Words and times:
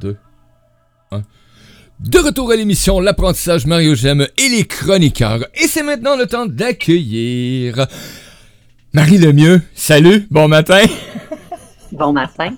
2, 0.00 0.16
1. 1.10 1.22
De 2.00 2.18
retour 2.18 2.52
à 2.52 2.56
l'émission 2.56 3.00
L'apprentissage 3.00 3.66
Mario 3.66 3.94
Gem 3.94 4.26
et 4.38 4.48
les 4.48 4.64
chroniqueurs. 4.64 5.44
Et 5.54 5.66
c'est 5.66 5.82
maintenant 5.82 6.16
le 6.16 6.26
temps 6.26 6.46
d'accueillir 6.46 7.86
Marie 8.92 9.18
Lemieux. 9.18 9.62
Salut, 9.74 10.26
bon 10.30 10.48
matin. 10.48 10.82
Bon 11.92 12.12
matin. 12.12 12.50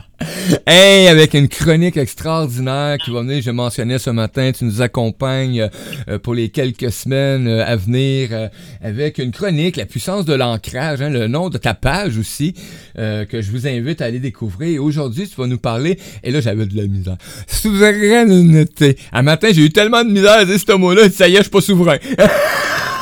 Hey, 0.66 1.08
avec 1.08 1.34
une 1.34 1.48
chronique 1.48 1.96
extraordinaire 1.96 2.98
qui 2.98 3.10
va 3.10 3.20
venir, 3.20 3.42
je 3.42 3.50
mentionnais 3.50 3.98
ce 3.98 4.10
matin, 4.10 4.52
tu 4.52 4.64
nous 4.64 4.80
accompagnes 4.80 5.68
euh, 6.08 6.18
pour 6.18 6.34
les 6.34 6.48
quelques 6.48 6.90
semaines 6.90 7.46
euh, 7.46 7.64
à 7.64 7.76
venir 7.76 8.28
euh, 8.32 8.48
avec 8.82 9.18
une 9.18 9.32
chronique, 9.32 9.76
la 9.76 9.86
puissance 9.86 10.24
de 10.24 10.34
l'ancrage, 10.34 11.02
hein, 11.02 11.10
le 11.10 11.26
nom 11.28 11.50
de 11.50 11.58
ta 11.58 11.74
page 11.74 12.18
aussi, 12.18 12.54
que 12.96 13.42
je 13.42 13.50
vous 13.50 13.66
invite 13.66 14.00
à 14.00 14.06
aller 14.06 14.20
découvrir. 14.20 14.82
Aujourd'hui, 14.82 15.28
tu 15.28 15.36
vas 15.36 15.46
nous 15.46 15.58
parler, 15.58 15.98
et 16.22 16.30
là 16.30 16.40
j'avais 16.40 16.66
de 16.66 16.76
la 16.76 16.86
misère, 16.86 17.16
souveraineté. 17.46 18.96
Un 19.12 19.22
matin, 19.22 19.48
j'ai 19.52 19.64
eu 19.64 19.70
tellement 19.70 20.04
de 20.04 20.10
misère 20.10 20.38
à 20.38 20.44
dire 20.44 20.58
ce 20.58 20.72
mot-là, 20.72 21.10
ça 21.10 21.28
y 21.28 21.34
est, 21.34 21.38
je 21.38 21.42
suis 21.42 21.50
pas 21.50 21.60
souverain. 21.60 21.98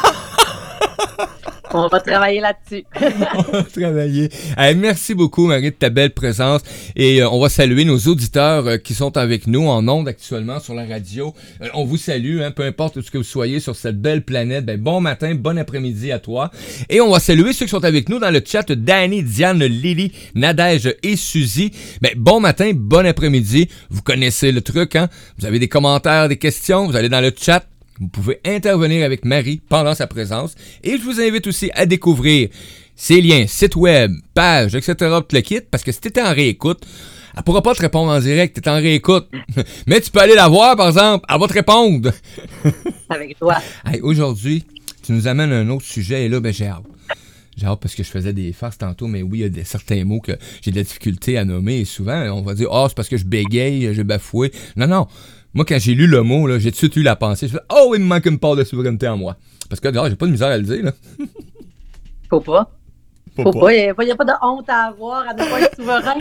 On 1.77 1.89
va 1.89 1.99
travailler 1.99 2.41
là-dessus. 2.41 2.85
on 2.95 3.53
va 3.53 3.63
travailler. 3.65 4.31
merci 4.77 5.13
beaucoup, 5.13 5.47
Marie, 5.49 5.71
de 5.71 5.77
ta 5.77 5.91
belle 5.91 6.13
présence. 6.13 6.61
Et 6.95 7.21
euh, 7.21 7.29
on 7.29 7.41
va 7.41 7.49
saluer 7.49 7.85
nos 7.85 7.99
auditeurs 7.99 8.67
euh, 8.69 8.77
qui 8.77 8.95
sont 8.95 9.17
avec 9.17 9.49
nous 9.49 9.67
en 9.67 9.87
ondes 9.89 10.07
actuellement 10.07 10.61
sur 10.61 10.75
la 10.75 10.87
radio. 10.87 11.35
Euh, 11.61 11.69
on 11.75 11.85
vous 11.85 11.97
salue, 11.97 12.43
hein, 12.43 12.53
peu 12.53 12.63
importe 12.63 12.97
où 12.97 13.03
que 13.03 13.19
vous 13.19 13.25
soyez 13.25 13.59
sur 13.59 13.75
cette 13.75 14.01
belle 14.01 14.23
planète. 14.23 14.65
Ben, 14.65 14.81
bon 14.81 15.01
matin, 15.01 15.35
bon 15.35 15.59
après-midi 15.59 16.13
à 16.13 16.21
toi. 16.21 16.53
Et 16.89 17.01
on 17.01 17.11
va 17.11 17.19
saluer 17.19 17.53
ceux 17.53 17.67
qui 17.67 17.71
sont 17.71 17.85
avec 17.85 18.09
nous 18.09 18.21
dans 18.21 18.31
le 18.31 18.41
chat. 18.47 18.71
Danny, 18.71 19.25
Diane, 19.25 19.65
Lily, 19.65 20.13
Nadège 20.37 20.95
et 21.03 21.17
Suzy. 21.17 21.73
Ben, 22.01 22.13
bon 22.17 22.39
matin, 22.39 22.71
bon 22.73 23.05
après-midi. 23.05 23.69
Vous 23.91 24.03
connaissez 24.03 24.53
le 24.53 24.61
truc, 24.61 24.95
hein? 24.95 25.09
Vous 25.39 25.47
avez 25.47 25.59
des 25.59 25.69
commentaires, 25.69 26.29
des 26.29 26.37
questions, 26.37 26.87
vous 26.87 26.95
allez 26.95 27.09
dans 27.09 27.21
le 27.21 27.33
chat 27.37 27.65
vous 28.01 28.09
pouvez 28.09 28.41
intervenir 28.45 29.05
avec 29.05 29.25
Marie 29.25 29.61
pendant 29.69 29.95
sa 29.95 30.07
présence 30.07 30.55
et 30.83 30.99
je 30.99 31.03
vous 31.03 31.21
invite 31.21 31.47
aussi 31.47 31.71
à 31.75 31.87
découvrir 31.87 32.49
ses 32.97 33.21
liens, 33.21 33.47
site 33.47 33.77
web, 33.77 34.13
page, 34.35 34.75
etc. 34.75 34.95
le 35.33 35.41
kit 35.41 35.61
parce 35.61 35.85
que 35.85 35.93
si 35.93 36.01
tu 36.01 36.09
es 36.09 36.23
en 36.23 36.35
réécoute, 36.35 36.85
elle 37.37 37.43
pourra 37.43 37.63
pas 37.63 37.75
te 37.75 37.83
répondre 37.83 38.13
en 38.13 38.21
direct, 38.21 38.61
tu 38.61 38.69
es 38.69 38.73
en 38.73 38.77
réécoute. 38.77 39.29
Mais 39.87 40.01
tu 40.01 40.11
peux 40.11 40.21
aller 40.21 40.35
la 40.35 40.49
voir, 40.49 40.77
par 40.77 40.89
exemple, 40.89 41.25
elle 41.29 41.41
va 41.41 41.47
te 41.49 41.53
répondre. 41.53 42.13
Avec 43.09 43.39
toi. 43.39 43.57
Aujourd'hui, 44.03 44.65
tu 45.03 45.13
nous 45.13 45.27
amènes 45.27 45.53
un 45.53 45.69
autre 45.71 45.85
sujet 45.85 46.25
et 46.25 46.29
là, 46.29 46.41
ben, 46.41 46.53
j'ai 46.53 46.67
hâte. 46.67 46.85
J'ai 47.57 47.67
hâte 47.67 47.81
parce 47.81 47.95
que 47.95 48.03
je 48.03 48.09
faisais 48.09 48.33
des 48.33 48.53
farces 48.53 48.79
tantôt, 48.79 49.07
mais 49.07 49.23
oui, 49.23 49.39
il 49.39 49.43
y 49.43 49.45
a 49.45 49.49
des, 49.49 49.65
certains 49.65 50.05
mots 50.05 50.21
que 50.21 50.33
j'ai 50.63 50.71
de 50.71 50.77
la 50.77 50.83
difficulté 50.83 51.39
à 51.39 51.45
nommer 51.45 51.81
et 51.81 51.85
souvent, 51.85 52.21
on 52.33 52.43
va 52.43 52.55
dire, 52.55 52.69
oh, 52.71 52.87
c'est 52.89 52.97
parce 52.97 53.09
que 53.09 53.17
je 53.17 53.25
bégaye, 53.25 53.95
j'ai 53.95 54.05
bafoué. 54.05 54.53
Non, 54.77 54.87
non. 54.87 55.07
Moi, 55.55 55.65
quand 55.65 55.79
j'ai 55.79 55.95
lu 55.95 56.09
le 56.09 56.23
mot, 56.23 56.49
j'ai 56.59 56.71
tout 56.71 56.75
de 56.75 56.77
suite 56.77 56.97
eu 56.97 57.03
la 57.03 57.15
pensée. 57.15 57.47
Je 57.47 57.53
fais 57.53 57.61
Oh, 57.73 57.93
il 57.95 58.01
me 58.01 58.07
manque 58.07 58.27
une 58.27 58.41
part 58.41 58.57
de 58.57 58.65
souveraineté 58.65 59.07
en 59.07 59.17
moi. 59.17 59.37
Parce 59.69 59.81
que 59.81 59.87
d'ailleurs, 59.89 60.11
j'ai 60.11 60.17
pas 60.17 60.27
de 60.27 60.33
misère 60.33 60.49
à 60.49 60.59
le 60.59 60.65
dire. 60.65 60.85
Là. 60.85 60.93
Faut 62.29 62.41
pas. 62.41 62.73
Faut, 63.37 63.53
pas. 63.53 63.73
Il 63.73 63.85
n'y 63.85 63.91
a, 64.11 64.17
pas 64.17 64.25
de 64.25 64.33
honte 64.43 64.69
à 64.69 64.87
avoir 64.87 65.29
à 65.29 65.33
ne 65.33 65.39
pas 65.39 65.61
être 65.61 65.77
souverain. 65.77 66.17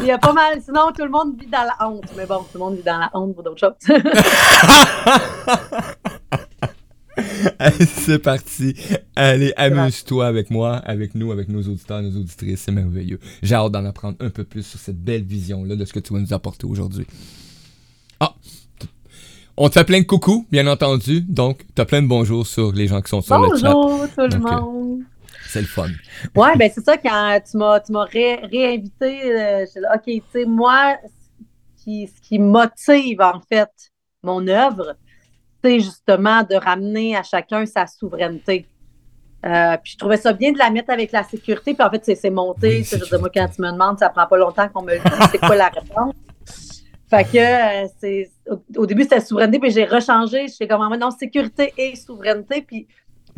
Il 0.00 0.06
y 0.06 0.10
a 0.10 0.18
pas 0.18 0.32
mal. 0.32 0.60
Sinon, 0.62 0.90
tout 0.96 1.04
le 1.04 1.10
monde 1.10 1.40
vit 1.40 1.46
dans 1.46 1.62
la 1.62 1.76
honte. 1.88 2.10
Mais 2.16 2.26
bon, 2.26 2.38
tout 2.38 2.48
le 2.54 2.58
monde 2.58 2.74
vit 2.76 2.82
dans 2.82 2.98
la 2.98 3.08
honte 3.14 3.34
pour 3.34 3.44
d'autres 3.44 3.60
choses. 3.60 3.74
c'est 7.86 8.18
parti. 8.18 8.74
Allez, 9.14 9.52
amuse-toi 9.56 10.26
avec 10.26 10.50
moi, 10.50 10.74
avec 10.76 11.14
nous, 11.14 11.30
avec 11.30 11.48
nos 11.48 11.62
auditeurs, 11.62 12.02
nos 12.02 12.16
auditrices. 12.16 12.62
C'est 12.62 12.72
merveilleux. 12.72 13.20
J'ai 13.42 13.54
hâte 13.54 13.70
d'en 13.70 13.84
apprendre 13.84 14.16
un 14.20 14.30
peu 14.30 14.42
plus 14.42 14.64
sur 14.64 14.80
cette 14.80 15.00
belle 15.02 15.22
vision-là 15.22 15.76
de 15.76 15.84
ce 15.84 15.92
que 15.92 16.00
tu 16.00 16.12
vas 16.12 16.18
nous 16.20 16.32
apporter 16.32 16.66
aujourd'hui. 16.66 17.06
Ah, 18.18 18.34
on 19.56 19.68
te 19.68 19.74
fait 19.74 19.84
plein 19.84 20.00
de 20.00 20.06
coucou, 20.06 20.46
bien 20.50 20.66
entendu. 20.66 21.20
Donc, 21.22 21.64
tu 21.74 21.82
as 21.82 21.84
plein 21.84 22.02
de 22.02 22.08
bonjours 22.08 22.46
sur 22.46 22.72
les 22.72 22.86
gens 22.86 23.00
qui 23.00 23.10
sont 23.10 23.20
sur 23.20 23.38
le 23.38 23.56
chat. 23.56 23.72
Bonjour 23.72 24.08
tout 24.08 24.20
le 24.20 24.34
euh, 24.34 24.38
monde. 24.38 25.00
C'est 25.48 25.60
le 25.60 25.66
fun. 25.66 25.88
Ouais, 26.34 26.56
ben 26.56 26.70
c'est 26.74 26.84
ça, 26.84 26.96
quand 26.96 27.40
tu 27.48 27.58
m'as, 27.58 27.80
tu 27.80 27.92
m'as 27.92 28.04
réinvité, 28.04 29.32
euh, 29.34 29.64
OK, 29.94 30.04
tu 30.04 30.22
sais, 30.32 30.44
moi, 30.46 30.96
ce 31.76 31.84
qui, 31.84 32.08
ce 32.08 32.26
qui 32.26 32.38
motive 32.38 33.20
en 33.20 33.40
fait 33.40 33.70
mon 34.22 34.46
œuvre, 34.48 34.96
c'est 35.62 35.80
justement 35.80 36.42
de 36.42 36.54
ramener 36.54 37.16
à 37.16 37.22
chacun 37.22 37.66
sa 37.66 37.86
souveraineté. 37.86 38.66
Euh, 39.44 39.76
puis 39.82 39.92
je 39.92 39.98
trouvais 39.98 40.16
ça 40.16 40.32
bien 40.32 40.52
de 40.52 40.58
la 40.58 40.70
mettre 40.70 40.90
avec 40.90 41.12
la 41.12 41.24
sécurité. 41.24 41.74
Puis 41.74 41.84
en 41.84 41.90
fait, 41.90 42.14
c'est, 42.14 42.30
monté. 42.30 42.84
je 42.84 42.96
veux 42.96 43.06
dire, 43.06 43.20
moi, 43.20 43.30
quand 43.34 43.48
tu 43.48 43.60
me 43.60 43.72
demandes, 43.72 43.98
ça 43.98 44.08
prend 44.08 44.26
pas 44.26 44.36
longtemps 44.38 44.68
qu'on 44.68 44.82
me 44.82 44.92
dise 44.92 45.28
c'est 45.30 45.38
quoi 45.38 45.56
la 45.56 45.68
réponse? 45.68 46.14
Fait 47.12 47.24
que 47.24 47.36
euh, 47.84 47.88
c'est 48.00 48.30
au, 48.74 48.86
début 48.86 49.02
c'était 49.02 49.20
souveraineté, 49.20 49.58
puis 49.58 49.70
j'ai 49.70 49.84
rechangé. 49.84 50.48
Je 50.48 50.56
fais 50.56 50.66
comme 50.66 50.80
maintenant 50.80 51.10
sécurité 51.10 51.74
et 51.76 51.94
souveraineté. 51.94 52.62
Puis 52.62 52.88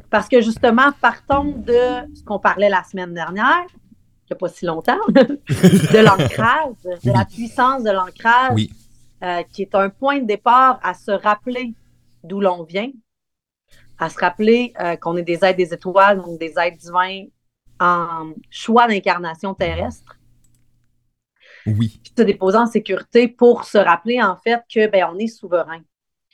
parce 0.08 0.28
que 0.28 0.40
justement, 0.40 0.92
partons 1.00 1.56
de 1.56 2.06
ce 2.14 2.22
qu'on 2.24 2.38
parlait 2.38 2.68
la 2.68 2.84
semaine 2.84 3.12
dernière, 3.12 3.66
il 3.66 4.30
n'y 4.30 4.34
a 4.34 4.36
pas 4.36 4.48
si 4.48 4.64
longtemps, 4.64 5.00
de 5.08 6.04
l'ancrage, 6.04 6.74
de 7.02 7.10
la 7.10 7.24
puissance 7.24 7.82
de 7.82 7.90
l'ancrage, 7.90 8.68
euh, 9.24 9.42
qui 9.52 9.62
est 9.62 9.74
un 9.74 9.90
point 9.90 10.20
de 10.20 10.26
départ 10.26 10.78
à 10.84 10.94
se 10.94 11.10
rappeler 11.10 11.74
d'où 12.22 12.40
l'on 12.40 12.62
vient, 12.62 12.92
à 13.98 14.08
se 14.08 14.20
rappeler 14.20 14.72
euh, 14.80 14.94
qu'on 14.94 15.16
est 15.16 15.22
des 15.22 15.44
êtres 15.44 15.56
des 15.56 15.74
étoiles, 15.74 16.22
donc 16.22 16.38
des 16.38 16.54
êtres 16.56 16.78
divins 16.78 17.24
en 17.80 18.34
choix 18.50 18.86
d'incarnation 18.86 19.52
terrestre 19.52 20.16
oui. 21.66 22.00
se 22.16 22.22
déposer 22.22 22.58
en 22.58 22.66
sécurité 22.66 23.28
pour 23.28 23.64
se 23.64 23.78
rappeler 23.78 24.22
en 24.22 24.36
fait 24.36 24.62
que 24.72 24.86
ben, 24.88 25.06
on 25.12 25.18
est 25.18 25.26
souverain. 25.26 25.80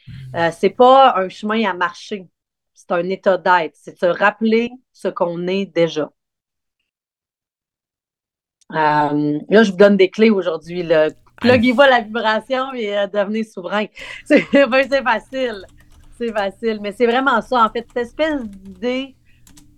Hmm. 0.06 0.36
Euh, 0.36 0.50
c'est 0.52 0.70
pas 0.70 1.14
un 1.16 1.28
chemin 1.28 1.68
à 1.68 1.74
marcher, 1.74 2.26
c'est 2.74 2.92
un 2.92 3.08
état 3.08 3.38
d'être, 3.38 3.74
c'est 3.74 3.92
de 3.92 3.98
se 3.98 4.06
rappeler 4.06 4.70
ce 4.92 5.08
qu'on 5.08 5.46
est 5.46 5.66
déjà. 5.66 6.10
Euh, 8.72 9.38
là, 9.48 9.62
je 9.62 9.70
vous 9.72 9.76
donne 9.76 9.96
des 9.96 10.10
clés 10.10 10.30
aujourd'hui. 10.30 10.88
Pluguez-vous 11.40 11.80
la 11.80 12.00
vibration 12.00 12.72
et 12.74 12.96
euh, 12.96 13.06
devenez 13.06 13.44
souverain. 13.44 13.86
C'est 14.24 14.42
facile. 15.02 15.66
C'est 16.18 16.32
facile. 16.32 16.78
Mais 16.82 16.92
c'est 16.92 17.06
vraiment 17.06 17.40
ça, 17.40 17.64
en 17.64 17.70
fait, 17.70 17.86
cette 17.88 18.06
espèce 18.06 18.42
d'idée 18.44 19.16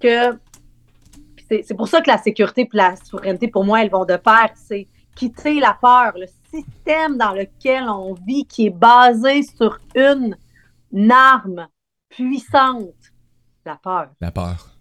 que. 0.01 0.37
C'est 1.49 1.77
pour 1.77 1.87
ça 1.87 2.01
que 2.01 2.09
la 2.09 2.17
sécurité 2.17 2.63
et 2.63 2.69
la 2.73 2.97
souveraineté, 2.97 3.47
pour 3.47 3.63
moi, 3.63 3.83
elles 3.83 3.91
vont 3.91 4.07
de 4.07 4.17
pair. 4.17 4.49
C'est 4.55 4.89
quitter 5.15 5.61
la 5.61 5.75
peur, 5.75 6.13
le 6.17 6.27
système 6.51 7.17
dans 7.17 7.33
lequel 7.33 7.85
on 7.89 8.15
vit 8.15 8.47
qui 8.47 8.67
est 8.67 8.71
basé 8.71 9.43
sur 9.43 9.79
une, 9.95 10.37
arme 11.11 11.69
puissante, 12.09 12.95
la 13.65 13.77
peur. 13.77 14.11
La 14.21 14.31
peur. 14.31 14.77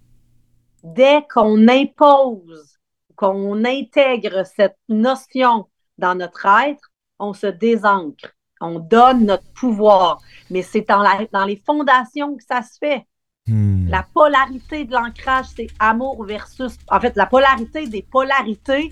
Dès 0.84 1.25
qu'on 1.31 1.68
impose, 1.68 2.78
qu'on 3.16 3.64
intègre 3.64 4.46
cette 4.46 4.78
notion 4.90 5.68
dans 5.97 6.16
notre 6.16 6.46
être, 6.46 6.91
on 7.20 7.34
se 7.34 7.47
désancre, 7.47 8.34
on 8.59 8.80
donne 8.80 9.25
notre 9.25 9.52
pouvoir. 9.53 10.20
Mais 10.50 10.64
c'est 10.64 10.88
dans, 10.88 11.03
dans 11.31 11.46
les 11.46 11.62
fondations 11.66 12.36
que 12.36 12.44
ça 12.44 12.62
se 12.64 12.78
fait. 12.80 13.06
Hmm. 13.47 13.88
La 13.90 14.03
polarité 14.13 14.85
de 14.85 14.94
l'ancrage, 14.94 15.47
c'est 15.56 15.68
amour 15.79 16.24
versus. 16.25 16.78
En 16.90 17.00
fait, 17.00 17.16
la 17.16 17.25
polarité 17.25 17.88
des 17.88 18.03
polarités, 18.03 18.91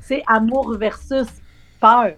c'est 0.00 0.22
amour 0.26 0.76
versus 0.76 1.28
peur. 1.80 2.14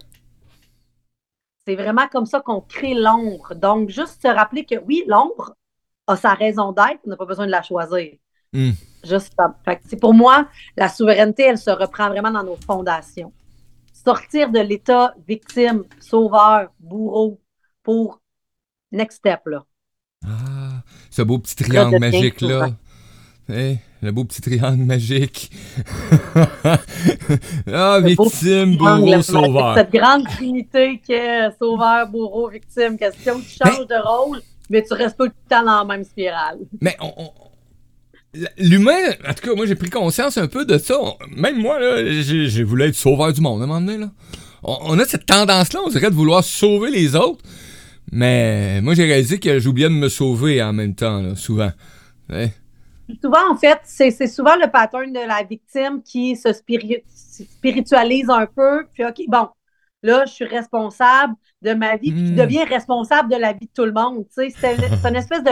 C'est 1.65 1.76
vraiment 1.76 2.09
comme 2.09 2.26
ça 2.26 2.41
qu'on 2.41 2.60
crée 2.60 2.94
l'ombre. 2.94 3.54
Donc, 3.54 3.88
juste 3.88 4.22
se 4.22 4.28
rappeler 4.28 4.65
que 4.65 4.76
oui, 4.87 5.04
l'ombre 5.06 5.54
a 6.06 6.16
sa 6.16 6.34
raison 6.34 6.72
d'être, 6.72 7.00
on 7.04 7.10
n'a 7.10 7.16
pas 7.16 7.26
besoin 7.26 7.47
de 7.47 7.50
la 7.50 7.62
choisir. 7.62 8.14
Hmm. 8.53 8.72
Juste, 9.05 9.34
fait 9.64 9.96
pour 10.00 10.14
moi, 10.14 10.49
la 10.76 10.88
souveraineté, 10.88 11.44
elle 11.44 11.58
se 11.58 11.70
reprend 11.70 12.08
vraiment 12.08 12.31
dans 12.31 12.44
nos 12.44 12.58
fondations. 12.67 13.32
Sortir 13.93 14.50
de 14.50 14.61
l'état 14.61 15.14
victime, 15.26 15.84
sauveur, 16.00 16.70
bourreau 16.81 17.40
pour 17.82 18.20
next 18.90 19.19
step, 19.19 19.40
là. 19.46 19.64
Ah, 20.25 20.51
ce 21.12 21.23
beau 21.23 21.38
petit 21.38 21.55
triangle 21.55 21.99
magique-là. 21.99 22.70
Hey, 23.49 23.79
le 24.00 24.12
beau 24.12 24.25
petit 24.25 24.41
triangle 24.41 24.82
magique. 24.85 25.50
ah, 27.73 28.00
victime, 28.00 28.76
bourreau, 28.76 29.20
sauveur. 29.20 29.75
Cette 29.76 29.93
grande 29.93 30.25
trinité 30.25 31.03
qu'est 31.06 31.50
sauveur, 31.59 32.09
bourreau, 32.09 32.49
victime. 32.49 32.97
Question 32.97 33.41
tu 33.41 33.50
changes 33.62 33.87
de 33.87 34.03
rôle, 34.03 34.41
mais 34.70 34.82
tu 34.82 34.94
restes 34.94 35.19
pas 35.19 35.26
tout 35.26 35.32
le 35.37 35.49
temps 35.50 35.64
dans 35.64 35.79
la 35.79 35.85
même 35.85 36.05
spirale. 36.05 36.61
Mais 36.81 36.97
L'humain, 38.56 39.11
en 39.29 39.35
tout 39.35 39.47
cas, 39.47 39.55
moi 39.55 39.67
j'ai 39.67 39.75
pris 39.75 39.91
conscience 39.91 40.38
un 40.38 40.47
peu 40.47 40.65
de 40.65 40.79
ça. 40.79 40.94
Même 41.37 41.61
moi, 41.61 41.79
là, 41.79 42.23
j'ai 42.23 42.65
voulu 42.65 42.85
être 42.85 42.94
sauveur 42.94 43.35
du 43.35 43.43
monde 43.43 43.61
à 43.61 43.65
un 43.65 43.67
moment 43.67 43.81
donné. 43.82 43.99
Là. 43.99 44.11
On, 44.62 44.99
a 44.99 45.05
cette 45.05 45.26
tendance-là, 45.26 45.81
on 45.85 45.91
dirait, 45.91 46.08
de 46.08 46.15
vouloir 46.15 46.43
sauver 46.43 46.91
les 46.91 47.15
autres. 47.17 47.44
Mais 48.12 48.81
moi, 48.82 48.94
j'ai 48.94 49.05
réalisé 49.06 49.41
que 49.41 49.59
j'oubliais 49.59 49.88
de 49.88 49.94
me 49.94 50.09
sauver 50.09 50.62
en 50.62 50.73
même 50.73 50.94
temps, 50.94 51.35
souvent. 51.35 51.73
Souvent, 53.23 53.50
en 53.50 53.56
fait, 53.56 53.81
c'est 53.85 54.11
souvent 54.26 54.56
le 54.56 54.70
pattern 54.70 55.12
de 55.12 55.19
la 55.26 55.43
victime 55.43 56.03
qui 56.03 56.37
se 56.37 56.53
spiritualise 56.53 58.31
un 58.31 58.47
peu. 58.47 58.87
Puis, 58.94 59.05
OK, 59.05 59.20
bon, 59.29 59.49
là, 60.03 60.25
je 60.26 60.32
suis 60.32 60.44
responsable 60.47 61.35
de 61.62 61.75
ma 61.75 61.97
vie, 61.97 62.12
puis 62.12 62.23
tu 62.23 62.32
Mm. 62.32 62.37
deviens 62.37 62.64
responsable 62.64 63.31
de 63.31 63.37
la 63.37 63.53
vie 63.53 63.67
de 63.67 63.73
tout 63.75 63.85
le 63.85 63.93
monde. 63.93 64.25
C'est 64.31 64.55
une 65.08 65.17
espèce 65.17 65.43
de, 65.44 65.50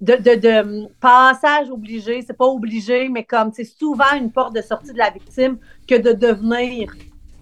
de, 0.00 0.14
de, 0.22 0.40
de 0.40 0.88
passage 1.00 1.70
obligé. 1.70 2.22
C'est 2.22 2.36
pas 2.36 2.46
obligé, 2.46 3.08
mais 3.08 3.24
comme 3.24 3.52
c'est 3.52 3.64
souvent 3.64 4.14
une 4.16 4.30
porte 4.30 4.54
de 4.54 4.62
sortie 4.62 4.92
de 4.92 4.98
la 4.98 5.10
victime 5.10 5.58
que 5.88 5.96
de 5.96 6.12
devenir 6.12 6.92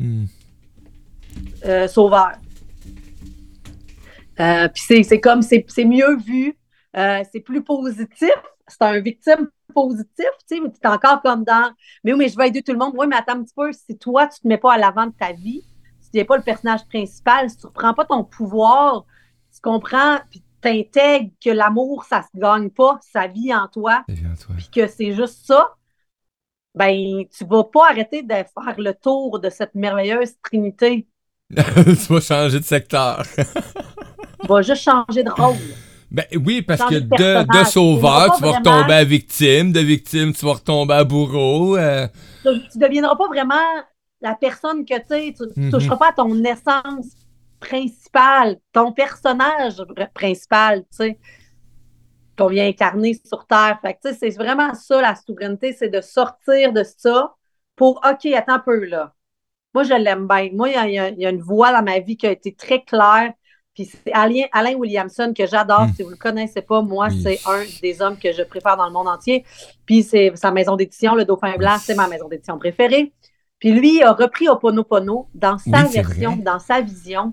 Hmm. 0.00 0.24
euh, 1.64 1.88
sauveur. 1.88 2.32
Euh, 4.40 4.68
Puis 4.68 4.82
c'est- 4.86 5.02
c'est 5.02 5.20
comme, 5.20 5.42
c'est 5.42 5.64
c'est 5.68 5.84
mieux 5.84 6.16
vu, 6.16 6.56
euh, 6.96 7.22
c'est 7.32 7.40
plus 7.40 7.62
positif, 7.62 8.30
c'est 8.66 8.82
un 8.82 8.98
victime 9.00 9.48
positif, 9.74 10.26
tu 10.48 10.56
sais, 10.56 10.60
mais 10.60 10.70
tu 10.70 10.78
es 10.82 10.86
encore 10.88 11.20
comme 11.22 11.44
dans, 11.44 11.72
mais 12.02 12.12
oui, 12.12 12.18
mais 12.20 12.28
je 12.28 12.36
vais 12.36 12.48
aider 12.48 12.62
tout 12.62 12.72
le 12.72 12.78
monde. 12.78 12.94
Oui, 12.96 13.06
mais 13.06 13.16
attends 13.16 13.34
un 13.38 13.42
petit 13.44 13.54
peu, 13.54 13.70
si 13.72 13.96
toi, 13.98 14.26
tu 14.26 14.40
te 14.40 14.48
mets 14.48 14.58
pas 14.58 14.74
à 14.74 14.78
l'avant 14.78 15.06
de 15.06 15.12
ta 15.12 15.32
vie, 15.32 15.62
si 16.00 16.10
tu 16.10 16.16
n'es 16.18 16.24
pas 16.24 16.36
le 16.36 16.42
personnage 16.42 16.84
principal, 16.88 17.50
si 17.50 17.56
tu 17.58 17.66
ne 17.66 17.68
reprends 17.68 17.94
pas 17.94 18.04
ton 18.04 18.24
pouvoir, 18.24 19.04
tu 19.54 19.60
comprends, 19.60 20.18
puis 20.30 20.42
t'intègres 20.60 21.30
que 21.44 21.50
l'amour, 21.50 22.04
ça 22.04 22.22
se 22.22 22.38
gagne 22.38 22.70
pas, 22.70 22.98
ça 23.12 23.26
vit 23.26 23.54
en 23.54 23.68
toi. 23.68 24.04
puis 24.56 24.68
que 24.72 24.86
c'est 24.86 25.12
juste 25.12 25.46
ça, 25.46 25.74
ben, 26.74 27.24
tu 27.36 27.44
vas 27.44 27.64
pas 27.64 27.90
arrêter 27.90 28.22
de 28.22 28.28
faire 28.34 28.74
le 28.78 28.92
tour 28.94 29.38
de 29.40 29.50
cette 29.50 29.74
merveilleuse 29.74 30.34
trinité. 30.42 31.06
tu 31.50 32.12
vas 32.12 32.20
changer 32.20 32.60
de 32.60 32.64
secteur. 32.64 33.22
Vas 34.50 34.62
juste 34.62 34.82
changer 34.82 35.22
de 35.22 35.30
rôle. 35.30 35.78
Ben 36.10 36.24
oui, 36.44 36.60
parce 36.62 36.82
que 36.82 36.96
de 36.96 37.64
sauveur, 37.64 38.32
Tu 38.34 38.42
vas 38.42 38.52
retomber 38.52 38.94
à 38.94 39.04
victime. 39.04 39.72
De 39.72 39.80
victime, 39.80 40.32
tu 40.32 40.44
vas 40.44 40.54
retomber 40.54 40.94
à 40.94 41.04
bourreau. 41.04 41.76
euh, 41.76 42.08
tu 42.44 42.50
tu 42.72 42.78
deviendras 42.78 43.16
pas 43.16 43.28
vraiment 43.28 43.54
la 44.20 44.34
personne 44.34 44.84
que 44.84 44.94
tu 44.98 45.14
es. 45.14 45.32
Tu 45.34 45.42
ne 45.42 45.48
Mhm. 45.56 45.70
toucheras 45.70 45.96
pas 45.96 46.08
à 46.10 46.12
ton 46.12 46.42
essence 46.44 47.14
principale, 47.60 48.58
ton 48.72 48.92
personnage 48.92 49.76
pr- 49.76 50.12
principal, 50.12 50.80
tu 50.82 50.86
sais, 50.96 51.18
qu'on 52.38 52.46
vient 52.48 52.66
incarner 52.66 53.14
sur 53.24 53.46
Terre. 53.46 53.78
Fait 53.82 53.94
tu 54.02 54.12
sais, 54.12 54.14
c'est 54.14 54.36
vraiment 54.36 54.74
ça, 54.74 55.00
la 55.00 55.14
souveraineté, 55.14 55.72
c'est 55.72 55.88
de 55.88 56.00
sortir 56.00 56.72
de 56.72 56.82
ça 56.84 57.34
pour, 57.76 58.00
OK, 58.08 58.26
attends 58.34 58.54
un 58.54 58.58
peu, 58.60 58.84
là. 58.86 59.14
Moi, 59.74 59.84
je 59.84 59.94
l'aime 59.94 60.28
bien. 60.28 60.50
Moi, 60.54 60.70
il 60.70 60.90
y 60.90 60.94
y, 60.94 60.98
a- 61.00 61.10
il 61.10 61.20
y 61.20 61.26
a 61.26 61.30
une 61.30 61.42
voix 61.42 61.72
dans 61.72 61.84
ma 61.84 62.00
vie 62.00 62.16
qui 62.16 62.26
a 62.26 62.32
été 62.32 62.54
très 62.54 62.82
claire. 62.84 63.34
Puis 63.74 63.84
c'est 63.86 64.12
Alain, 64.12 64.44
Alain 64.52 64.74
Williamson 64.74 65.32
que 65.36 65.46
j'adore. 65.46 65.86
Mm. 65.86 65.92
Si 65.94 66.02
vous 66.02 66.08
ne 66.10 66.14
le 66.14 66.18
connaissez 66.18 66.62
pas, 66.62 66.82
moi, 66.82 67.08
Oui. 67.10 67.22
c'est 67.22 67.38
un 67.46 67.62
des 67.82 68.02
hommes 68.02 68.18
que 68.18 68.32
je 68.32 68.42
préfère 68.42 68.76
dans 68.76 68.86
le 68.86 68.92
monde 68.92 69.08
entier. 69.08 69.44
Puis 69.86 70.02
c'est 70.02 70.32
sa 70.34 70.50
maison 70.50 70.76
d'édition, 70.76 71.14
Le 71.14 71.24
Dauphin 71.24 71.56
Blanc, 71.56 71.76
c'est 71.80 71.94
ma 71.94 72.08
maison 72.08 72.28
d'édition 72.28 72.58
préférée. 72.58 73.12
Puis 73.58 73.72
lui 73.72 74.02
a 74.02 74.12
repris 74.12 74.48
Oponopono 74.48 75.28
dans 75.34 75.58
sa 75.58 75.84
Oui, 75.84 75.92
version, 75.92 76.32
vrai. 76.32 76.42
dans 76.42 76.58
sa 76.58 76.80
vision. 76.80 77.32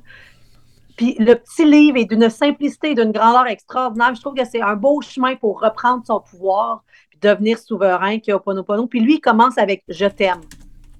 Puis 0.95 1.15
le 1.19 1.35
petit 1.35 1.63
livre 1.63 1.97
est 1.97 2.05
d'une 2.05 2.29
simplicité 2.29 2.91
et 2.91 2.95
d'une 2.95 3.11
grandeur 3.11 3.47
extraordinaire. 3.47 4.13
Je 4.15 4.21
trouve 4.21 4.33
que 4.33 4.45
c'est 4.45 4.61
un 4.61 4.75
beau 4.75 4.99
chemin 5.01 5.35
pour 5.35 5.61
reprendre 5.61 6.03
son 6.05 6.19
pouvoir 6.19 6.83
puis 7.09 7.19
devenir 7.21 7.57
souverain 7.59 8.19
qui 8.19 8.31
est 8.31 8.33
Oponopono. 8.33 8.87
Puis 8.87 8.99
lui, 8.99 9.15
il 9.15 9.21
commence 9.21 9.57
avec 9.57 9.83
«Je 9.87 10.05
t'aime». 10.05 10.41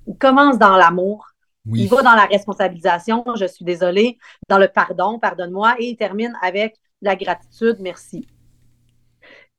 Il 0.08 0.16
commence 0.18 0.58
dans 0.58 0.78
l'amour. 0.78 1.28
Oui. 1.70 1.82
Il 1.82 1.90
va 1.90 2.02
dans 2.02 2.16
la 2.16 2.26
responsabilisation, 2.26 3.24
je 3.36 3.46
suis 3.46 3.66
désolée, 3.66 4.18
dans 4.50 4.58
le 4.58 4.68
pardon, 4.68 5.20
pardonne-moi, 5.20 5.76
et 5.80 5.90
il 5.90 5.98
termine 5.98 6.38
avec 6.42 6.76
la 7.02 7.16
gratitude, 7.16 7.78
merci. 7.80 8.28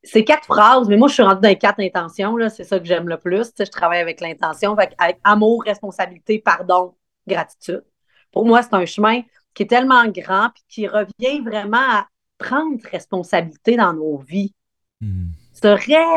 C'est 0.03 0.25
quatre 0.25 0.45
phrases, 0.45 0.89
mais 0.89 0.97
moi, 0.97 1.09
je 1.09 1.15
suis 1.15 1.23
rendue 1.23 1.41
dans 1.41 1.49
les 1.49 1.59
quatre 1.59 1.81
intentions, 1.81 2.37
là, 2.37 2.49
c'est 2.51 2.65
ça 2.65 2.79
que 2.79 2.87
j'aime 2.87 3.09
le 3.09 3.19
plus. 3.19 3.53
Je 3.59 3.65
travaille 3.65 4.01
avec 4.01 4.21
l'intention, 4.21 4.75
avec 4.75 4.97
amour, 5.25 5.63
responsabilité, 5.65 6.39
pardon, 6.39 6.95
gratitude. 7.27 7.85
Pour 8.33 8.47
moi, 8.47 8.63
c'est 8.63 8.75
un 8.75 8.87
chemin 8.87 9.23
qui 9.55 9.65
est 9.65 9.67
tellement 9.67 10.07
grand 10.07 10.51
puis 10.55 10.65
qui 10.69 10.87
revient 10.87 11.41
vraiment 11.45 11.77
à 11.79 12.07
prendre 12.39 12.79
responsabilité 12.91 13.77
dans 13.77 13.93
nos 13.93 14.19
vies 14.19 14.55
Hmm. 15.01 15.27
se 15.53 15.69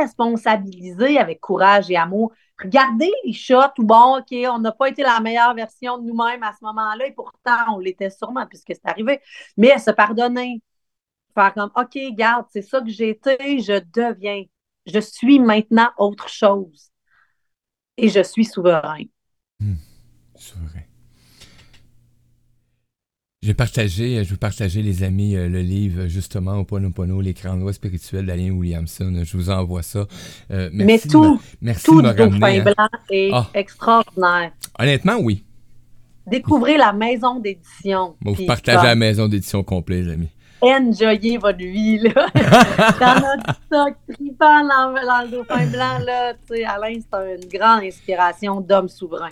responsabiliser 0.02 1.20
avec 1.20 1.40
courage 1.40 1.92
et 1.92 1.98
amour. 1.98 2.32
Regardez 2.62 3.12
les 3.26 3.34
shots 3.34 3.74
où, 3.80 3.84
bon, 3.84 4.20
OK, 4.20 4.34
on 4.50 4.60
n'a 4.60 4.72
pas 4.72 4.90
été 4.90 5.02
la 5.02 5.20
meilleure 5.20 5.54
version 5.56 5.98
de 5.98 6.08
nous-mêmes 6.08 6.44
à 6.44 6.54
ce 6.54 6.64
moment-là, 6.64 7.08
et 7.08 7.12
pourtant, 7.12 7.76
on 7.76 7.80
l'était 7.80 8.10
sûrement 8.10 8.46
puisque 8.46 8.74
c'est 8.74 8.86
arrivé. 8.86 9.20
Mais 9.58 9.78
se 9.80 9.92
pardonner, 9.92 10.62
faire 11.34 11.54
comme, 11.54 11.72
OK, 11.76 11.98
garde, 12.14 12.46
c'est 12.52 12.62
ça 12.62 12.82
que 12.82 12.90
j'ai 12.90 13.10
été, 13.10 13.60
je 13.62 13.82
deviens. 13.94 14.44
Je 14.86 15.00
suis 15.00 15.40
maintenant 15.40 15.90
autre 15.98 16.28
chose. 16.28 16.92
Et 17.98 18.10
je 18.10 18.22
suis 18.24 18.46
souverain. 18.46 19.04
C'est 20.36 20.58
vrai. 20.58 20.91
J'ai 23.44 23.56
partagé, 23.56 24.24
je 24.24 24.30
veux 24.30 24.38
partager, 24.38 24.84
les 24.84 25.02
amis, 25.02 25.36
euh, 25.36 25.50
le 25.50 25.62
livre, 25.62 26.06
justement, 26.06 26.58
au 26.58 26.64
Ponopono, 26.64 27.22
les 27.22 27.34
lois 27.60 27.74
spirituels 27.74 28.28
d'Alain 28.28 28.52
Williamson. 28.52 29.24
Je 29.24 29.36
vous 29.36 29.50
envoie 29.50 29.82
ça. 29.82 30.06
Euh, 30.52 30.70
merci 30.72 30.86
Mais 30.86 30.98
de 31.00 31.12
tout, 31.12 31.42
merci 31.60 31.86
tout 31.86 32.04
de 32.04 32.08
me 32.08 32.44
hein. 32.44 32.62
blanc 32.62 32.88
est 33.10 33.32
Ah. 33.34 33.50
extraordinaire. 33.56 34.52
Honnêtement, 34.78 35.18
oui. 35.20 35.44
Découvrez 36.28 36.78
la 36.78 36.94
maison 36.94 37.40
d'édition. 37.40 38.16
Vous 38.24 38.46
partagez 38.46 38.86
la 38.86 38.94
maison 38.94 39.28
d'édition 39.28 39.64
complète, 39.64 40.06
les 40.06 40.12
amis. 40.14 40.30
enjoyez 40.62 41.40
votre 41.40 41.58
vie, 41.58 41.98
là. 41.98 42.28
dans 43.00 43.16
notre 43.16 43.60
stock 43.66 43.96
tripant 44.14 44.62
dans, 44.68 44.94
dans 44.94 45.26
le 45.26 45.32
dauphin 45.32 45.66
blanc, 45.66 45.98
là, 46.06 46.34
tu 46.48 46.58
sais, 46.58 46.64
Alain, 46.64 46.94
c'est 46.94 47.42
une 47.44 47.50
grande 47.60 47.86
inspiration 47.86 48.62
d'homme 48.62 48.88
souverain. 48.88 49.32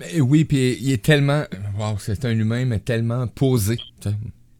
Mais 0.00 0.20
oui, 0.20 0.44
puis 0.44 0.76
il 0.80 0.92
est 0.92 1.02
tellement. 1.04 1.44
Wow, 1.78 1.98
c'est 1.98 2.24
un 2.24 2.30
humain, 2.36 2.64
mais 2.64 2.80
tellement 2.80 3.26
posé. 3.28 3.78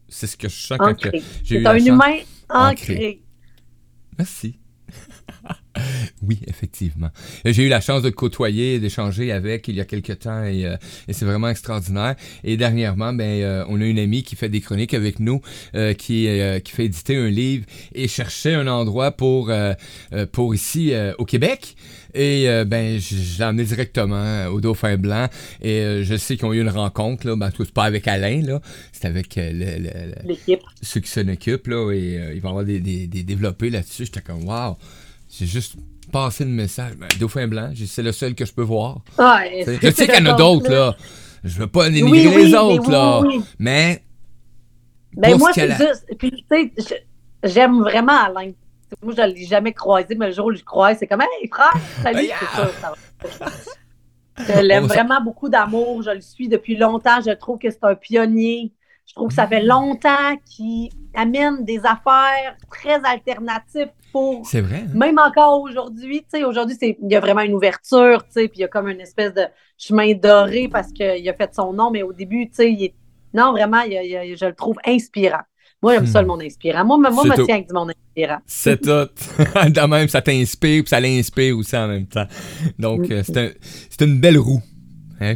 C'est 0.07 0.27
ce 0.27 0.37
que 0.37 0.47
je 0.47 0.55
sens 0.55 0.77
quand 0.77 0.95
j'ai 1.01 1.17
eu 1.17 1.21
C'est 1.43 1.65
un 1.65 1.77
chance- 1.77 1.87
humain 1.87 2.15
Ancré. 2.49 2.93
ancré. 2.93 3.21
Merci. 4.17 4.59
oui, 6.21 6.39
effectivement. 6.47 7.09
J'ai 7.43 7.63
eu 7.63 7.69
la 7.69 7.81
chance 7.81 8.01
de 8.01 8.09
côtoyer, 8.09 8.79
d'échanger 8.79 9.31
avec 9.31 9.67
il 9.67 9.75
y 9.75 9.81
a 9.81 9.85
quelques 9.85 10.19
temps 10.19 10.43
et, 10.43 10.65
euh, 10.65 10.75
et 11.07 11.13
c'est 11.13 11.25
vraiment 11.25 11.49
extraordinaire. 11.49 12.15
Et 12.43 12.57
dernièrement, 12.57 13.13
ben, 13.13 13.41
euh, 13.41 13.65
on 13.69 13.81
a 13.81 13.85
une 13.85 13.99
amie 13.99 14.23
qui 14.23 14.35
fait 14.35 14.49
des 14.49 14.61
chroniques 14.61 14.93
avec 14.93 15.19
nous, 15.19 15.41
euh, 15.75 15.93
qui, 15.93 16.27
qui 16.63 16.71
fait 16.71 16.85
éditer 16.85 17.15
un 17.17 17.27
livre 17.29 17.65
et 17.93 18.07
cherchait 18.07 18.53
un 18.53 18.67
endroit 18.67 19.11
pour, 19.11 19.51
pour 20.31 20.55
ici 20.55 20.93
au 21.17 21.25
Québec. 21.25 21.75
Et 22.15 22.47
euh, 22.49 22.63
ben, 22.63 22.97
je, 22.97 23.37
l'ai 23.37 23.43
emmené 23.43 23.65
directement 23.65 24.45
au 24.47 24.61
Dauphin 24.61 24.95
Blanc. 24.95 25.27
Et 25.61 25.81
euh, 25.81 26.03
je 26.03 26.15
sais 26.15 26.37
qu'ils 26.37 26.45
ont 26.45 26.53
eu 26.53 26.61
une 26.61 26.69
rencontre, 26.69 27.27
là. 27.27 27.35
Ben, 27.35 27.51
c'est 27.55 27.71
pas 27.71 27.83
avec 27.83 28.07
Alain, 28.07 28.41
là. 28.41 28.61
C'est 28.93 29.05
avec 29.05 29.37
euh, 29.37 29.51
le- 29.51 29.83
le- 29.83 30.31
ceux 30.81 31.01
qui 31.01 31.09
s'en 31.09 31.27
occupent, 31.27 31.67
là, 31.67 31.91
et 31.91 32.13
il 32.33 32.39
va 32.39 32.47
y 32.47 32.51
avoir 32.51 32.63
des, 32.63 32.79
des, 32.79 33.07
des 33.07 33.23
développés 33.23 33.69
là-dessus. 33.69 34.05
J'étais 34.05 34.21
comme, 34.21 34.45
waouh, 34.45 34.77
j'ai 35.37 35.45
juste 35.45 35.75
passé 36.11 36.45
le 36.45 36.51
message. 36.51 36.93
Ben, 36.95 37.07
Dauphin 37.19 37.47
Blanc, 37.47 37.71
c'est 37.87 38.03
le 38.03 38.11
seul 38.11 38.35
que 38.35 38.45
je 38.45 38.53
peux 38.53 38.61
voir. 38.61 39.01
Ouais, 39.17 39.65
Je 39.81 39.91
sais 39.91 40.07
qu'il 40.07 40.23
y 40.23 40.27
en 40.27 40.33
a 40.33 40.33
d'autres, 40.33 40.71
là. 40.71 40.95
Je 41.43 41.59
veux 41.59 41.67
pas 41.67 41.87
Oui, 41.89 42.01
oui, 42.03 42.45
les 42.45 42.55
autres, 42.55 42.89
là. 42.89 43.21
oui. 43.21 43.43
Mais, 43.59 44.03
Ben 45.13 45.37
moi, 45.37 45.53
ce 45.53 45.61
c'est 45.61 45.71
juste. 45.71 46.05
Puis, 46.17 46.31
tu 46.49 46.71
sais, 46.77 47.05
j'aime 47.43 47.81
vraiment 47.81 48.23
Alain. 48.23 48.51
Moi, 49.03 49.13
je 49.15 49.21
ne 49.21 49.27
l'ai 49.27 49.45
jamais 49.45 49.73
croisé, 49.73 50.15
mais 50.15 50.27
le 50.27 50.33
jour 50.33 50.45
où 50.47 50.51
je 50.53 50.59
le 50.59 50.63
croise, 50.63 50.97
c'est 50.99 51.07
comme, 51.07 51.21
hey, 51.21 51.47
frère, 51.49 51.73
salut, 52.01 52.27
c'est 52.27 52.61
ah! 52.63 52.69
ça. 52.81 52.93
va. 53.39 53.51
Je 54.37 54.59
l'aime 54.61 54.85
vraiment 54.85 55.21
beaucoup 55.21 55.49
d'amour. 55.49 56.01
Je 56.01 56.11
le 56.11 56.21
suis 56.21 56.47
depuis 56.47 56.75
longtemps. 56.75 57.21
Je 57.25 57.31
trouve 57.31 57.57
que 57.57 57.69
c'est 57.69 57.83
un 57.83 57.95
pionnier. 57.95 58.71
Je 59.07 59.13
trouve 59.13 59.29
que 59.29 59.35
ça 59.35 59.47
fait 59.47 59.61
longtemps 59.63 60.35
qu'il 60.45 60.89
amène 61.13 61.63
des 61.63 61.79
affaires 61.79 62.55
très 62.71 62.99
alternatives 63.03 63.91
pour 64.15 64.47
c'est 64.47 64.61
vrai. 64.61 64.85
hein? 64.87 64.91
même 64.93 65.17
encore 65.19 65.61
aujourd'hui, 65.61 66.19
tu 66.21 66.39
sais, 66.39 66.43
aujourd'hui, 66.45 66.75
c'est- 66.79 66.97
il 67.01 67.11
y 67.11 67.15
a 67.15 67.19
vraiment 67.19 67.41
une 67.41 67.53
ouverture, 67.53 68.23
tu 68.25 68.31
sais, 68.31 68.47
puis 68.47 68.59
il 68.59 68.61
y 68.61 68.63
a 68.63 68.67
comme 68.69 68.87
une 68.87 69.01
espèce 69.01 69.33
de 69.33 69.43
chemin 69.77 70.13
doré 70.13 70.67
parce 70.69 70.91
qu'il 70.91 71.27
a 71.29 71.33
fait 71.33 71.53
son 71.53 71.73
nom, 71.73 71.91
mais 71.91 72.01
au 72.03 72.13
début, 72.13 72.47
tu 72.47 72.55
sais, 72.55 72.71
il 72.71 72.83
est... 72.85 72.93
non, 73.33 73.51
vraiment, 73.51 73.81
il 73.81 73.91
y 73.93 73.97
a- 73.97 74.03
il 74.03 74.09
y 74.11 74.15
a- 74.17 74.35
je 74.35 74.45
le 74.45 74.53
trouve 74.55 74.77
inspirant. 74.85 75.41
Moi, 75.81 75.93
j'aime 75.95 76.03
Hmm. 76.03 76.07
ça, 76.07 76.21
le 76.21 76.27
monde 76.27 76.41
inspirant. 76.41 76.85
Moi, 76.85 76.97
moi, 76.97 77.11
C'est 77.11 77.27
me 77.41 77.45
tiens 77.45 77.55
avec 77.55 77.67
du 77.67 77.73
monde 77.73 77.91
inspirant. 77.91 78.39
C'est 78.45 78.81
tout. 78.81 78.89
de 79.69 79.87
même, 79.87 80.07
ça 80.07 80.21
t'inspire, 80.21 80.83
puis 80.83 80.89
ça 80.89 80.99
l'inspire 81.01 81.57
aussi 81.57 81.75
en 81.77 81.87
même 81.87 82.07
temps. 82.07 82.25
Donc, 82.79 83.11
euh, 83.11 83.21
c'est 83.25 83.37
un- 83.37 83.51
c'est 83.89 84.01
une 84.05 84.19
belle 84.19 84.37
roue. 84.39 84.61
Hein? 85.19 85.35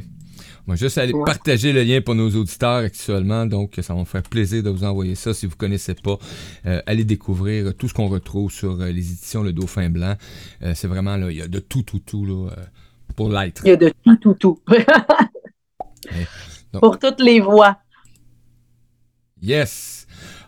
Va 0.69 0.75
juste 0.75 0.97
aller 0.99 1.13
Ouais. 1.13 1.25
partager 1.25 1.73
le 1.73 1.81
lien 1.83 1.99
pour 2.01 2.13
nos 2.15 2.29
auditeurs 2.29 2.75
actuellement. 2.85 3.45
Donc, 3.45 3.73
ça 3.81 3.93
va 3.93 3.99
me 4.01 4.05
faire 4.05 4.21
plaisir 4.23 4.61
de 4.63 4.69
vous 4.69 4.83
envoyer 4.83 5.15
ça. 5.15 5.33
Si 5.33 5.45
vous 5.47 5.53
ne 5.53 5.57
connaissez 5.57 5.95
pas, 5.95 6.17
euh, 6.67 6.81
allez 6.85 7.03
découvrir 7.05 7.73
tout 7.75 7.87
ce 7.87 7.93
qu'on 7.93 8.07
retrouve 8.07 8.51
sur 8.51 8.79
euh, 8.79 8.91
les 8.91 9.11
éditions 9.11 9.41
Le 9.41 9.51
Dauphin 9.51 9.89
Blanc. 9.89 10.15
Euh, 10.61 10.73
c'est 10.75 10.87
vraiment, 10.87 11.17
là, 11.17 11.31
il 11.31 11.37
y 11.37 11.41
a 11.41 11.47
de 11.47 11.59
tout, 11.59 11.81
tout, 11.81 11.99
tout 11.99 12.23
là, 12.25 12.51
pour 13.15 13.29
l'être. 13.29 13.63
Il 13.65 13.69
y 13.69 13.71
a 13.71 13.75
de 13.77 13.91
tout, 14.03 14.15
tout, 14.17 14.33
tout. 14.35 14.59
Donc- 16.71 16.81
Pour 16.83 16.99
toutes 16.99 17.19
les 17.21 17.39
voix. 17.39 17.79
Yes. 19.41 20.05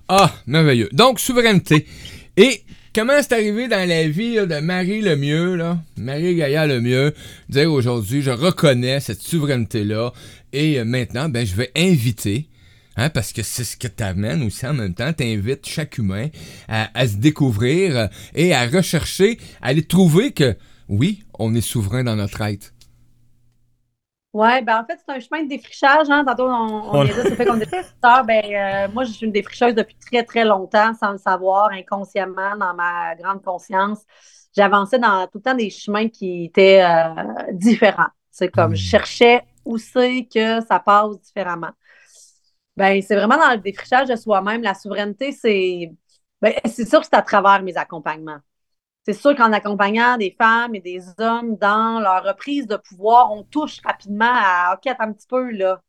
Ah, 0.08 0.32
merveilleux. 0.46 0.90
Donc, 0.92 1.20
souveraineté. 1.20 1.88
Et 2.38 2.64
comment 2.94 3.14
c'est 3.22 3.34
arrivé 3.34 3.68
dans 3.68 3.88
la 3.88 4.08
vie 4.08 4.36
de 4.36 4.60
Marie 4.60 5.02
Lemieux, 5.02 5.56
là, 5.56 5.80
Marie 5.98 6.36
Gaillard 6.36 6.68
Lemieux, 6.68 7.14
dire 7.50 7.72
aujourd'hui, 7.72 8.22
je 8.22 8.32
reconnais 8.32 9.00
cette 9.00 9.22
souveraineté-là 9.22 10.12
et 10.54 10.80
euh, 10.80 10.86
maintenant, 10.86 11.30
ben, 11.30 11.46
je 11.46 11.56
vais 11.56 11.72
inviter 11.76 12.48
Hein, 12.98 13.10
parce 13.10 13.32
que 13.32 13.42
c'est 13.42 13.64
ce 13.64 13.78
que 13.78 13.88
t'amènes 13.88 14.44
aussi 14.44 14.68
en 14.68 14.74
même 14.74 14.94
temps. 14.94 15.14
T'invites 15.14 15.66
chaque 15.66 15.98
humain 15.98 16.28
à, 16.68 17.08
se 17.08 17.16
découvrir 17.16 18.10
et 18.36 18.54
à 18.54 18.68
rechercher, 18.68 19.40
à 19.62 19.68
aller 19.68 19.84
trouver 19.84 20.34
que 20.34 20.58
oui, 20.90 21.24
on 21.40 21.56
est 21.56 21.62
souverain 21.62 22.04
dans 22.04 22.18
notre 22.18 22.42
être. 22.42 22.74
Oui, 24.34 24.62
ben 24.62 24.80
en 24.80 24.86
fait, 24.86 24.98
c'est 25.06 25.14
un 25.14 25.20
chemin 25.20 25.44
de 25.44 25.50
défrichage. 25.50 26.10
Hein. 26.10 26.24
Tantôt, 26.26 26.48
on, 26.48 26.96
on, 26.96 27.06
ça 27.06 27.36
fait 27.36 27.46
comme 27.46 27.60
défricheur. 27.60 28.24
Ben, 28.26 28.42
euh, 28.46 28.88
moi, 28.94 29.04
je 29.04 29.12
suis 29.12 29.26
une 29.26 29.32
défricheuse 29.34 29.76
depuis 29.76 29.98
très, 29.98 30.24
très 30.24 30.46
longtemps, 30.46 30.94
sans 30.94 31.12
le 31.12 31.18
savoir, 31.18 31.70
inconsciemment, 31.72 32.56
dans 32.58 32.74
ma 32.74 33.16
grande 33.16 33.44
conscience. 33.44 34.00
J'avançais 34.56 35.00
dans 35.00 35.28
tout 35.28 35.40
le 35.40 35.42
temps 35.42 35.54
des 35.54 35.70
chemins 35.70 36.08
qui 36.08 36.46
étaient 36.46 36.82
euh, 36.82 37.52
différents. 37.52 38.10
C'est 38.30 38.50
comme 38.50 38.74
je 38.74 38.82
hmm. 38.82 38.90
cherchais 38.90 39.42
où 39.66 39.78
c'est 39.78 40.28
que 40.34 40.62
ça 40.66 40.80
passe 40.80 41.20
différemment. 41.20 41.72
Ben, 42.78 43.02
c'est 43.02 43.16
vraiment 43.16 43.38
dans 43.38 43.52
le 43.52 43.58
défrichage 43.58 44.08
de 44.08 44.16
soi-même. 44.16 44.62
La 44.62 44.74
souveraineté, 44.74 45.34
c'est. 45.34 45.92
Ben, 46.42 46.54
c'est 46.66 46.88
sûr 46.88 47.02
que 47.02 47.06
c'est 47.06 47.18
à 47.18 47.22
travers 47.22 47.62
mes 47.62 47.76
accompagnements. 47.76 48.40
C'est 49.06 49.14
sûr 49.14 49.36
qu'en 49.36 49.52
accompagnant 49.52 50.18
des 50.18 50.36
femmes 50.38 50.76
et 50.76 50.80
des 50.80 51.04
hommes 51.18 51.56
dans 51.58 52.00
leur 52.00 52.24
reprise 52.24 52.68
de 52.68 52.78
pouvoir, 52.78 53.32
on 53.32 53.44
touche 53.44 53.80
rapidement 53.84 54.32
à 54.32 54.76
OK, 54.76 54.86
attends 54.88 55.06
un 55.06 55.14
petit 55.14 55.28
peu, 55.28 55.52
là. 55.52 55.82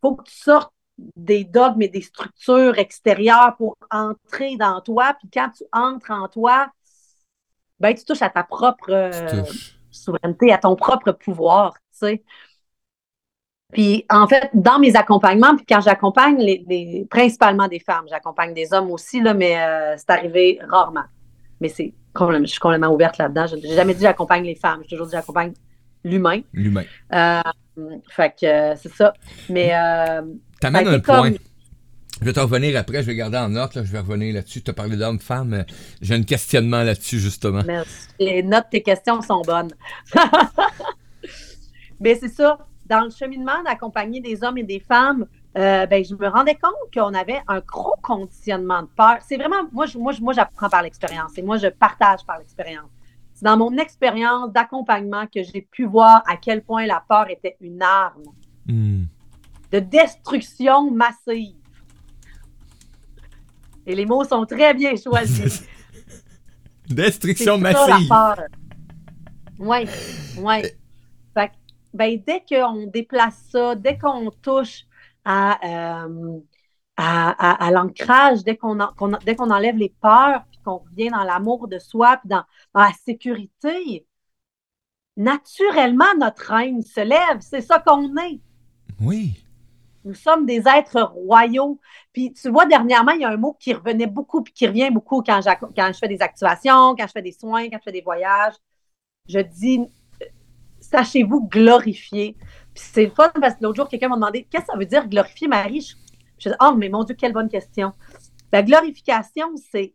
Faut 0.00 0.16
que 0.16 0.24
tu 0.24 0.34
sortes 0.34 0.72
des 1.16 1.44
dogmes 1.44 1.82
et 1.82 1.88
des 1.88 2.00
structures 2.02 2.76
extérieures 2.78 3.54
pour 3.56 3.76
entrer 3.90 4.56
dans 4.56 4.80
toi. 4.80 5.14
Puis 5.18 5.28
quand 5.32 5.50
tu 5.50 5.64
entres 5.72 6.10
en 6.10 6.28
toi, 6.28 6.68
ben, 7.78 7.94
tu 7.94 8.04
touches 8.04 8.22
à 8.22 8.30
ta 8.30 8.42
propre 8.42 8.90
euh, 8.90 9.44
souveraineté, 9.90 10.52
à 10.52 10.58
ton 10.58 10.74
propre 10.74 11.12
pouvoir, 11.12 11.74
tu 11.74 11.80
sais. 11.92 12.22
Puis 13.72 14.06
en 14.10 14.26
fait, 14.26 14.50
dans 14.54 14.78
mes 14.78 14.96
accompagnements, 14.96 15.54
puis 15.54 15.66
quand 15.66 15.80
j'accompagne 15.80 16.38
les, 16.38 17.06
principalement 17.10 17.68
des 17.68 17.80
femmes, 17.80 18.06
j'accompagne 18.08 18.54
des 18.54 18.72
hommes 18.72 18.90
aussi, 18.90 19.20
là, 19.20 19.34
mais 19.34 19.60
euh, 19.60 19.94
c'est 19.98 20.10
arrivé 20.10 20.58
rarement. 20.68 21.04
Mais 21.60 21.68
c'est 21.68 21.92
je 22.18 22.46
suis 22.46 22.60
complètement 22.60 22.92
ouverte 22.92 23.18
là-dedans. 23.18 23.46
Je 23.46 23.56
n'ai 23.56 23.74
jamais 23.74 23.94
dit 23.94 24.02
j'accompagne 24.02 24.44
les 24.44 24.54
femmes. 24.54 24.80
J'ai 24.82 24.90
toujours 24.90 25.06
dit 25.06 25.12
j'accompagne 25.12 25.52
l'humain. 26.04 26.40
L'humain. 26.52 26.84
Euh, 27.12 27.40
fait 28.08 28.34
que 28.40 28.46
euh, 28.46 28.74
c'est 28.76 28.92
ça. 28.92 29.14
Mais. 29.48 29.70
Euh, 29.74 30.22
T'amènes 30.60 30.88
un 30.88 31.00
point. 31.00 31.32
Je 32.20 32.24
vais 32.24 32.32
te 32.32 32.40
revenir 32.40 32.76
après, 32.76 33.02
je 33.02 33.06
vais 33.06 33.14
garder 33.14 33.38
en 33.38 33.48
note, 33.48 33.76
là, 33.76 33.84
je 33.84 33.92
vais 33.92 34.00
revenir 34.00 34.34
là-dessus. 34.34 34.60
Tu 34.60 34.70
as 34.72 34.74
parlé 34.74 34.96
d'homme, 34.96 35.20
femme. 35.20 35.64
J'ai 36.02 36.14
un 36.14 36.22
questionnement 36.24 36.82
là-dessus, 36.82 37.20
justement. 37.20 37.62
Merci. 37.64 38.08
Les 38.18 38.42
notes, 38.42 38.66
tes 38.72 38.82
questions 38.82 39.22
sont 39.22 39.42
bonnes. 39.42 39.70
Mais 42.00 42.16
c'est 42.16 42.28
ça. 42.28 42.58
Dans 42.86 43.02
le 43.02 43.10
cheminement 43.10 43.62
d'accompagner 43.64 44.20
des 44.20 44.42
hommes 44.42 44.58
et 44.58 44.64
des 44.64 44.80
femmes, 44.80 45.26
euh, 45.56 45.86
ben, 45.86 46.04
je 46.04 46.14
me 46.14 46.28
rendais 46.28 46.54
compte 46.54 46.74
qu'on 46.92 47.14
avait 47.14 47.40
un 47.48 47.60
gros 47.60 47.96
conditionnement 48.02 48.82
de 48.82 48.88
peur. 48.88 49.18
C'est 49.26 49.36
vraiment, 49.36 49.68
moi, 49.72 49.86
je, 49.86 49.98
moi, 49.98 50.12
moi 50.20 50.32
j'apprends 50.32 50.68
par 50.68 50.82
l'expérience 50.82 51.36
et 51.38 51.42
moi, 51.42 51.56
je 51.56 51.68
partage 51.68 52.24
par 52.26 52.38
l'expérience. 52.38 52.90
C'est 53.34 53.44
dans 53.44 53.56
mon 53.56 53.76
expérience 53.78 54.52
d'accompagnement 54.52 55.26
que 55.26 55.42
j'ai 55.42 55.62
pu 55.62 55.84
voir 55.84 56.22
à 56.26 56.36
quel 56.36 56.62
point 56.62 56.86
la 56.86 57.02
peur 57.08 57.30
était 57.30 57.56
une 57.60 57.82
arme 57.82 58.24
hmm. 58.66 59.04
de 59.72 59.78
destruction 59.78 60.90
massive. 60.90 61.54
Et 63.86 63.94
les 63.94 64.04
mots 64.04 64.24
sont 64.24 64.44
très 64.44 64.74
bien 64.74 64.94
choisis. 64.96 65.64
destruction 66.88 67.56
massive. 67.58 68.12
Oui, 69.58 69.86
oui. 70.38 70.62
Ben, 71.94 72.20
dès 72.26 72.44
qu'on 72.46 72.86
déplace 72.86 73.42
ça, 73.50 73.74
dès 73.74 73.96
qu'on 73.96 74.30
touche 74.42 74.84
euh, 75.28 76.40
à, 76.96 77.66
à, 77.66 77.70
l'ancrage, 77.70 78.42
dès 78.42 78.56
qu'on 78.56 78.76
dès 79.24 79.36
qu'on 79.36 79.50
enlève 79.50 79.76
les 79.76 79.94
peurs, 80.00 80.44
puis 80.50 80.58
qu'on 80.64 80.78
revient 80.78 81.10
dans 81.10 81.22
l'amour 81.22 81.68
de 81.68 81.78
soi, 81.78 82.16
puis 82.16 82.28
dans, 82.28 82.42
la 82.74 82.90
sécurité, 83.04 84.06
naturellement, 85.16 86.12
notre 86.18 86.52
reine 86.52 86.82
se 86.82 87.00
lève. 87.00 87.40
C'est 87.40 87.60
ça 87.60 87.78
qu'on 87.78 88.16
est. 88.16 88.40
Oui. 89.00 89.44
Nous 90.04 90.14
sommes 90.14 90.46
des 90.46 90.62
êtres 90.66 91.02
royaux. 91.02 91.78
Puis 92.12 92.32
tu 92.32 92.48
vois, 92.48 92.66
dernièrement, 92.66 93.12
il 93.12 93.20
y 93.20 93.24
a 93.24 93.30
un 93.30 93.36
mot 93.36 93.56
qui 93.60 93.74
revenait 93.74 94.06
beaucoup, 94.06 94.42
puis 94.42 94.52
qui 94.52 94.66
revient 94.66 94.90
beaucoup 94.90 95.22
quand, 95.22 95.40
quand 95.76 95.92
je 95.92 95.98
fais 95.98 96.08
des 96.08 96.22
activations, 96.22 96.96
quand 96.96 97.06
je 97.06 97.12
fais 97.12 97.22
des 97.22 97.32
soins, 97.32 97.68
quand 97.68 97.78
je 97.78 97.84
fais 97.84 97.92
des 97.92 98.00
voyages. 98.00 98.54
Je 99.28 99.40
dis, 99.40 99.80
sachez-vous 100.80 101.48
glorifier 101.48 102.36
c'est 102.78 103.06
le 103.06 103.10
fun 103.10 103.30
parce 103.40 103.54
que 103.54 103.64
l'autre 103.64 103.76
jour, 103.76 103.88
quelqu'un 103.88 104.08
m'a 104.08 104.16
demandé 104.16 104.44
qu'est-ce 104.44 104.66
que 104.66 104.72
ça 104.72 104.78
veut 104.78 104.86
dire 104.86 105.08
glorifier 105.08 105.48
Marie? 105.48 105.80
Je, 105.80 105.94
je 106.38 106.48
dis, 106.50 106.56
oh, 106.60 106.74
mais 106.76 106.88
mon 106.88 107.04
Dieu, 107.04 107.14
quelle 107.14 107.32
bonne 107.32 107.48
question. 107.48 107.92
La 108.52 108.62
glorification, 108.62 109.54
c'est 109.70 109.94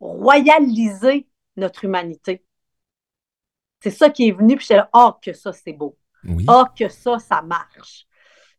royaliser 0.00 1.28
notre 1.56 1.84
humanité. 1.84 2.44
C'est 3.80 3.90
ça 3.90 4.10
qui 4.10 4.28
est 4.28 4.32
venu, 4.32 4.56
puis 4.56 4.66
je 4.68 4.74
là, 4.74 4.90
oh, 4.92 5.12
que 5.22 5.32
ça, 5.32 5.52
c'est 5.52 5.72
beau. 5.72 5.96
Oh, 6.48 6.64
que 6.76 6.88
ça, 6.88 7.18
ça 7.18 7.42
marche. 7.42 8.06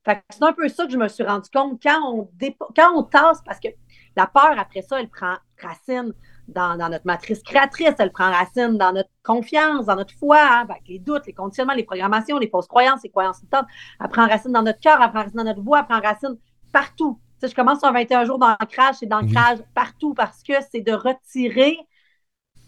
c'est 0.06 0.44
un 0.44 0.54
peu 0.54 0.70
ça 0.70 0.86
que 0.86 0.92
je 0.92 0.98
me 0.98 1.08
suis 1.08 1.24
rendu 1.24 1.50
compte 1.54 1.82
quand 1.84 2.00
on, 2.14 2.30
quand 2.76 2.96
on 2.96 3.04
tasse, 3.04 3.42
parce 3.46 3.60
que 3.60 3.68
la 4.16 4.28
peur, 4.28 4.58
après 4.58 4.82
ça, 4.82 5.00
elle 5.00 5.10
prend 5.10 5.36
racine 5.62 6.14
dans, 6.54 6.78
notre 6.90 7.06
matrice 7.06 7.42
créatrice, 7.44 7.94
elle 8.00 8.12
prend 8.12 8.32
racine 8.32 8.78
dans 8.78 8.92
notre 8.92 9.10
confiance, 9.24 9.86
dans 9.86 9.96
notre 9.96 10.14
foi, 10.16 10.40
hein, 10.40 10.68
avec 10.70 10.84
les 10.88 11.00
doutes, 11.00 11.26
les 11.28 11.34
conditionnements, 11.34 11.74
les 11.74 11.84
programmations, 11.84 12.38
les 12.38 12.50
fausses 12.50 12.68
croyances, 12.68 13.02
les 13.04 13.10
croyances 13.10 13.40
limitantes. 13.40 13.68
Elle 14.02 14.10
prend 14.10 14.28
racine 14.28 14.52
dans 14.52 14.64
notre 14.64 14.80
cœur, 14.80 15.00
elle 15.02 15.10
prend 15.10 15.24
racine 15.24 15.38
dans 15.38 15.44
notre 15.44 15.62
voix, 15.62 15.80
elle 15.80 15.86
prend 15.86 16.02
racine 16.02 16.38
partout. 16.72 17.20
Tu 17.40 17.48
sais, 17.48 17.52
je 17.52 17.56
commence 17.56 17.80
sur 17.80 17.92
21 17.92 18.26
jours 18.26 18.40
d'ancrage 18.40 18.96
et 19.02 19.06
d'ancrage 19.06 19.60
partout 19.74 20.14
parce 20.14 20.44
que 20.44 20.54
c'est 20.72 20.82
de 20.82 20.92
retirer 20.92 21.78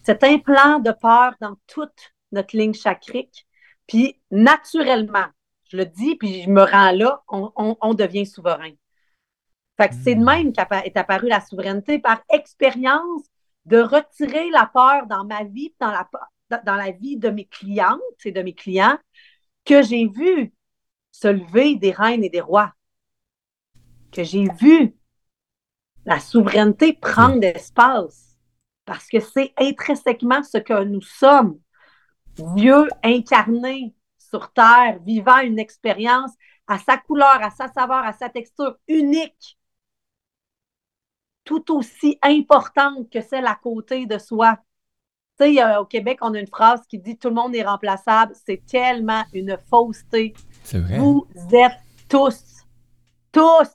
cet 0.03 0.23
implant 0.23 0.79
de 0.79 0.91
peur 0.91 1.33
dans 1.41 1.55
toute 1.67 2.13
notre 2.31 2.55
ligne 2.55 2.73
chacrique. 2.73 3.47
Puis, 3.88 4.21
naturellement, 4.31 5.25
je 5.69 5.77
le 5.77 5.85
dis, 5.85 6.15
puis 6.15 6.43
je 6.43 6.50
me 6.50 6.63
rends 6.63 6.91
là, 6.91 7.21
on, 7.27 7.93
devient 7.93 8.25
souverain. 8.25 8.71
Fait 9.77 9.89
que 9.89 9.95
c'est 9.95 10.15
de 10.15 10.21
hmm. 10.21 10.25
même 10.25 10.53
qu'est 10.53 10.97
apparue 10.97 11.27
la 11.27 11.41
souveraineté 11.41 12.00
par 12.00 12.21
expérience 12.29 13.23
de 13.65 13.80
retirer 13.80 14.50
la 14.50 14.65
peur 14.65 15.08
dans 15.08 15.25
ma 15.25 15.44
vie, 15.44 15.74
dans 15.80 15.91
la, 15.91 16.10
dans 16.63 16.75
la 16.75 16.91
vie 16.91 17.18
de 17.18 17.30
mes 17.30 17.46
clientes 17.46 18.00
et 18.25 18.32
de 18.32 18.41
mes 18.41 18.53
clients, 18.53 18.98
que 19.65 19.84
j'ai 19.84 20.08
vu 20.08 20.53
se 21.12 21.27
lever 21.27 21.75
des 21.75 21.91
reines 21.91 22.24
et 22.24 22.30
des 22.30 22.41
rois, 22.41 22.74
que 24.12 24.24
j'ai 24.24 24.48
vu 24.60 24.96
la 26.06 26.20
souveraineté 26.20 26.94
prendre 26.94 27.39
d'espace, 27.39 28.38
parce 28.86 29.08
que 29.08 29.20
c'est 29.20 29.53
intrinsèquement 29.58 30.44
ce 30.44 30.58
que 30.58 30.84
nous 30.84 31.01
sommes, 31.01 31.60
Dieu 32.56 32.88
incarné 33.03 33.94
sur 34.18 34.51
terre, 34.53 35.00
vivant 35.06 35.39
une 35.39 35.60
expérience 35.60 36.32
à 36.68 36.80
sa 36.80 36.98
couleur, 36.98 37.41
à 37.41 37.51
sa 37.51 37.68
saveur, 37.68 38.03
à 38.03 38.13
sa 38.13 38.30
texture 38.30 38.77
unique, 38.88 39.60
tout 41.60 41.75
aussi 41.75 42.17
importante 42.22 43.10
que 43.12 43.22
celle 43.22 43.46
à 43.46 43.55
côté 43.62 44.05
de 44.05 44.17
soi. 44.17 44.58
Tu 45.39 45.55
sais, 45.55 45.75
au 45.77 45.86
Québec, 45.86 46.20
on 46.22 46.34
a 46.34 46.39
une 46.39 46.48
phrase 46.48 46.81
qui 46.88 47.00
dit 47.00 47.17
tout 47.17 47.29
le 47.29 47.36
monde 47.36 47.55
est 47.55 47.63
remplaçable. 47.63 48.34
C'est 48.46 48.63
tellement 48.65 49.24
une 49.34 49.58
fausseté. 49.70 50.34
C'est 50.63 50.79
vrai. 50.79 50.98
Vous 50.98 51.27
êtes 51.51 51.79
tous, 52.08 52.65
tous, 53.31 53.70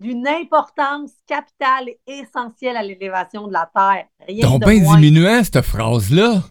d'une 0.00 0.26
importance 0.28 1.12
capitale 1.26 1.88
et 1.88 2.00
essentielle 2.06 2.76
à 2.76 2.82
l'élévation 2.82 3.48
de 3.48 3.52
la 3.52 3.70
Terre. 3.74 4.06
Rien 4.26 4.48
Donc, 4.48 4.64
bien 4.64 4.78
diminuant, 4.78 5.42
cette 5.42 5.62
phrase-là. 5.62 6.42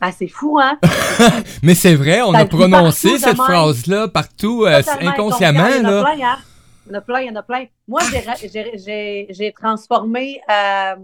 Ah, 0.00 0.12
c'est 0.12 0.28
fou, 0.28 0.58
hein? 0.60 0.78
Mais 1.62 1.74
c'est 1.74 1.94
vrai, 1.94 2.22
on 2.22 2.34
a 2.34 2.44
prononcé 2.44 3.18
cette 3.18 3.36
phrase-là 3.36 4.08
partout, 4.08 4.64
euh, 4.64 4.82
inconsciemment. 5.00 5.68
là. 5.82 6.04
Hein? 6.06 6.36
Il 6.86 6.92
y 6.92 6.94
en 6.94 6.98
a 6.98 7.00
plein, 7.00 7.20
il 7.20 7.26
y 7.26 7.30
en 7.30 7.36
a 7.36 7.42
plein. 7.42 7.66
Moi, 7.88 8.00
j'ai 8.08 9.52
transformé. 9.52 10.40
Euh, 10.48 10.96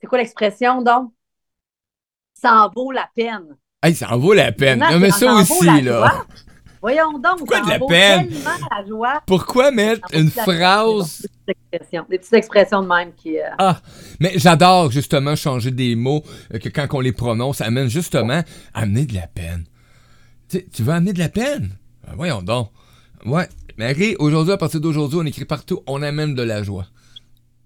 c'est 0.00 0.06
quoi 0.06 0.18
l'expression, 0.18 0.82
donc? 0.82 1.12
Ça 2.32 2.52
en 2.54 2.70
vaut 2.70 2.92
la 2.92 3.08
peine. 3.14 3.56
Hey, 3.82 3.94
ça 3.94 4.12
en 4.12 4.18
vaut 4.18 4.32
la 4.32 4.52
peine. 4.52 4.78
Non, 4.78 4.98
mais 4.98 5.10
ça 5.10 5.32
aussi, 5.34 5.82
là. 5.82 6.24
Voyons 6.80 7.18
donc, 7.18 7.38
Pourquoi 7.38 7.60
de 7.60 7.68
la 7.68 7.78
peine? 7.80 8.30
La 8.70 8.86
joie. 8.86 9.22
Pourquoi 9.26 9.70
mettre 9.72 10.06
une 10.14 10.30
phrase. 10.30 11.22
Des 11.46 11.54
petites, 11.54 11.58
expressions, 11.72 12.06
des 12.08 12.18
petites 12.18 12.34
expressions 12.34 12.82
de 12.82 12.86
même 12.86 13.12
qui. 13.14 13.38
Euh, 13.38 13.48
ah, 13.58 13.80
mais 14.20 14.32
j'adore 14.36 14.90
justement 14.90 15.34
changer 15.34 15.72
des 15.72 15.96
mots 15.96 16.22
euh, 16.54 16.58
que 16.58 16.68
quand 16.68 16.86
on 16.92 17.00
les 17.00 17.12
prononce, 17.12 17.60
amène 17.60 17.88
justement 17.88 18.42
à 18.74 18.82
amener 18.82 19.06
de 19.06 19.14
la 19.14 19.26
peine. 19.26 19.64
Tu, 20.48 20.64
tu 20.68 20.84
veux 20.84 20.92
amener 20.92 21.12
de 21.12 21.18
la 21.18 21.28
peine? 21.28 21.70
Ben, 22.06 22.14
voyons 22.16 22.42
donc. 22.42 22.70
Ouais, 23.26 23.48
Marie, 23.78 24.16
aujourd'hui, 24.18 24.52
à 24.52 24.56
partir 24.56 24.80
d'aujourd'hui, 24.80 25.20
on 25.22 25.24
écrit 25.26 25.44
partout, 25.44 25.80
on 25.86 26.02
amène 26.02 26.34
de 26.34 26.42
la 26.42 26.62
joie. 26.64 26.86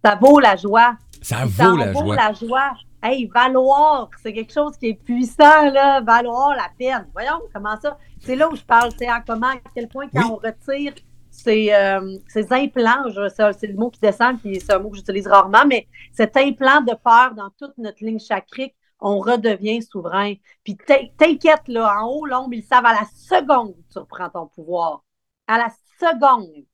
Ça 0.05 0.15
vaut 0.21 0.39
la 0.41 0.57
joie. 0.57 0.97
Ça 1.23 1.45
vaut 1.47 1.77
la 1.77 1.93
vaut 1.93 2.01
joie. 2.01 2.17
la 2.17 2.33
joie. 2.35 2.73
Hey, 3.03 3.27
valoir, 3.35 4.11
c'est 4.23 4.33
quelque 4.33 4.53
chose 4.53 4.77
qui 4.77 4.89
est 4.89 4.95
puissant, 4.95 5.71
là. 5.71 6.01
Valoir 6.03 6.55
la 6.55 6.69
peine. 6.79 7.09
Voyons, 7.15 7.41
comment 7.55 7.81
ça? 7.81 7.97
C'est 8.21 8.37
là 8.37 8.49
où 8.51 8.55
je 8.55 8.63
parle, 8.63 8.91
c'est 8.99 9.09
à 9.09 9.23
comment, 9.27 9.49
à 9.49 9.57
quel 9.75 9.89
point 9.89 10.07
quand 10.15 10.21
Oui. 10.21 10.31
on 10.33 10.37
retire 10.37 10.93
ces, 11.31 11.73
euh, 11.73 12.19
ces 12.29 12.53
implants, 12.53 13.09
je- 13.09 13.29
ça, 13.31 13.53
c'est 13.55 13.67
le 13.69 13.75
mot 13.75 13.89
qui 13.91 13.99
descend, 14.01 14.39
puis 14.39 14.61
c'est 14.61 14.73
un 14.75 14.79
mot 14.81 14.91
que 14.91 14.97
j'utilise 14.99 15.27
rarement, 15.27 15.65
mais 15.67 15.89
cet 16.13 16.37
implant 16.37 16.83
de 16.83 16.93
peur 17.03 17.35
dans 17.35 17.49
toute 17.59 17.77
notre 17.79 18.05
ligne 18.05 18.21
chacrique, 18.21 18.75
on 19.01 19.19
redevient 19.19 19.81
souverain. 19.83 20.35
Puis 20.63 20.77
t'in- 20.77 21.07
t'inquiète, 21.17 21.67
là, 21.69 21.97
en 22.03 22.07
haut, 22.07 22.27
l'ombre, 22.27 22.53
ils 22.53 22.63
savent 22.63 22.85
à 22.87 22.93
la 22.93 23.07
seconde 23.17 23.71
où 23.71 23.83
tu 23.91 23.99
reprends 23.99 24.29
ton 24.29 24.47
pouvoir. 24.47 25.03
À 25.49 25.59
la 25.59 25.69
seconde. 25.99 26.65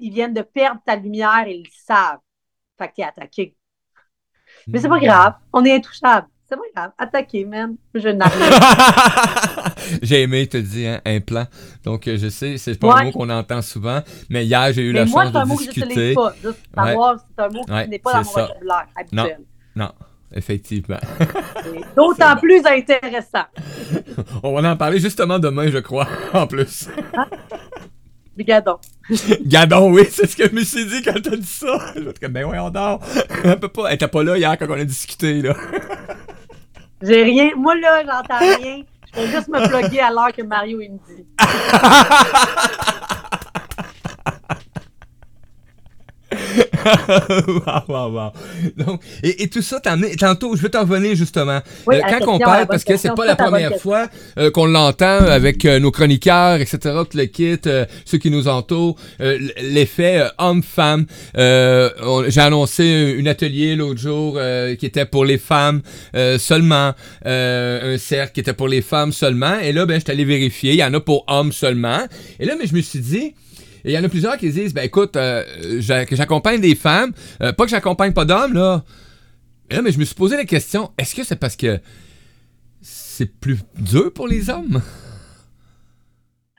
ils 0.00 0.12
viennent 0.12 0.34
de 0.34 0.42
perdre 0.42 0.80
ta 0.84 0.96
lumière 0.96 1.44
et 1.46 1.54
ils 1.56 1.62
le 1.64 1.70
savent. 1.86 2.18
Fait 2.78 2.88
que 2.88 2.94
t'es 2.96 3.02
attaqué. 3.04 3.56
Mais 4.66 4.78
c'est 4.78 4.88
pas 4.88 4.98
Hmm. 4.98 5.04
grave, 5.04 5.34
on 5.52 5.64
est 5.64 5.74
intouchable. 5.74 6.26
C'est 6.48 6.56
pas 6.56 6.62
grave, 6.74 6.92
attaqué, 6.98 7.44
man. 7.44 7.76
Je 7.94 8.08
n'arrive 8.08 8.40
j'ai 10.02 10.22
aimé, 10.22 10.46
te 10.48 10.56
dis, 10.56 10.86
hein, 10.86 11.00
implant. 11.06 11.46
Donc, 11.84 12.08
euh, 12.08 12.16
je 12.18 12.28
sais, 12.28 12.58
c'est 12.58 12.76
pas 12.78 12.88
un 12.88 12.94
Ouais. 12.96 13.04
mot 13.04 13.12
qu'on 13.12 13.30
entend 13.30 13.62
souvent, 13.62 14.00
mais 14.28 14.44
hier, 14.44 14.72
j'ai 14.72 14.82
eu 14.82 14.92
Mais 14.92 15.00
la 15.00 15.04
moi, 15.06 15.22
chance 15.24 15.32
c'est 15.32 15.38
un 15.38 15.42
de 15.44 15.48
mot 15.48 15.56
que 15.56 15.62
discuter. 15.62 15.88
j'utilise 15.88 16.14
pas. 16.14 16.34
Savoir, 16.86 17.16
c'est 17.38 17.44
un 17.44 17.48
mot 17.50 17.64
qui 17.64 17.70
Ouais, 17.72 17.86
n'est 17.86 17.98
pas 18.00 18.12
dans 18.12 18.18
mon 18.24 18.30
vocabulaire 18.32 18.86
habituel. 18.96 19.38
Non, 19.76 19.92
effectivement. 20.32 20.98
C'est 21.62 21.94
D'autant 21.96 22.36
plus 22.40 22.66
intéressant. 22.66 23.44
On 24.42 24.60
va 24.60 24.72
en 24.72 24.76
parler 24.76 24.98
justement 24.98 25.38
demain, 25.38 25.70
je 25.70 25.78
crois, 25.78 26.08
en 26.34 26.46
plus. 26.48 26.88
Regarde. 28.40 28.78
Gadon, 29.46 29.92
oui, 29.92 30.06
c'est 30.10 30.26
ce 30.26 30.34
que 30.34 30.48
je 30.48 30.54
me 30.54 30.64
suis 30.64 30.86
dit 30.86 31.02
quand 31.02 31.20
t'as 31.22 31.36
dit 31.36 31.46
ça. 31.46 31.78
Je 31.94 32.00
vais 32.00 32.10
être 32.10 32.18
comme, 32.18 32.32
ben 32.32 32.46
ouais, 32.46 32.58
on 32.58 32.70
dort. 32.70 33.00
On 33.44 33.56
peut 33.56 33.68
pas. 33.68 33.88
Elle 33.88 33.96
était 33.96 34.08
pas 34.08 34.22
là 34.22 34.38
hier 34.38 34.56
quand 34.58 34.66
on 34.68 34.80
a 34.80 34.84
discuté, 34.84 35.42
là. 35.42 35.54
J'ai 37.02 37.22
rien. 37.22 37.50
Moi, 37.54 37.74
là, 37.76 38.02
j'entends 38.02 38.38
rien. 38.38 38.82
Je 39.14 39.20
vais 39.20 39.26
juste 39.26 39.48
me 39.48 39.66
plugger 39.68 40.00
à 40.00 40.10
l'heure 40.10 40.32
que 40.32 40.42
Mario 40.42 40.80
il 40.80 40.92
me 40.92 40.98
dit. 41.06 41.26
wow, 47.48 47.82
wow, 47.88 48.10
wow. 48.12 48.32
Donc, 48.76 49.02
et, 49.22 49.42
et 49.42 49.48
tout 49.48 49.62
ça, 49.62 49.80
tantôt, 49.80 50.56
je 50.56 50.62
vais 50.62 50.68
t'en 50.68 50.80
revenir 50.82 51.14
justement. 51.14 51.60
Oui, 51.86 51.96
Euh, 51.96 52.18
quand 52.18 52.34
on 52.34 52.38
parle, 52.38 52.66
parce 52.66 52.84
que 52.84 52.96
c'est 52.96 53.14
pas 53.14 53.26
la 53.26 53.36
première 53.36 53.76
fois 53.76 54.08
euh, 54.38 54.50
qu'on 54.50 54.66
l'entend 54.66 55.18
avec 55.18 55.64
euh, 55.64 55.78
nos 55.78 55.90
chroniqueurs, 55.90 56.60
etc., 56.60 56.78
tout 57.10 57.16
le 57.16 57.26
kit, 57.26 57.58
ceux 58.04 58.18
qui 58.18 58.30
nous 58.30 58.48
entourent, 58.48 58.96
l'effet 59.18 60.24
homme-femme. 60.38 61.06
J'ai 61.34 62.40
annoncé 62.40 63.16
un 63.20 63.26
atelier 63.26 63.76
l'autre 63.76 64.00
jour 64.00 64.38
qui 64.78 64.86
était 64.86 65.04
pour 65.04 65.24
les 65.24 65.38
femmes 65.38 65.82
seulement, 66.38 66.92
un 67.24 67.98
cercle 67.98 68.32
qui 68.34 68.40
était 68.40 68.54
pour 68.54 68.68
les 68.68 68.82
femmes 68.82 69.12
seulement, 69.12 69.58
et 69.60 69.72
là, 69.72 69.86
ben, 69.86 69.94
je 69.94 70.00
suis 70.00 70.10
allé 70.10 70.24
vérifier, 70.24 70.72
il 70.72 70.78
y 70.78 70.84
en 70.84 70.94
a 70.94 71.00
pour 71.00 71.24
hommes 71.28 71.52
seulement. 71.52 72.00
Et 72.38 72.46
là, 72.46 72.54
mais 72.58 72.66
je 72.66 72.74
me 72.74 72.80
suis 72.80 73.00
dit, 73.00 73.34
et 73.84 73.90
il 73.90 73.92
y 73.92 73.98
en 73.98 74.04
a 74.04 74.08
plusieurs 74.08 74.36
qui 74.36 74.50
disent, 74.50 74.74
ben 74.74 74.84
écoute, 74.84 75.16
euh, 75.16 75.44
que 76.06 76.16
j'accompagne 76.16 76.60
des 76.60 76.74
femmes, 76.74 77.12
euh, 77.42 77.52
pas 77.52 77.64
que 77.64 77.70
j'accompagne 77.70 78.12
pas 78.12 78.24
d'hommes, 78.24 78.54
là. 78.54 78.84
Et 79.70 79.76
là, 79.76 79.82
mais 79.82 79.92
je 79.92 79.98
me 79.98 80.04
suis 80.04 80.14
posé 80.14 80.36
la 80.36 80.44
question, 80.44 80.90
est-ce 80.98 81.14
que 81.14 81.22
c'est 81.24 81.36
parce 81.36 81.56
que 81.56 81.80
c'est 82.82 83.26
plus 83.40 83.60
dur 83.76 84.12
pour 84.12 84.28
les 84.28 84.50
hommes? 84.50 84.82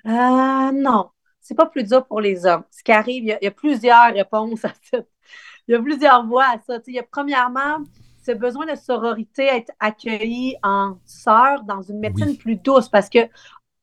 Euh, 0.05 0.71
non, 0.73 1.09
c'est 1.39 1.55
pas 1.55 1.67
plus 1.67 1.83
dur 1.83 2.05
pour 2.07 2.21
les 2.21 2.45
hommes. 2.45 2.63
Ce 2.71 2.83
qui 2.83 2.91
arrive, 2.91 3.23
il 3.23 3.27
y 3.27 3.31
a, 3.33 3.37
il 3.41 3.45
y 3.45 3.47
a 3.47 3.51
plusieurs 3.51 4.13
réponses 4.13 4.65
à 4.65 4.73
ça. 4.91 4.97
Il 5.67 5.73
y 5.73 5.75
a 5.75 5.81
plusieurs 5.81 6.25
voies 6.25 6.45
à 6.45 6.59
ça. 6.67 6.79
Il 6.87 6.95
y 6.95 6.99
a 6.99 7.03
premièrement 7.03 7.77
ce 8.25 8.31
besoin 8.31 8.65
de 8.65 8.75
sororité, 8.75 9.45
être 9.45 9.71
accueilli 9.79 10.55
en 10.63 10.97
sœur 11.05 11.63
dans 11.63 11.81
une 11.83 11.99
médecine 11.99 12.31
Oui. 12.31 12.37
plus 12.37 12.55
douce 12.57 12.89
parce 12.89 13.09
que 13.09 13.19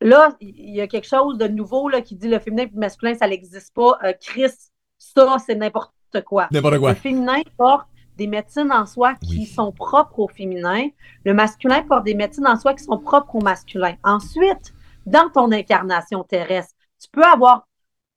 là, 0.00 0.37
il 0.40 0.74
y 0.74 0.80
a 0.80 0.87
quelque 0.87 1.06
chose 1.06 1.38
de 1.38 1.48
nouveau 1.48 1.88
là, 1.88 2.00
qui 2.00 2.14
dit 2.16 2.28
le 2.28 2.38
féminin 2.38 2.64
et 2.64 2.70
le 2.72 2.78
masculin, 2.78 3.14
ça 3.14 3.28
n'existe 3.28 3.74
pas. 3.74 3.98
Euh, 4.04 4.12
Chris, 4.20 4.50
ça, 4.98 5.37
c'est 5.44 5.54
n'importe 5.54 5.92
quoi. 6.24 6.48
N'importe 6.50 6.78
quoi. 6.78 6.90
Le 6.90 6.94
féminin 6.96 7.42
porte 7.56 7.88
des 8.16 8.26
médecines 8.26 8.72
en 8.72 8.87
soi 8.87 9.14
qui 9.14 9.38
Oui. 9.38 9.46
sont 9.46 9.72
propres 9.72 10.18
au 10.18 10.28
féminin. 10.28 10.88
Le 11.24 11.34
masculin 11.34 11.82
porte 11.82 12.04
des 12.04 12.14
médecines 12.14 12.46
en 12.46 12.58
soi 12.58 12.74
qui 12.74 12.84
sont 12.84 12.98
propres 12.98 13.37
au 13.37 13.40
masculin. 13.40 13.94
Ensuite, 14.02 14.74
dans 15.06 15.30
ton 15.30 15.52
incarnation 15.52 16.24
terrestre, 16.24 16.74
tu 17.00 17.08
peux 17.11 17.24
avoir 17.24 17.66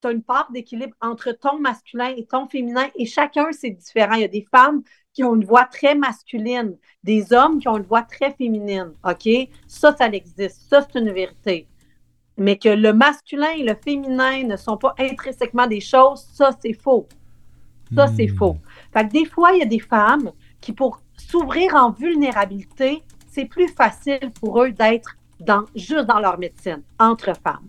tu 0.01 0.07
as 0.07 0.11
une 0.11 0.23
part 0.23 0.51
d'équilibre 0.51 0.95
entre 0.99 1.31
ton 1.31 1.59
masculin 1.59 2.13
et 2.17 2.25
ton 2.25 2.47
féminin 2.47 2.87
et 2.95 3.05
chacun, 3.05 3.45
c'est 3.51 3.69
différent. 3.69 4.15
Il 4.15 4.21
y 4.21 4.23
a 4.23 4.27
des 4.27 4.47
femmes 4.49 4.81
qui 5.13 5.23
ont 5.23 5.35
une 5.35 5.45
voix 5.45 5.65
très 5.65 5.93
masculine, 5.93 6.75
des 7.03 7.31
hommes 7.33 7.59
qui 7.59 7.67
ont 7.67 7.77
une 7.77 7.83
voix 7.83 8.01
très 8.01 8.31
féminine. 8.31 8.93
OK? 9.07 9.29
Ça, 9.67 9.95
ça 9.95 10.07
existe. 10.07 10.67
Ça, 10.69 10.81
c'est 10.81 10.99
une 10.99 11.11
vérité. 11.11 11.67
Mais 12.41 12.57
que 12.57 12.69
le 12.69 12.91
masculin 12.91 13.51
et 13.55 13.63
le 13.63 13.75
féminin 13.75 14.43
ne 14.43 14.55
sont 14.57 14.77
pas 14.77 14.95
intrinsèquement 14.97 15.67
des 15.67 15.79
choses, 15.79 16.25
ça, 16.33 16.49
c'est 16.61 16.73
faux. 16.73 17.07
Ça, 17.95 18.07
c'est 18.07 18.27
Hmm. 18.27 18.37
faux. 18.37 18.57
Fait 18.93 19.05
que 19.07 19.11
des 19.11 19.25
fois, 19.25 19.51
il 19.53 19.59
y 19.59 19.61
a 19.61 19.65
des 19.65 19.79
femmes 19.79 20.31
qui, 20.59 20.71
pour 20.73 21.01
s'ouvrir 21.17 21.75
en 21.75 21.91
vulnérabilité, 21.91 23.03
c'est 23.27 23.45
plus 23.45 23.67
facile 23.67 24.31
pour 24.39 24.61
eux 24.63 24.71
d'être 24.71 25.15
dans, 25.39 25.65
juste 25.75 26.05
dans 26.07 26.19
leur 26.19 26.37
médecine, 26.39 26.81
entre 26.97 27.33
femmes. 27.45 27.67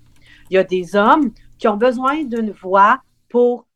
Il 0.49 0.55
y 0.55 0.59
a 0.59 0.65
des 0.65 0.97
hommes 0.97 1.31
qui 1.59 1.69
ont 1.69 1.77
besoin 1.77 2.25
d'une 2.25 2.53
voix 2.53 3.01
pour 3.29 3.67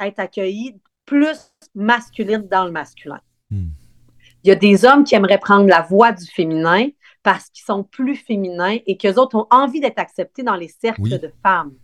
être 0.00 0.18
accueillis 0.20 0.76
plus 1.04 1.52
masculine 1.74 2.46
dans 2.50 2.64
le 2.64 2.70
masculin. 2.70 3.20
Hmm. 3.50 3.68
Il 4.44 4.48
y 4.48 4.52
a 4.52 4.54
des 4.56 4.84
hommes 4.84 5.04
qui 5.04 5.14
aimeraient 5.14 5.38
prendre 5.38 5.66
la 5.68 5.82
voix 5.82 6.12
du 6.12 6.26
féminin 6.26 6.86
parce 7.22 7.50
qu'ils 7.50 7.64
sont 7.64 7.84
plus 7.84 8.16
féminins 8.16 8.78
et 8.86 8.96
qu'eux 8.96 9.14
autres 9.16 9.36
ont 9.36 9.46
envie 9.50 9.80
d'être 9.80 9.98
acceptés 9.98 10.42
dans 10.42 10.54
les 10.56 10.68
cercles 10.68 11.02
Oui. 11.02 11.18
de 11.18 11.32
femmes. 11.42 11.74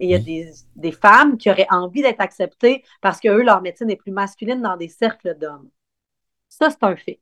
Et 0.00 0.06
il 0.06 0.10
y 0.10 0.14
a 0.14 0.18
Oui. 0.18 0.24
des, 0.24 0.52
des 0.76 0.92
femmes 0.92 1.36
qui 1.36 1.50
auraient 1.50 1.66
envie 1.70 2.02
d'être 2.02 2.20
acceptées 2.20 2.84
parce 3.00 3.20
que 3.20 3.28
eux, 3.28 3.42
leur 3.42 3.60
médecine 3.62 3.90
est 3.90 3.96
plus 3.96 4.12
masculine 4.12 4.62
dans 4.62 4.76
des 4.76 4.88
cercles 4.88 5.36
d'hommes. 5.38 5.68
Ça, 6.48 6.70
c'est 6.70 6.82
un 6.84 6.96
fait. 6.96 7.20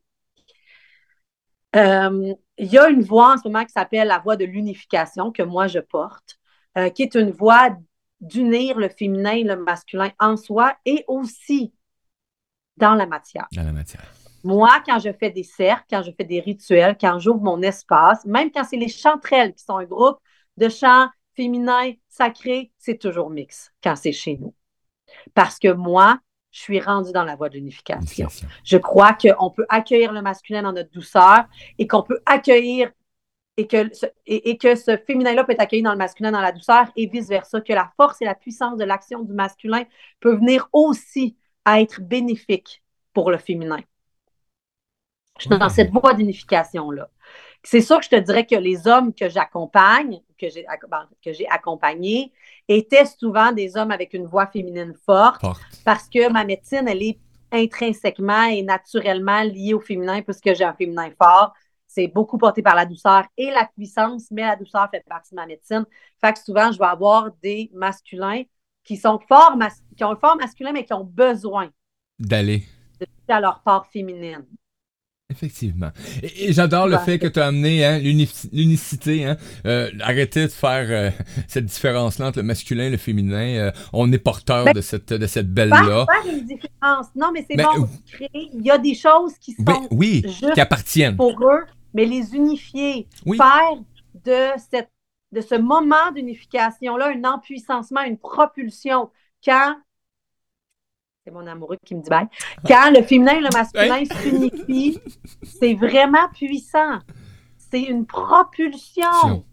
Euh, 1.75 2.33
il 2.57 2.67
y 2.67 2.77
a 2.77 2.87
une 2.89 3.01
voix 3.01 3.33
en 3.33 3.37
ce 3.37 3.47
moment 3.47 3.65
qui 3.65 3.71
s'appelle 3.71 4.07
la 4.07 4.19
voix 4.19 4.35
de 4.35 4.45
l'unification 4.45 5.31
que 5.31 5.41
moi 5.41 5.67
je 5.67 5.79
porte, 5.79 6.39
euh, 6.77 6.89
qui 6.89 7.01
est 7.01 7.15
une 7.15 7.31
voix 7.31 7.75
d'unir 8.21 8.77
le 8.77 8.89
féminin 8.89 9.31
et 9.31 9.43
le 9.43 9.55
masculin 9.55 10.11
en 10.19 10.37
soi 10.37 10.75
et 10.85 11.03
aussi 11.07 11.73
dans 12.77 12.93
la 12.93 13.07
matière. 13.07 13.47
Dans 13.51 13.63
la 13.63 13.71
matière. 13.71 14.13
Moi, 14.43 14.71
quand 14.85 14.99
je 14.99 15.09
fais 15.13 15.29
des 15.31 15.43
cercles, 15.43 15.85
quand 15.89 16.03
je 16.03 16.11
fais 16.11 16.25
des 16.25 16.39
rituels, 16.39 16.97
quand 16.99 17.17
j'ouvre 17.19 17.41
mon 17.41 17.61
espace, 17.61 18.25
même 18.25 18.51
quand 18.51 18.63
c'est 18.63 18.77
les 18.77 18.89
chanterelles 18.89 19.53
qui 19.53 19.63
sont 19.63 19.77
un 19.77 19.85
groupe 19.85 20.17
de 20.57 20.69
chants 20.69 21.07
féminins 21.35 21.93
sacrés, 22.09 22.71
c'est 22.77 22.99
toujours 22.99 23.29
mix 23.29 23.71
quand 23.83 23.95
c'est 23.95 24.11
chez 24.11 24.37
nous. 24.37 24.53
Parce 25.33 25.59
que 25.59 25.71
moi, 25.71 26.19
je 26.51 26.59
suis 26.59 26.79
rendue 26.79 27.11
dans 27.11 27.23
la 27.23 27.35
voie 27.35 27.49
de 27.49 27.55
l'unification. 27.55 28.01
Unification. 28.01 28.47
Je 28.63 28.77
crois 28.77 29.13
qu'on 29.13 29.49
peut 29.49 29.65
accueillir 29.69 30.11
le 30.11 30.21
masculin 30.21 30.61
dans 30.61 30.73
notre 30.73 30.91
douceur 30.91 31.45
et 31.79 31.87
qu'on 31.87 32.03
peut 32.03 32.19
accueillir 32.25 32.91
et 33.57 33.67
que 33.67 33.93
ce, 33.93 34.05
et, 34.25 34.49
et 34.49 34.57
que 34.57 34.75
ce 34.75 34.97
féminin-là 34.97 35.43
peut 35.43 35.53
être 35.53 35.61
accueilli 35.61 35.83
dans 35.83 35.91
le 35.91 35.97
masculin 35.97 36.31
dans 36.31 36.41
la 36.41 36.51
douceur 36.51 36.91
et 36.95 37.07
vice-versa, 37.07 37.61
que 37.61 37.73
la 37.73 37.91
force 37.97 38.21
et 38.21 38.25
la 38.25 38.35
puissance 38.35 38.77
de 38.77 38.83
l'action 38.83 39.21
du 39.21 39.33
masculin 39.33 39.83
peut 40.19 40.35
venir 40.35 40.69
aussi 40.73 41.37
à 41.65 41.81
être 41.81 42.01
bénéfique 42.01 42.83
pour 43.13 43.31
le 43.31 43.37
féminin. 43.37 43.79
Je 45.39 45.47
suis 45.47 45.57
dans 45.57 45.69
cette 45.69 45.91
voie 45.91 46.13
d'unification-là. 46.13 47.09
C'est 47.63 47.81
sûr 47.81 47.99
que 47.99 48.05
je 48.05 48.09
te 48.09 48.19
dirais 48.19 48.45
que 48.45 48.55
les 48.55 48.87
hommes 48.87 49.13
que 49.13 49.29
j'accompagne, 49.29 50.21
que 50.37 50.49
j'ai 50.49 50.65
ben, 50.89 51.07
accompagnés, 51.49 52.31
étaient 52.67 53.05
souvent 53.05 53.51
des 53.51 53.77
hommes 53.77 53.91
avec 53.91 54.13
une 54.13 54.25
voix 54.25 54.47
féminine 54.47 54.93
forte 55.05 55.41
Forte. 55.41 55.61
parce 55.85 56.09
que 56.09 56.29
ma 56.31 56.43
médecine, 56.43 56.87
elle 56.87 57.01
est 57.01 57.19
intrinsèquement 57.51 58.43
et 58.43 58.63
naturellement 58.63 59.43
liée 59.43 59.73
au 59.73 59.79
féminin 59.79 60.21
puisque 60.21 60.53
j'ai 60.53 60.63
un 60.63 60.73
féminin 60.73 61.09
fort. 61.21 61.53
C'est 61.87 62.07
beaucoup 62.07 62.37
porté 62.37 62.61
par 62.61 62.75
la 62.75 62.85
douceur 62.85 63.25
et 63.37 63.51
la 63.51 63.65
puissance, 63.65 64.27
mais 64.31 64.41
la 64.41 64.55
douceur 64.55 64.89
fait 64.89 65.03
partie 65.07 65.31
de 65.31 65.35
ma 65.35 65.45
médecine. 65.45 65.85
Fait 66.19 66.33
que 66.33 66.39
souvent, 66.39 66.71
je 66.71 66.79
vais 66.79 66.85
avoir 66.85 67.29
des 67.41 67.69
masculins 67.73 68.41
qui 68.83 68.97
sont 68.97 69.19
forts, 69.27 69.55
qui 69.95 70.03
ont 70.03 70.11
un 70.11 70.15
fort 70.15 70.35
masculin, 70.35 70.71
mais 70.73 70.85
qui 70.85 70.93
ont 70.93 71.03
besoin 71.03 71.69
D'aller. 72.19 72.63
à 73.27 73.39
leur 73.39 73.61
part 73.61 73.85
féminine. 73.87 74.45
Effectivement. 75.33 75.89
Et, 76.21 76.49
et 76.49 76.53
j'adore 76.53 76.87
le 76.87 76.95
Ouais. 76.97 77.03
fait 77.05 77.19
que 77.19 77.27
tu 77.27 77.39
as 77.39 77.47
amené 77.47 77.83
hein, 77.83 77.97
l'uni- 77.99 78.29
l'unicité. 78.51 79.25
Hein, 79.25 79.37
euh, 79.65 79.89
arrêtez 80.01 80.43
de 80.43 80.51
faire 80.51 80.85
euh, 80.89 81.09
cette 81.47 81.65
différence-là 81.65 82.27
entre 82.27 82.37
le 82.39 82.43
masculin 82.43 82.83
et 82.85 82.89
le 82.91 82.97
féminin. 82.97 83.55
Euh, 83.55 83.71
on 83.93 84.11
est 84.11 84.19
porteur 84.19 84.65
Ben, 84.65 84.73
de 84.73 84.81
cette, 84.81 85.11
de 85.11 85.27
cette 85.27 85.51
belle-là. 85.51 86.05
faire 86.05 86.33
une 86.33 86.45
différence. 86.45 87.07
Non, 87.15 87.31
mais 87.33 87.45
c'est 87.49 87.57
Ben, 87.57 87.65
bon. 87.75 87.89
Il 88.33 88.61
y 88.63 88.69
a 88.71 88.77
des 88.77 88.93
choses 88.95 89.33
qui 89.39 89.53
sont 89.53 89.63
Ben, 89.63 89.79
oui, 89.91 90.21
juste 90.25 90.53
qui 90.53 90.61
appartiennent. 90.61 91.15
pour 91.17 91.37
eux, 91.43 91.63
mais 91.93 92.05
les 92.05 92.35
unifier, 92.35 93.07
Oui. 93.25 93.37
faire 93.37 93.77
de, 94.25 94.59
cette, 94.71 94.89
de 95.31 95.41
ce 95.41 95.55
moment 95.55 96.11
d'unification-là 96.15 97.11
un 97.15 97.23
empuissancement, 97.33 98.01
une 98.03 98.17
propulsion. 98.17 99.09
Quand 99.43 99.75
c'est 101.25 101.31
mon 101.31 101.47
amoureux 101.47 101.77
qui 101.85 101.95
me 101.95 102.01
dit 102.01 102.09
bye. 102.09 102.27
Quand 102.67 102.91
le 102.91 103.01
féminin 103.01 103.35
et 103.35 103.41
le 103.41 103.49
masculin 103.53 104.03
s'unifient, 104.05 104.99
c'est 105.43 105.73
vraiment 105.73 106.27
puissant. 106.33 106.99
C'est 107.57 107.81
une 107.81 108.05
propulsion. 108.05 109.45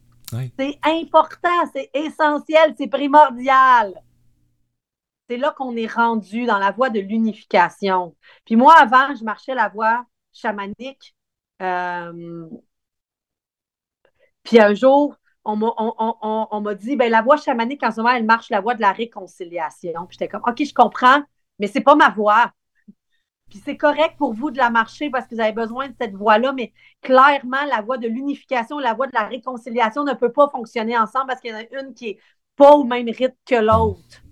C'est 0.58 0.78
important, 0.84 1.48
c'est 1.74 1.90
essentiel, 1.94 2.74
c'est 2.76 2.88
primordial. 2.88 3.94
C'est 5.28 5.36
là 5.36 5.54
qu'on 5.56 5.76
est 5.76 5.92
rendu 5.92 6.44
dans 6.44 6.58
la 6.58 6.72
voie 6.72 6.90
de 6.90 7.00
l'unification. 7.00 8.16
Puis 8.44 8.56
moi, 8.56 8.74
avant, 8.76 9.14
je 9.14 9.24
marchais 9.24 9.54
la 9.54 9.68
voie 9.68 10.04
chamanique. 10.32 11.14
Euh, 11.62 12.48
puis 14.42 14.60
un 14.60 14.74
jour, 14.74 15.14
on 15.44 15.56
m'a 15.56 16.74
dit, 16.74 16.96
ben, 16.96 17.10
la 17.10 17.22
voie 17.22 17.36
chamanique, 17.36 17.82
en 17.82 17.92
ce 17.92 18.00
moment, 18.00 18.12
elle 18.12 18.24
marche 18.24 18.50
la 18.50 18.60
voie 18.60 18.74
de 18.74 18.80
la 18.80 18.92
réconciliation. 18.92 19.92
Puis 20.06 20.18
j'étais 20.18 20.28
comme, 20.28 20.42
OK, 20.46 20.64
je 20.64 20.74
comprends, 20.74 21.22
mais 21.60 21.68
c'est 21.68 21.82
pas 21.82 21.94
ma 21.94 22.08
voie. 22.10 22.52
Puis 23.50 23.60
c'est 23.64 23.76
correct 23.76 24.14
pour 24.16 24.32
vous 24.32 24.50
de 24.50 24.58
la 24.58 24.70
marcher 24.70 25.10
parce 25.10 25.26
que 25.26 25.34
vous 25.34 25.40
avez 25.40 25.52
besoin 25.52 25.88
de 25.88 25.94
cette 26.00 26.14
voie-là, 26.14 26.52
mais 26.52 26.72
clairement, 27.02 27.64
la 27.68 27.82
voie 27.82 27.98
de 27.98 28.08
l'unification, 28.08 28.78
la 28.78 28.94
voie 28.94 29.08
de 29.08 29.14
la 29.14 29.26
réconciliation 29.26 30.04
ne 30.04 30.14
peut 30.14 30.32
pas 30.32 30.48
fonctionner 30.48 30.96
ensemble 30.96 31.26
parce 31.28 31.40
qu'il 31.40 31.50
y 31.50 31.54
en 31.54 31.58
a 31.58 31.82
une 31.82 31.92
qui 31.94 32.06
n'est 32.06 32.18
pas 32.56 32.72
au 32.72 32.84
même 32.84 33.08
rythme 33.08 33.36
que 33.44 33.56
l'autre. 33.56 34.22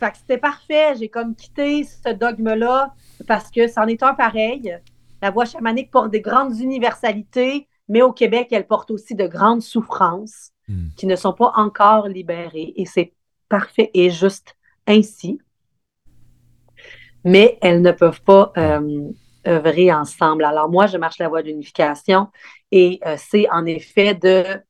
Fait 0.00 0.10
que 0.10 0.16
c'était 0.16 0.38
parfait. 0.38 0.94
J'ai 0.98 1.10
comme 1.10 1.34
quitté 1.34 1.84
ce 1.84 2.10
dogme-là 2.10 2.94
parce 3.26 3.50
que 3.50 3.68
c'en 3.68 3.86
est 3.86 4.02
un 4.02 4.14
pareil. 4.14 4.78
La 5.20 5.30
voie 5.30 5.44
chamanique 5.44 5.90
porte 5.90 6.10
des 6.10 6.22
grandes 6.22 6.58
universalités, 6.58 7.68
mais 7.86 8.00
au 8.00 8.12
Québec, 8.12 8.48
elle 8.50 8.66
porte 8.66 8.90
aussi 8.90 9.14
de 9.14 9.26
grandes 9.26 9.60
souffrances 9.60 10.52
hmm. 10.68 10.88
qui 10.96 11.06
ne 11.06 11.16
sont 11.16 11.34
pas 11.34 11.52
encore 11.56 12.08
libérées. 12.08 12.72
Et 12.76 12.86
c'est 12.86 13.12
parfait 13.50 13.90
et 13.92 14.08
juste 14.08 14.56
ainsi 14.86 15.38
mais 17.28 17.58
elles 17.60 17.82
ne 17.82 17.92
peuvent 17.92 18.22
pas 18.22 18.52
euh, 18.56 19.10
œuvrer 19.46 19.92
ensemble. 19.92 20.44
Alors 20.44 20.70
moi, 20.70 20.86
je 20.86 20.96
marche 20.96 21.18
la 21.18 21.28
voie 21.28 21.42
de 21.42 21.48
l'unification 21.48 22.28
et 22.70 23.00
euh, 23.06 23.16
c'est 23.18 23.48
en 23.50 23.66
effet 23.66 24.14
de 24.14 24.62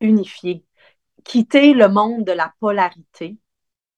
unifier, 0.00 0.64
quitter 1.24 1.72
le 1.72 1.88
monde 1.88 2.24
de 2.24 2.32
la 2.32 2.52
polarité 2.60 3.38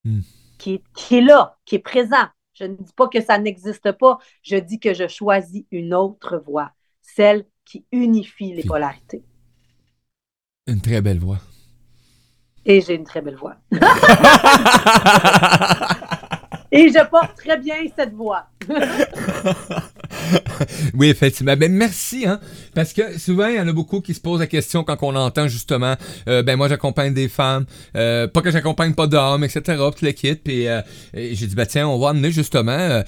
hmm. 0.04 0.20
qui, 0.58 0.82
qui 0.94 1.16
est 1.16 1.20
là, 1.20 1.58
qui 1.64 1.74
est 1.74 1.80
présent. 1.80 2.28
Je 2.54 2.64
ne 2.64 2.76
dis 2.76 2.92
pas 2.94 3.08
que 3.08 3.20
ça 3.20 3.38
n'existe 3.38 3.92
pas, 3.92 4.18
je 4.42 4.56
dis 4.56 4.78
que 4.78 4.94
je 4.94 5.08
choisis 5.08 5.64
une 5.70 5.94
autre 5.94 6.42
voie, 6.46 6.72
celle 7.00 7.44
qui 7.64 7.86
unifie 7.90 8.54
les 8.54 8.64
polarités. 8.64 9.24
Une 10.66 10.80
très 10.80 11.00
belle 11.00 11.18
voix. 11.18 11.38
Et 12.64 12.80
j'ai 12.80 12.94
une 12.94 13.04
très 13.04 13.22
belle 13.22 13.36
voix. 13.36 13.56
Et 16.72 16.88
je 16.88 17.04
porte 17.06 17.36
très 17.36 17.56
bien 17.58 17.76
cette 17.96 18.14
voix. 18.14 18.46
oui, 20.94 21.08
effectivement. 21.08 21.56
Ben, 21.56 21.72
merci, 21.72 22.26
hein, 22.26 22.40
parce 22.74 22.92
que 22.92 23.18
souvent, 23.18 23.46
il 23.46 23.56
y 23.56 23.60
en 23.60 23.68
a 23.68 23.72
beaucoup 23.72 24.00
qui 24.00 24.14
se 24.14 24.20
posent 24.20 24.40
la 24.40 24.46
question 24.46 24.84
quand 24.84 24.96
on 25.02 25.14
entend 25.14 25.48
justement, 25.48 25.94
euh, 26.28 26.42
ben 26.42 26.56
moi, 26.56 26.68
j'accompagne 26.68 27.14
des 27.14 27.28
femmes, 27.28 27.64
euh, 27.96 28.26
pas 28.26 28.42
que 28.42 28.50
j'accompagne 28.50 28.94
pas 28.94 29.06
d'hommes, 29.06 29.44
etc., 29.44 29.62
tout 29.78 30.04
le 30.04 30.12
kit, 30.12 30.34
puis 30.34 30.68
euh, 30.68 30.80
j'ai 31.14 31.46
dit, 31.46 31.54
ben 31.54 31.66
tiens, 31.66 31.88
on 31.88 31.98
va 31.98 32.10
amener 32.10 32.30
justement 32.30 33.02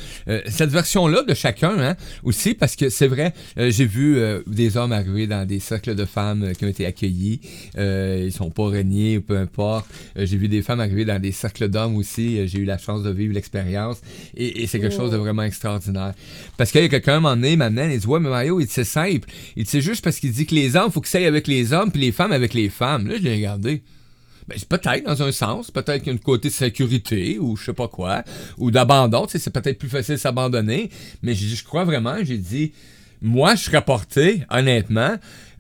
cette 0.47 0.71
version-là 0.71 1.23
de 1.23 1.35
chacun, 1.35 1.79
hein, 1.79 1.97
aussi, 2.23 2.55
parce 2.55 2.77
que 2.77 2.89
c'est 2.89 3.07
vrai, 3.07 3.33
j'ai 3.57 3.87
vu 3.87 4.19
des 4.47 4.77
hommes 4.77 4.93
arriver 4.93 5.27
dans 5.27 5.47
des 5.47 5.61
cercles 5.61 5.95
de 5.95 6.05
femmes 6.05 6.53
qui 6.59 6.65
ont 6.65 6.69
été 6.69 6.87
accueillis, 6.87 7.41
ils 7.77 8.33
sont 8.33 8.51
pas 8.51 8.65
reniés, 8.65 9.19
ou 9.19 9.23
peu 9.23 9.37
importe. 9.37 9.87
j'ai 10.17 10.37
vu 10.37 10.49
des 10.49 10.63
femmes 10.63 10.81
arriver 10.81 11.05
dans 11.05 11.21
des 11.21 11.33
cercles 11.33 11.69
d'hommes 11.69 11.97
aussi, 11.97 12.47
j'ai 12.49 12.59
eu 12.59 12.65
la 12.65 12.79
chance 12.79 13.03
de 13.03 13.11
vivre 13.11 13.35
l'expérience, 13.35 14.01
et, 14.37 14.67
c'est 14.67 14.81
quelque 14.81 14.95
chose 14.95 15.11
de 15.11 15.17
vraiment 15.17 15.43
extraordinaire. 15.43 16.15
Parce 16.57 16.71
qu'il 16.71 16.83
y 16.83 16.95
a 16.95 17.01
quelqu'un, 17.03 17.19
un 17.19 17.21
moment 17.21 17.37
donné, 17.37 17.95
il 17.95 18.01
dit 18.01 18.07
Ouais, 18.07 18.21
mais 18.21 18.29
Mario, 18.29 18.61
c'est 18.69 18.85
simple. 18.85 19.29
Il 19.57 19.67
c'est 19.67 19.81
juste 19.81 20.03
parce 20.03 20.19
qu'il 20.19 20.33
dit 20.33 20.47
que 20.47 20.55
les 20.55 20.77
hommes, 20.77 20.91
faut 20.91 21.01
qu'ils 21.01 21.11
s'aillent 21.11 21.27
avec 21.27 21.47
les 21.47 21.73
hommes, 21.73 21.91
puis 21.91 22.01
les 22.01 22.13
femmes 22.13 22.33
avec 22.33 22.55
les 22.55 22.69
femmes. 22.69 23.07
Là, 23.09 23.17
je 23.17 23.23
l'ai 23.23 23.35
regardé. 23.35 23.83
Ben, 24.49 24.59
peut-être 24.69 25.05
dans 25.05 25.23
un 25.23 25.31
sens, 25.31 25.71
peut-être 25.71 25.99
qu'il 25.99 26.09
y 26.09 26.11
a 26.11 26.13
une 26.13 26.19
côté 26.19 26.49
de 26.49 26.53
sécurité 26.53 27.39
ou 27.39 27.57
je 27.57 27.67
sais 27.67 27.73
pas 27.73 27.87
quoi, 27.87 28.25
ou 28.59 28.73
d'abandon, 28.73 29.27
tu 29.27 29.33
sais, 29.33 29.39
c'est 29.39 29.53
peut-être 29.53 29.79
plus 29.79 29.89
facile 29.89 30.17
de 30.17 30.21
s'abandonner, 30.21 30.91
mais 31.23 31.35
je 31.35 31.65
crois 31.65 31.85
vraiment, 31.85 32.17
j'ai 32.23 32.39
dit, 32.39 32.73
moi, 33.21 33.55
je 33.55 33.65
serais 33.65 33.85
porté, 33.85 34.43
honnêtement, 34.51 35.15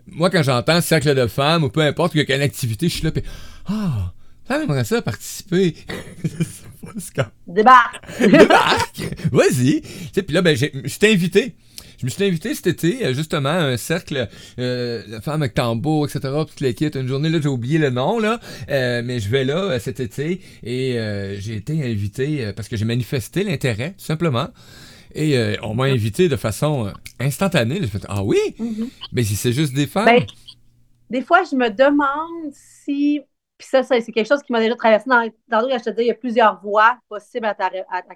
moi, 0.08 0.30
quand 0.30 0.42
j'entends 0.42 0.80
cercle 0.80 1.14
de 1.14 1.28
femmes 1.28 1.62
ou 1.62 1.68
peu 1.68 1.82
importe 1.82 2.12
quelle 2.12 2.42
activité, 2.42 2.88
je 2.88 2.94
suis 2.94 3.04
là, 3.04 3.12
puis, 3.12 3.22
ah, 3.66 4.12
ça 4.48 4.58
m'aimerait 4.58 4.84
ça 4.84 5.00
participer. 5.00 5.76
Débarque! 7.46 8.20
Débarque! 8.20 9.02
Vas-y! 9.32 9.80
Puis 10.12 10.34
là, 10.34 10.42
ben, 10.42 10.56
je 10.56 10.98
t'ai 10.98 11.12
invité. 11.12 11.54
Je 12.02 12.06
me 12.06 12.10
suis 12.10 12.24
invité 12.24 12.52
cet 12.52 12.66
été, 12.66 13.06
euh, 13.06 13.14
justement, 13.14 13.50
à 13.50 13.62
un 13.62 13.76
cercle 13.76 14.28
euh, 14.58 15.06
de 15.06 15.20
femmes 15.20 15.42
avec 15.42 15.54
tambour, 15.54 16.06
etc., 16.06 16.34
toute 16.48 16.58
l'équipe. 16.58 16.96
Une 16.96 17.06
journée, 17.06 17.28
là, 17.28 17.38
j'ai 17.40 17.48
oublié 17.48 17.78
le 17.78 17.90
nom, 17.90 18.18
là, 18.18 18.40
euh, 18.70 19.02
mais 19.04 19.20
je 19.20 19.28
vais 19.28 19.44
là 19.44 19.58
euh, 19.58 19.78
cet 19.78 20.00
été 20.00 20.40
et 20.64 20.98
j'ai 21.38 21.54
été 21.54 21.80
invité 21.84 22.52
parce 22.56 22.66
que 22.66 22.76
j'ai 22.76 22.84
manifesté 22.84 23.44
l'intérêt, 23.44 23.94
tout 23.96 24.04
simplement. 24.04 24.48
Et 25.14 25.36
on 25.62 25.74
m'a 25.74 25.84
invité 25.84 26.28
de 26.28 26.34
façon 26.34 26.92
instantanée. 27.20 27.78
J'ai 27.80 27.86
fait 27.86 28.04
Ah 28.08 28.24
oui? 28.24 28.38
Mm-hmm. 28.58 28.88
Mais 29.12 29.22
si 29.22 29.36
c'est 29.36 29.52
juste 29.52 29.72
des 29.72 29.86
femmes? 29.86 30.06
Ben, 30.06 30.24
des 31.08 31.22
fois, 31.22 31.42
je 31.48 31.54
me 31.54 31.70
demande 31.70 32.52
si 32.52 33.20
puis 33.62 33.68
ça, 33.68 33.84
c'est 33.84 34.10
quelque 34.10 34.26
chose 34.26 34.42
qui 34.42 34.50
m'a 34.50 34.58
déjà 34.58 34.74
traversé 34.74 35.08
dans, 35.08 35.30
dans 35.46 35.60
je 35.60 35.84
te 35.84 35.90
dis, 35.90 36.02
il 36.02 36.06
y 36.08 36.10
a 36.10 36.14
plusieurs 36.14 36.60
voies 36.60 36.98
possibles 37.08 37.46
à 37.46 37.54
ta, 37.54 37.70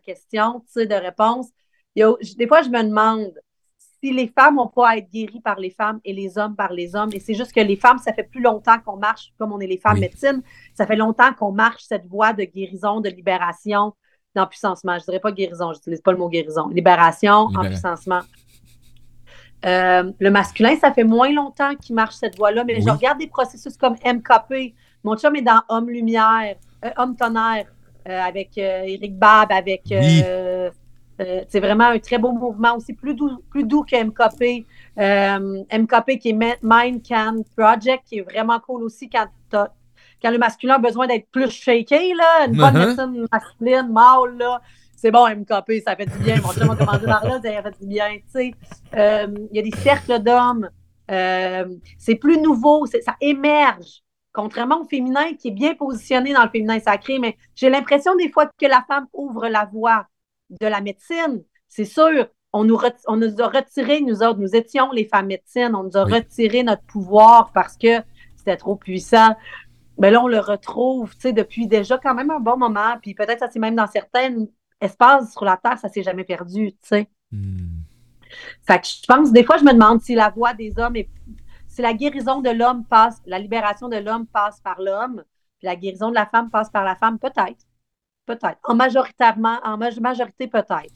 question, 0.04 0.60
tu 0.66 0.72
sais, 0.72 0.86
de 0.86 0.94
réponse. 0.94 1.46
des 1.94 2.48
fois, 2.48 2.62
je 2.62 2.68
me 2.68 2.82
demande 2.82 3.32
si 3.78 4.12
les 4.12 4.26
femmes 4.26 4.56
n'ont 4.56 4.66
pas 4.66 4.90
à 4.90 4.96
être 4.96 5.08
guéries 5.08 5.40
par 5.40 5.60
les 5.60 5.70
femmes 5.70 6.00
et 6.04 6.12
les 6.12 6.36
hommes 6.36 6.56
par 6.56 6.72
les 6.72 6.96
hommes. 6.96 7.10
Et 7.12 7.20
c'est 7.20 7.34
juste 7.34 7.52
que 7.52 7.60
les 7.60 7.76
femmes, 7.76 7.98
ça 7.98 8.12
fait 8.12 8.24
plus 8.24 8.42
longtemps 8.42 8.80
qu'on 8.80 8.96
marche, 8.96 9.32
comme 9.38 9.52
on 9.52 9.60
est 9.60 9.68
les 9.68 9.78
femmes 9.78 10.00
médecine, 10.00 10.42
ça 10.74 10.84
fait 10.84 10.96
longtemps 10.96 11.32
qu'on 11.32 11.52
marche 11.52 11.84
cette 11.84 12.06
voie 12.06 12.32
de 12.32 12.42
guérison, 12.42 13.00
de 13.00 13.08
libération, 13.08 13.94
d'empuissancement. 14.34 14.94
Je 14.94 15.02
ne 15.02 15.04
dirais 15.04 15.20
pas 15.20 15.30
guérison, 15.30 15.72
je 15.72 15.78
n'utilise 15.78 16.00
pas 16.00 16.10
le 16.10 16.18
mot 16.18 16.28
guérison. 16.28 16.66
Libération, 16.70 17.50
empuissancement. 17.54 18.22
Euh, 19.64 20.10
le 20.18 20.30
masculin, 20.30 20.76
ça 20.76 20.92
fait 20.92 21.04
moins 21.04 21.32
longtemps 21.32 21.76
qu'il 21.76 21.94
marche 21.94 22.16
cette 22.16 22.36
voie-là, 22.36 22.64
mais 22.64 22.80
je 22.80 22.90
regarde 22.90 23.18
des 23.18 23.28
processus 23.28 23.76
comme 23.76 23.94
MKP, 24.04 24.74
mon 25.06 25.16
chum 25.16 25.36
est 25.36 25.42
dans 25.42 25.62
Homme 25.68 25.88
Lumière, 25.88 26.56
euh, 26.84 26.90
Homme 26.96 27.14
Tonnerre, 27.14 27.66
euh, 28.08 28.20
avec 28.20 28.58
Eric 28.58 29.12
euh, 29.12 29.16
Bab, 29.16 29.52
avec. 29.52 29.82
c'est 29.88 31.60
vraiment 31.60 31.84
un 31.84 31.98
très 32.00 32.18
beau 32.18 32.32
mouvement 32.32 32.76
aussi, 32.76 32.92
plus 32.92 33.14
doux, 33.14 33.38
plus 33.48 33.62
doux 33.62 33.84
que 33.84 33.96
MKP. 33.96 34.66
MKP 34.98 36.18
qui 36.18 36.30
est 36.30 36.58
Mind 36.60 37.02
Can 37.08 37.36
Project, 37.56 38.02
qui 38.06 38.18
est 38.18 38.22
vraiment 38.22 38.58
cool 38.58 38.82
aussi 38.82 39.08
quand, 39.08 39.28
quand 39.52 40.30
le 40.30 40.38
masculin 40.38 40.74
a 40.74 40.78
besoin 40.78 41.06
d'être 41.06 41.28
plus 41.30 41.50
shaké, 41.50 42.12
là, 42.14 42.46
une 42.48 42.56
bonne 42.56 42.74
uh-huh. 42.74 42.88
médecine 42.88 43.26
masculine, 43.32 43.92
mâle, 43.92 44.36
là 44.38 44.60
c'est 44.96 45.10
bon, 45.10 45.28
MKP, 45.28 45.84
ça 45.84 45.94
fait 45.94 46.06
du 46.06 46.18
bien. 46.18 46.36
Mon 46.42 46.52
chum 46.52 46.70
a 46.70 46.74
commandé 46.74 47.04
par 47.04 47.24
là, 47.24 47.38
ça 47.40 47.62
fait 47.62 47.80
du 47.80 47.86
bien. 47.86 48.06
Il 48.34 49.48
y 49.52 49.58
a 49.58 49.62
des 49.62 49.76
cercles 49.82 50.18
d'hommes. 50.20 50.68
c'est 51.06 52.16
plus 52.16 52.40
nouveau, 52.40 52.86
ça 52.86 53.14
émerge 53.20 54.02
contrairement 54.36 54.82
au 54.82 54.84
féminin 54.84 55.32
qui 55.32 55.48
est 55.48 55.52
bien 55.52 55.74
positionné 55.74 56.34
dans 56.34 56.44
le 56.44 56.50
féminin 56.50 56.78
sacré, 56.78 57.18
mais 57.18 57.38
j'ai 57.54 57.70
l'impression 57.70 58.14
des 58.16 58.30
fois 58.30 58.46
que 58.46 58.66
la 58.66 58.84
femme 58.86 59.06
ouvre 59.14 59.48
la 59.48 59.64
voie 59.64 60.06
de 60.60 60.66
la 60.66 60.82
médecine. 60.82 61.42
C'est 61.68 61.86
sûr, 61.86 62.28
on 62.52 62.64
nous, 62.64 62.78
on 63.08 63.16
nous 63.16 63.40
a 63.40 63.48
retiré, 63.48 64.02
nous 64.02 64.22
autres, 64.22 64.38
nous 64.38 64.54
étions 64.54 64.92
les 64.92 65.06
femmes 65.06 65.28
médecines, 65.28 65.74
on 65.74 65.84
nous 65.84 65.96
a 65.96 66.04
retiré 66.04 66.62
notre 66.62 66.84
pouvoir 66.84 67.50
parce 67.54 67.78
que 67.78 68.02
c'était 68.36 68.58
trop 68.58 68.76
puissant. 68.76 69.34
Mais 69.98 70.10
là, 70.10 70.22
on 70.22 70.28
le 70.28 70.40
retrouve, 70.40 71.14
tu 71.14 71.22
sais, 71.22 71.32
depuis 71.32 71.66
déjà 71.66 71.96
quand 71.96 72.14
même 72.14 72.30
un 72.30 72.40
bon 72.40 72.58
moment, 72.58 72.98
puis 73.00 73.14
peut-être 73.14 73.38
ça 73.38 73.48
c'est 73.50 73.58
même 73.58 73.74
dans 73.74 73.86
certains 73.86 74.34
espaces 74.82 75.32
sur 75.32 75.46
la 75.46 75.56
Terre, 75.56 75.78
ça 75.78 75.88
s'est 75.88 76.02
jamais 76.02 76.24
perdu, 76.24 76.72
tu 76.72 76.78
sais. 76.82 77.08
Hmm. 77.32 77.80
Fait 78.66 78.80
que 78.80 78.86
je 78.86 79.06
pense, 79.08 79.32
des 79.32 79.44
fois, 79.44 79.56
je 79.56 79.64
me 79.64 79.72
demande 79.72 80.02
si 80.02 80.14
la 80.14 80.28
voix 80.28 80.52
des 80.52 80.78
hommes 80.78 80.96
est 80.96 81.08
si 81.76 81.82
la 81.82 81.92
guérison 81.92 82.40
de 82.40 82.48
l'homme 82.48 82.86
passe, 82.86 83.20
la 83.26 83.38
libération 83.38 83.90
de 83.90 83.98
l'homme 83.98 84.26
passe 84.26 84.60
par 84.60 84.80
l'homme, 84.80 85.22
puis 85.58 85.66
la 85.66 85.76
guérison 85.76 86.08
de 86.08 86.14
la 86.14 86.24
femme 86.24 86.48
passe 86.48 86.70
par 86.70 86.84
la 86.84 86.96
femme, 86.96 87.18
peut-être. 87.18 87.66
Peut-être. 88.24 88.56
En 88.64 88.74
majoritairement, 88.74 89.58
en 89.62 89.76
majorité, 89.76 90.48
peut-être. 90.48 90.94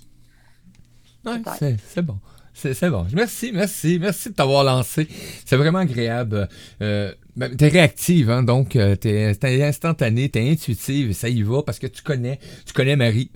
c'est 1.86 2.00
bon. 2.00 2.18
C'est 2.54 2.88
bon. 2.88 3.06
Merci, 3.12 3.52
merci, 3.52 3.98
merci 4.00 4.30
de 4.30 4.34
t'avoir 4.34 4.64
lancé. 4.64 5.06
C'est 5.44 5.56
vraiment 5.56 5.80
agréable. 5.80 6.48
Euh, 6.80 7.12
ben, 7.36 7.54
t'es 7.54 7.68
réactive, 7.68 8.30
hein, 8.30 8.42
donc 8.42 8.74
euh, 8.74 8.96
t'es 8.96 9.34
es 9.34 9.62
instantané, 9.62 10.30
t'es 10.30 10.50
intuitive, 10.50 11.12
ça 11.12 11.28
y 11.28 11.42
va 11.42 11.62
parce 11.62 11.78
que 11.78 11.86
tu 11.86 12.02
connais, 12.02 12.38
tu 12.66 12.72
connais 12.72 12.96
Marie. 12.96 13.30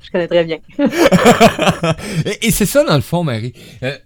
Je 0.00 0.10
connais 0.10 0.28
très 0.28 0.44
bien. 0.44 0.58
et, 2.42 2.50
c'est 2.50 2.66
ça 2.66 2.84
dans 2.84 2.96
le 2.96 3.02
fond, 3.02 3.22
Marie. 3.22 3.52
Euh, 3.82 3.96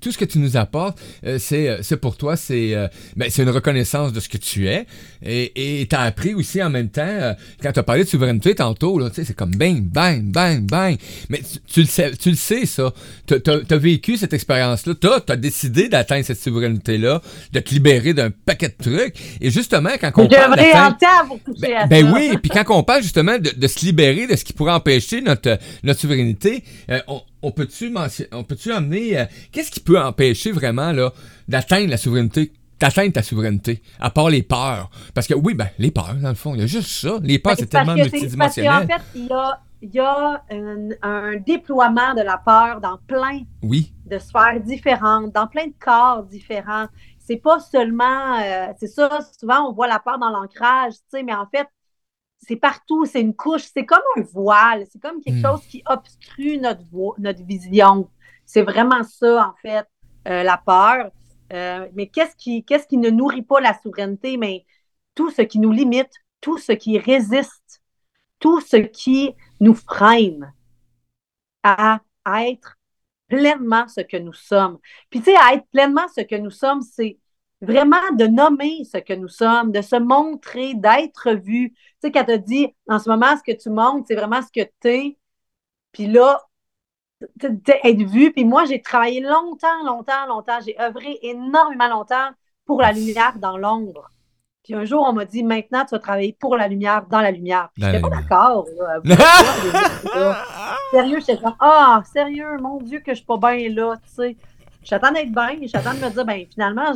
tout 0.00 0.12
ce 0.12 0.18
que 0.18 0.24
tu 0.24 0.38
nous 0.38 0.56
apportes, 0.56 1.00
euh, 1.24 1.38
c'est, 1.38 1.82
c'est 1.82 1.96
pour 1.96 2.16
toi, 2.16 2.36
c'est, 2.36 2.74
ben, 3.16 3.28
c'est 3.30 3.42
une 3.42 3.50
reconnaissance 3.50 4.12
de 4.12 4.20
ce 4.20 4.28
que 4.28 4.38
tu 4.38 4.68
es. 4.68 4.86
Et 5.22 5.86
tu 5.88 5.96
as 5.96 6.00
appris 6.00 6.34
aussi 6.34 6.62
en 6.62 6.70
même 6.70 6.88
temps, 6.88 7.34
quand 7.62 7.72
tu 7.72 7.78
as 7.78 7.82
parlé 7.82 8.04
de 8.04 8.08
souveraineté 8.08 8.54
tantôt, 8.54 8.98
là, 8.98 9.10
c'est 9.12 9.34
comme 9.34 9.50
bang, 9.50 9.82
bang, 9.82 10.22
bang, 10.22 10.62
bang. 10.62 10.96
Mais 11.28 11.42
tu, 11.66 11.80
le, 11.80 11.86
sais, 11.86 12.12
tu 12.12 12.30
le 12.30 12.36
sais, 12.36 12.66
ça. 12.66 12.92
Tu 13.26 13.34
as, 13.34 13.76
vécu 13.76 14.16
cette 14.16 14.32
expérience-là. 14.32 14.94
Tu 15.00 15.08
as, 15.32 15.36
décidé 15.36 15.88
d'atteindre 15.88 16.24
cette 16.24 16.40
souveraineté-là, 16.40 17.20
de 17.52 17.60
te 17.60 17.74
libérer 17.74 18.14
d'un 18.14 18.30
paquet 18.30 18.68
de 18.68 18.82
trucs. 18.82 19.14
Et 19.40 19.50
justement, 19.50 19.90
quand 20.00 20.10
on 20.16 20.28
parle. 20.28 20.56
ben, 21.60 21.88
ben 21.88 22.12
oui, 22.12 22.36
puis 22.42 22.50
quand 22.50 22.64
on 22.70 22.82
parle 22.82 23.02
justement 23.02 23.38
de, 23.38 23.50
de, 23.50 23.66
se 23.66 23.84
libérer 23.84 24.26
de 24.26 24.36
ce 24.36 24.44
qui 24.44 24.52
pourrait 24.52 24.72
empêcher 24.72 25.20
notre, 25.20 25.58
notre 25.82 26.00
souveraineté, 26.00 26.64
on, 27.08 27.22
on 27.42 27.52
peut-tu 27.52 27.94
on 28.32 28.44
peut-tu 28.44 28.72
amener 28.72 29.18
euh, 29.18 29.24
qu'est-ce 29.52 29.70
qui 29.70 29.80
peut 29.80 30.00
empêcher 30.00 30.52
vraiment 30.52 30.92
là 30.92 31.12
d'atteindre 31.48 31.90
la 31.90 31.96
souveraineté 31.96 32.52
d'atteindre 32.80 33.12
ta 33.12 33.22
souveraineté, 33.22 33.82
à 34.00 34.10
part 34.10 34.30
les 34.30 34.42
peurs? 34.42 34.90
Parce 35.14 35.26
que 35.26 35.34
oui, 35.34 35.54
ben, 35.54 35.68
les 35.78 35.90
peurs, 35.90 36.14
dans 36.14 36.30
le 36.30 36.34
fond, 36.34 36.54
il 36.54 36.60
y 36.60 36.64
a 36.64 36.66
juste 36.66 36.88
ça. 36.88 37.18
Les 37.22 37.38
peurs, 37.38 37.54
c'est 37.58 37.66
tellement 37.66 37.94
multidimensionnel. 37.94 38.86
Parce 38.88 39.02
qu'en 39.02 39.12
fait, 39.12 39.18
il 39.82 39.94
y 39.94 40.00
a, 40.00 40.42
un, 41.02 41.36
déploiement 41.36 42.14
de 42.14 42.22
la 42.22 42.38
peur 42.38 42.80
dans 42.80 42.98
plein 43.06 43.40
oui. 43.62 43.92
de 44.06 44.18
sphères 44.18 44.60
différentes, 44.60 45.32
dans 45.32 45.46
plein 45.46 45.66
de 45.66 45.74
corps 45.78 46.24
différents. 46.24 46.86
C'est 47.18 47.36
pas 47.36 47.60
seulement, 47.60 48.40
euh, 48.40 48.66
c'est 48.78 48.88
ça, 48.88 49.20
souvent 49.38 49.68
on 49.68 49.72
voit 49.72 49.86
la 49.86 50.00
peur 50.00 50.18
dans 50.18 50.30
l'ancrage, 50.30 50.94
tu 50.94 51.18
sais, 51.18 51.22
mais 51.22 51.34
en 51.34 51.46
fait, 51.46 51.68
c'est 52.40 52.56
partout, 52.56 53.04
c'est 53.04 53.20
une 53.20 53.34
couche, 53.34 53.64
c'est 53.72 53.84
comme 53.84 54.02
un 54.16 54.22
voile, 54.22 54.86
c'est 54.90 55.00
comme 55.00 55.20
quelque 55.20 55.38
hmm. 55.38 55.42
chose 55.42 55.66
qui 55.66 55.82
obstrue 55.86 56.58
notre, 56.58 56.82
notre 57.18 57.44
vision. 57.44 58.08
C'est 58.46 58.62
vraiment 58.62 59.02
ça, 59.04 59.48
en 59.48 59.54
fait, 59.60 59.86
euh, 60.26 60.42
la 60.42 60.56
peur. 60.58 61.10
Euh, 61.52 61.88
mais 61.94 62.08
qu'est-ce 62.08 62.36
qui, 62.36 62.64
qu'est-ce 62.64 62.86
qui 62.86 62.96
ne 62.96 63.10
nourrit 63.10 63.42
pas 63.42 63.60
la 63.60 63.78
souveraineté? 63.80 64.36
Mais 64.36 64.64
tout 65.14 65.30
ce 65.30 65.42
qui 65.42 65.58
nous 65.58 65.72
limite, 65.72 66.12
tout 66.40 66.58
ce 66.58 66.72
qui 66.72 66.98
résiste, 66.98 67.82
tout 68.38 68.60
ce 68.60 68.76
qui 68.76 69.34
nous 69.60 69.74
freine 69.74 70.52
à, 71.62 72.00
à 72.24 72.46
être 72.46 72.78
pleinement 73.28 73.86
ce 73.86 74.00
que 74.00 74.16
nous 74.16 74.32
sommes. 74.32 74.78
Puis, 75.10 75.20
tu 75.20 75.26
sais, 75.26 75.36
à 75.36 75.54
être 75.54 75.66
pleinement 75.70 76.08
ce 76.16 76.22
que 76.22 76.36
nous 76.36 76.50
sommes, 76.50 76.82
c'est 76.82 77.18
vraiment 77.60 78.12
de 78.12 78.26
nommer 78.26 78.84
ce 78.84 78.98
que 78.98 79.12
nous 79.12 79.28
sommes, 79.28 79.72
de 79.72 79.82
se 79.82 79.96
montrer, 79.96 80.74
d'être 80.74 81.32
vu. 81.32 81.72
Tu 81.72 81.78
sais, 82.02 82.12
quand 82.12 82.24
tu 82.24 82.38
dit 82.38 82.74
en 82.88 82.98
ce 82.98 83.08
moment, 83.08 83.36
ce 83.36 83.42
que 83.42 83.56
tu 83.56 83.70
montres, 83.70 84.06
c'est 84.08 84.14
vraiment 84.14 84.40
ce 84.42 84.48
que 84.52 84.66
tu 84.80 84.88
es. 84.88 85.18
Puis 85.92 86.06
là, 86.06 86.40
être 87.84 88.02
vu. 88.02 88.32
Puis 88.32 88.44
moi, 88.44 88.64
j'ai 88.64 88.80
travaillé 88.80 89.20
longtemps, 89.20 89.84
longtemps, 89.84 90.26
longtemps. 90.26 90.58
J'ai 90.64 90.80
œuvré 90.80 91.18
énormément 91.22 91.88
longtemps 91.88 92.30
pour 92.64 92.80
la 92.80 92.92
lumière 92.92 93.34
dans 93.38 93.56
l'ombre. 93.56 94.10
Puis 94.62 94.74
un 94.74 94.84
jour, 94.84 95.04
on 95.08 95.12
m'a 95.12 95.24
dit 95.24 95.42
maintenant, 95.42 95.84
tu 95.84 95.90
vas 95.94 95.98
travailler 95.98 96.36
pour 96.38 96.56
la 96.56 96.68
lumière 96.68 97.06
dans 97.06 97.20
la 97.20 97.30
lumière. 97.30 97.70
Puis 97.74 97.82
j'étais 97.82 98.00
pas 98.00 98.10
d'accord. 98.10 98.66
sérieux, 100.92 101.20
j'étais 101.20 101.38
comme 101.38 101.56
Ah, 101.58 102.02
sérieux, 102.12 102.58
mon 102.60 102.78
Dieu, 102.78 103.00
que 103.00 103.12
je 103.12 103.16
suis 103.16 103.26
pas 103.26 103.38
bien 103.38 103.68
là, 103.70 103.96
tu 103.96 104.14
sais. 104.14 104.36
J'attends 104.82 105.12
d'être 105.12 105.32
bien, 105.32 105.56
j'attends 105.64 105.94
de 105.94 105.98
me 105.98 106.10
dire, 106.10 106.24
ben 106.24 106.46
finalement, 106.52 106.92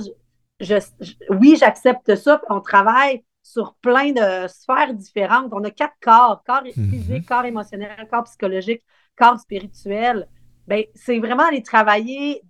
oui, 1.30 1.56
j'accepte 1.58 2.14
ça. 2.16 2.40
On 2.48 2.60
travaille 2.60 3.24
sur 3.42 3.74
plein 3.74 4.12
de 4.12 4.48
sphères 4.48 4.94
différentes. 4.94 5.52
On 5.52 5.62
a 5.64 5.70
quatre 5.70 5.96
corps, 6.00 6.42
corps 6.46 6.62
mhm. 6.64 6.90
physique, 6.90 7.28
corps 7.28 7.44
émotionnel, 7.44 8.08
corps 8.10 8.24
psychologique, 8.24 8.82
corps 9.16 9.38
spirituel. 9.38 10.28
Ben, 10.66 10.84
c'est 10.94 11.18
vraiment 11.18 11.46
aller 11.46 11.62
travailler 11.62 12.42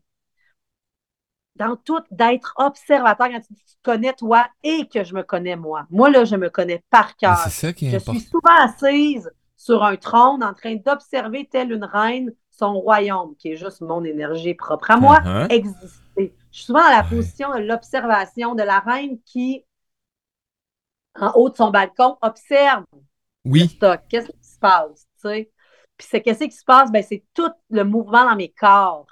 dans 1.57 1.77
tout, 1.77 2.01
d'être 2.11 2.55
observateur 2.57 3.29
quand 3.29 3.41
tu 3.41 3.55
te 3.55 3.83
connais 3.83 4.13
toi 4.13 4.47
et 4.63 4.89
que 4.89 5.05
je 5.05 5.15
me 5.15 5.23
connais 5.23 5.57
moi. 5.57 5.87
Moi, 5.91 6.11
là, 6.11 6.25
je 6.25 6.37
me 6.37 6.51
connais 6.51 6.83
par 6.91 7.17
cœur. 7.17 7.39
C'est 7.39 7.51
ça 7.51 7.73
qui 7.73 7.87
est 7.87 7.91
je 7.91 7.99
suis 7.99 8.21
souvent 8.21 8.57
assise 8.61 9.31
sur 9.57 9.85
un 9.85 9.97
trône 9.97 10.43
en 10.43 10.53
train 10.53 10.75
d'observer 10.75 11.49
telle 11.51 11.73
une 11.73 11.85
reine 11.85 12.33
son 12.51 12.75
royaume, 12.75 13.35
qui 13.37 13.53
est 13.53 13.57
juste 13.57 13.81
mon 13.81 14.05
énergie 14.05 14.55
propre 14.55 14.93
à 14.93 14.97
moi, 14.97 15.21
uh-huh. 15.25 15.51
exister. 15.51 16.04
Je 16.55 16.59
suis 16.61 16.67
souvent 16.67 16.85
dans 16.85 16.97
la 16.97 17.03
position 17.03 17.53
de 17.53 17.59
l'observation 17.59 18.55
de 18.55 18.63
la 18.63 18.79
reine 18.79 19.21
qui, 19.23 19.65
en 21.17 21.33
haut 21.35 21.51
de 21.51 21.57
son 21.57 21.73
balcon, 21.73 22.17
observe 22.23 22.85
oui. 23.45 23.77
Qu'est-ce 24.09 24.29
qui 24.29 24.45
se 24.45 24.59
passe? 24.61 25.09
Puis 25.21 25.49
c'est 25.99 26.23
qu'est-ce 26.23 26.45
qui 26.45 26.53
se 26.53 26.65
passe? 26.65 26.93
Ben, 26.93 27.03
c'est 27.03 27.25
tout 27.35 27.51
le 27.71 27.83
mouvement 27.83 28.25
dans 28.25 28.37
mes 28.37 28.53
corps. 28.53 29.07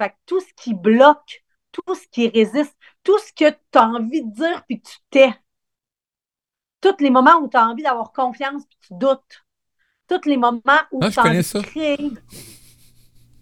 Fait 0.00 0.08
que 0.08 0.14
tout 0.24 0.40
ce 0.40 0.52
qui 0.56 0.72
bloque, 0.72 1.44
tout 1.72 1.94
ce 1.94 2.08
qui 2.10 2.28
résiste, 2.28 2.74
tout 3.04 3.18
ce 3.18 3.34
que 3.34 3.50
tu 3.50 3.78
as 3.78 3.84
envie 3.86 4.24
de 4.24 4.34
dire 4.34 4.64
puis 4.66 4.80
tu 4.80 4.96
tais. 5.10 5.34
Tous 6.80 6.96
les 7.00 7.10
moments 7.10 7.36
où 7.36 7.48
tu 7.48 7.56
as 7.58 7.66
envie 7.68 7.82
d'avoir 7.82 8.12
confiance 8.12 8.64
puis 8.66 8.78
tu 8.80 8.94
doutes. 8.94 9.44
Tous 10.08 10.26
les 10.26 10.38
moments 10.38 10.80
où 10.90 11.00
ah, 11.02 11.10
tu 11.10 11.20
as 11.20 11.22
envie 11.22 11.38
de 11.38 11.60
créer 11.60 12.12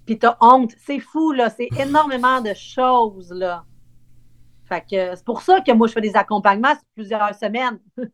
puis 0.06 0.18
t'as 0.18 0.36
honte. 0.40 0.72
C'est 0.86 1.00
fou, 1.00 1.32
là. 1.32 1.50
C'est 1.50 1.68
énormément 1.80 2.40
de 2.40 2.54
choses, 2.54 3.32
là. 3.32 3.64
Fait 4.68 4.80
que 4.80 5.14
c'est 5.14 5.24
pour 5.24 5.42
ça 5.42 5.60
que 5.60 5.70
moi, 5.72 5.86
je 5.88 5.92
fais 5.92 6.00
des 6.00 6.16
accompagnements 6.16 6.72
sur 6.72 6.82
plusieurs 6.94 7.34
semaines. 7.34 7.78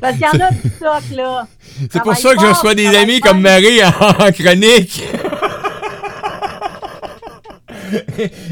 Parce 0.00 0.12
qu'il 0.12 0.22
y 0.22 0.28
en 0.28 0.40
a 0.40 0.52
du 0.52 0.68
stock, 0.68 1.02
là. 1.12 1.48
C'est 1.90 2.02
pour 2.02 2.16
ça 2.16 2.34
que 2.34 2.40
je 2.40 2.46
reçois 2.46 2.74
des 2.74 2.96
amis 2.96 3.20
comme 3.20 3.40
Marie 3.40 3.84
en, 3.84 4.32
chronique. 4.32 5.02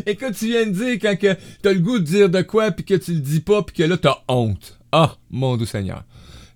Écoute, 0.07 0.35
tu 0.37 0.47
viens 0.47 0.67
de 0.67 0.71
dire 0.71 0.99
quand 1.01 1.17
que 1.19 1.37
t'as 1.63 1.73
le 1.73 1.79
goût 1.79 1.99
de 1.99 2.05
dire 2.05 2.29
de 2.29 2.43
quoi, 2.43 2.73
puis 2.73 2.85
que 2.85 2.95
tu 2.95 3.13
le 3.13 3.21
dis 3.21 3.41
pas, 3.41 3.63
puis 3.63 3.77
que 3.77 3.85
là, 3.85 3.97
t'as 3.97 4.19
honte. 4.29 4.79
Ah, 4.91 5.15
mon 5.31 5.57
doux 5.57 5.67
Seigneur. 5.67 6.03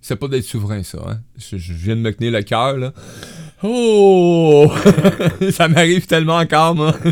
C'est 0.00 0.16
pas 0.16 0.28
d'être 0.28 0.44
souverain, 0.44 0.82
ça, 0.82 0.98
hein. 1.08 1.20
Je, 1.36 1.56
je 1.56 1.72
viens 1.72 1.96
de 1.96 2.00
me 2.00 2.12
tenir 2.12 2.32
le 2.32 2.42
cœur, 2.42 2.76
là. 2.76 2.92
Oh! 3.62 4.70
ça 5.50 5.68
m'arrive 5.68 6.06
tellement 6.06 6.36
encore, 6.36 6.74
moi. 6.74 6.94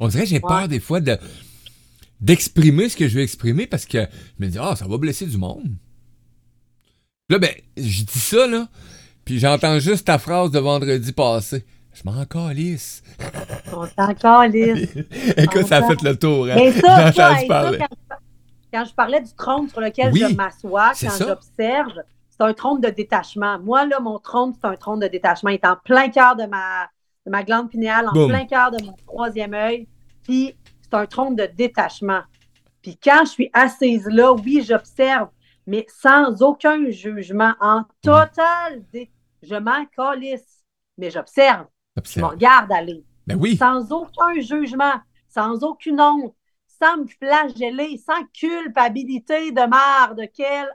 On 0.00 0.08
dirait 0.08 0.24
que 0.24 0.28
j'ai 0.28 0.40
peur 0.40 0.68
des 0.68 0.80
fois 0.80 1.00
de 1.00 1.16
d'exprimer 2.20 2.88
ce 2.88 2.96
que 2.96 3.08
je 3.08 3.16
veux 3.16 3.22
exprimer 3.22 3.66
parce 3.66 3.84
que 3.84 4.06
je 4.38 4.44
me 4.44 4.48
dis, 4.48 4.58
ah, 4.60 4.76
ça 4.76 4.86
va 4.86 4.96
blesser 4.96 5.26
du 5.26 5.38
monde. 5.38 5.74
Là, 7.28 7.38
ben, 7.38 7.50
je 7.76 8.04
dis 8.04 8.18
ça, 8.18 8.46
là, 8.46 8.68
puis 9.24 9.40
j'entends 9.40 9.80
juste 9.80 10.06
ta 10.06 10.18
phrase 10.18 10.52
de 10.52 10.60
vendredi 10.60 11.12
passé. 11.12 11.64
Je 11.92 12.02
m'en 12.04 12.24
calisse. 12.24 13.02
On 13.72 13.86
calisse. 14.14 14.90
Écoute, 15.36 15.66
ça 15.66 15.78
a 15.78 15.88
fait 15.88 16.00
le 16.02 16.16
tour. 16.16 16.46
Hein? 16.48 16.70
Ça, 16.80 17.12
quand, 18.72 18.84
je 18.86 18.94
parlais 18.94 19.20
du 19.20 19.32
trône 19.34 19.68
sur 19.68 19.80
lequel 19.80 20.14
je 20.14 20.34
m'assois, 20.34 20.92
quand 20.98 21.18
j'observe, 21.18 22.02
c'est 22.42 22.48
un 22.48 22.54
trône 22.54 22.80
de 22.80 22.88
détachement. 22.88 23.58
Moi, 23.60 23.86
là, 23.86 24.00
mon 24.00 24.18
trône, 24.18 24.52
c'est 24.54 24.66
un 24.66 24.74
trône 24.74 24.98
de 24.98 25.06
détachement. 25.06 25.50
Il 25.50 25.54
est 25.54 25.64
en 25.64 25.76
plein 25.76 26.08
cœur 26.08 26.34
de 26.34 26.44
ma, 26.44 26.88
de 27.24 27.30
ma 27.30 27.44
glande 27.44 27.70
pinéale, 27.70 28.08
en 28.08 28.26
plein 28.26 28.46
cœur 28.46 28.72
de 28.72 28.84
mon 28.84 28.94
troisième 29.06 29.54
œil. 29.54 29.86
Puis, 30.24 30.56
c'est 30.82 30.94
un 30.94 31.06
trône 31.06 31.36
de 31.36 31.46
détachement. 31.46 32.22
Puis, 32.82 32.98
quand 33.02 33.20
je 33.24 33.30
suis 33.30 33.50
assise 33.52 34.06
là, 34.08 34.32
oui, 34.32 34.64
j'observe, 34.66 35.28
mais 35.68 35.86
sans 35.88 36.42
aucun 36.42 36.90
jugement, 36.90 37.54
en 37.60 37.84
total, 38.02 38.82
je 39.42 39.54
m'en 39.54 39.84
calisse, 39.86 40.64
mais 40.98 41.10
j'observe. 41.10 41.66
Je 42.04 42.20
me 42.20 42.26
regarde 42.26 42.72
aller. 42.72 43.04
Ben 43.24 43.38
oui. 43.38 43.56
Sans 43.56 43.92
aucun 43.92 44.40
jugement, 44.40 44.94
sans 45.28 45.62
aucune 45.62 46.00
honte, 46.00 46.34
sans 46.66 46.96
me 46.96 47.06
flageller, 47.06 47.98
sans 47.98 48.24
culpabilité 48.32 49.52
de 49.52 49.64
marre 49.68 50.16
de 50.16 50.24
quelle 50.24 50.68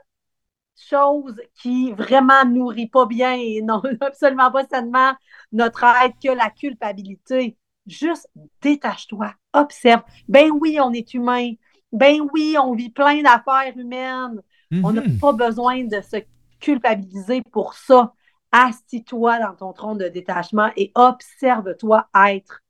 chose 0.80 1.40
qui 1.54 1.92
vraiment 1.92 2.44
nourrit 2.44 2.88
pas 2.88 3.06
bien 3.06 3.34
et 3.34 3.62
non 3.62 3.82
absolument 4.00 4.50
pas 4.50 4.66
seulement 4.66 5.12
notre 5.52 5.84
être 5.84 6.16
que 6.22 6.32
la 6.32 6.50
culpabilité. 6.50 7.56
Juste 7.86 8.28
détache-toi, 8.60 9.34
observe. 9.54 10.02
Ben 10.28 10.50
oui, 10.50 10.78
on 10.80 10.92
est 10.92 11.14
humain. 11.14 11.52
Ben 11.90 12.20
oui, 12.32 12.56
on 12.62 12.74
vit 12.74 12.90
plein 12.90 13.22
d'affaires 13.22 13.76
humaines. 13.76 14.42
On 14.70 14.92
n'a 14.92 15.00
mhm. 15.00 15.18
pas 15.18 15.32
besoin 15.32 15.84
de 15.84 16.00
se 16.02 16.16
culpabiliser 16.60 17.42
pour 17.50 17.74
ça. 17.74 18.12
Assis-toi 18.52 19.38
dans 19.40 19.54
ton 19.54 19.72
trône 19.72 19.98
de 19.98 20.08
détachement 20.08 20.70
et 20.76 20.92
observe-toi 20.94 22.08
être 22.28 22.62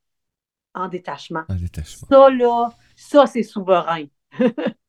en 0.74 0.88
détachement. 0.88 1.44
En 1.48 1.54
détachement. 1.54 2.06
Ça, 2.08 2.30
là, 2.30 2.70
ça, 2.96 3.26
c'est 3.26 3.42
souverain. 3.42 4.04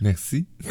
Merci. 0.00 0.46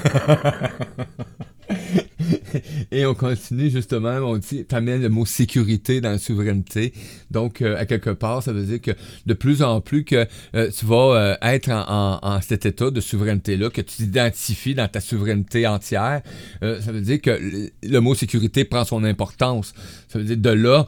Et 2.92 3.06
on 3.06 3.14
continue 3.14 3.70
justement, 3.70 4.10
on 4.10 4.38
dit, 4.38 4.66
t'amènes 4.66 5.02
le 5.02 5.10
mot 5.10 5.26
sécurité 5.26 6.02
dans 6.02 6.12
la 6.12 6.18
souveraineté. 6.18 6.94
Donc, 7.30 7.62
euh, 7.62 7.78
à 7.78 7.86
quelque 7.86 8.10
part, 8.10 8.44
ça 8.44 8.54
veut 8.54 8.64
dire 8.64 8.82
que 8.82 8.92
de 9.26 9.34
plus 9.34 9.62
en 9.62 9.82
plus 9.82 10.04
que 10.04 10.28
euh, 10.56 10.72
tu 10.72 10.86
vas 10.86 11.16
euh, 11.16 11.36
être 11.42 11.70
en, 11.70 12.42
cet 12.42 12.66
état 12.66 12.90
de 12.90 13.02
souveraineté-là, 13.02 13.70
que 13.70 13.82
tu 13.82 13.98
t'identifies 13.98 14.76
dans 14.76 14.88
ta 14.88 15.00
souveraineté 15.00 15.68
entière, 15.68 16.22
ça 16.62 16.92
veut 16.92 17.02
dire 17.02 17.22
que 17.22 17.32
le, 17.32 17.70
le, 17.84 18.00
mot 18.00 18.16
sécurité 18.16 18.66
prend 18.66 18.86
son 18.86 19.04
importance. 19.04 19.74
Ça 20.08 20.20
veut 20.20 20.26
dire 20.26 20.38
de 20.38 20.50
là, 20.50 20.88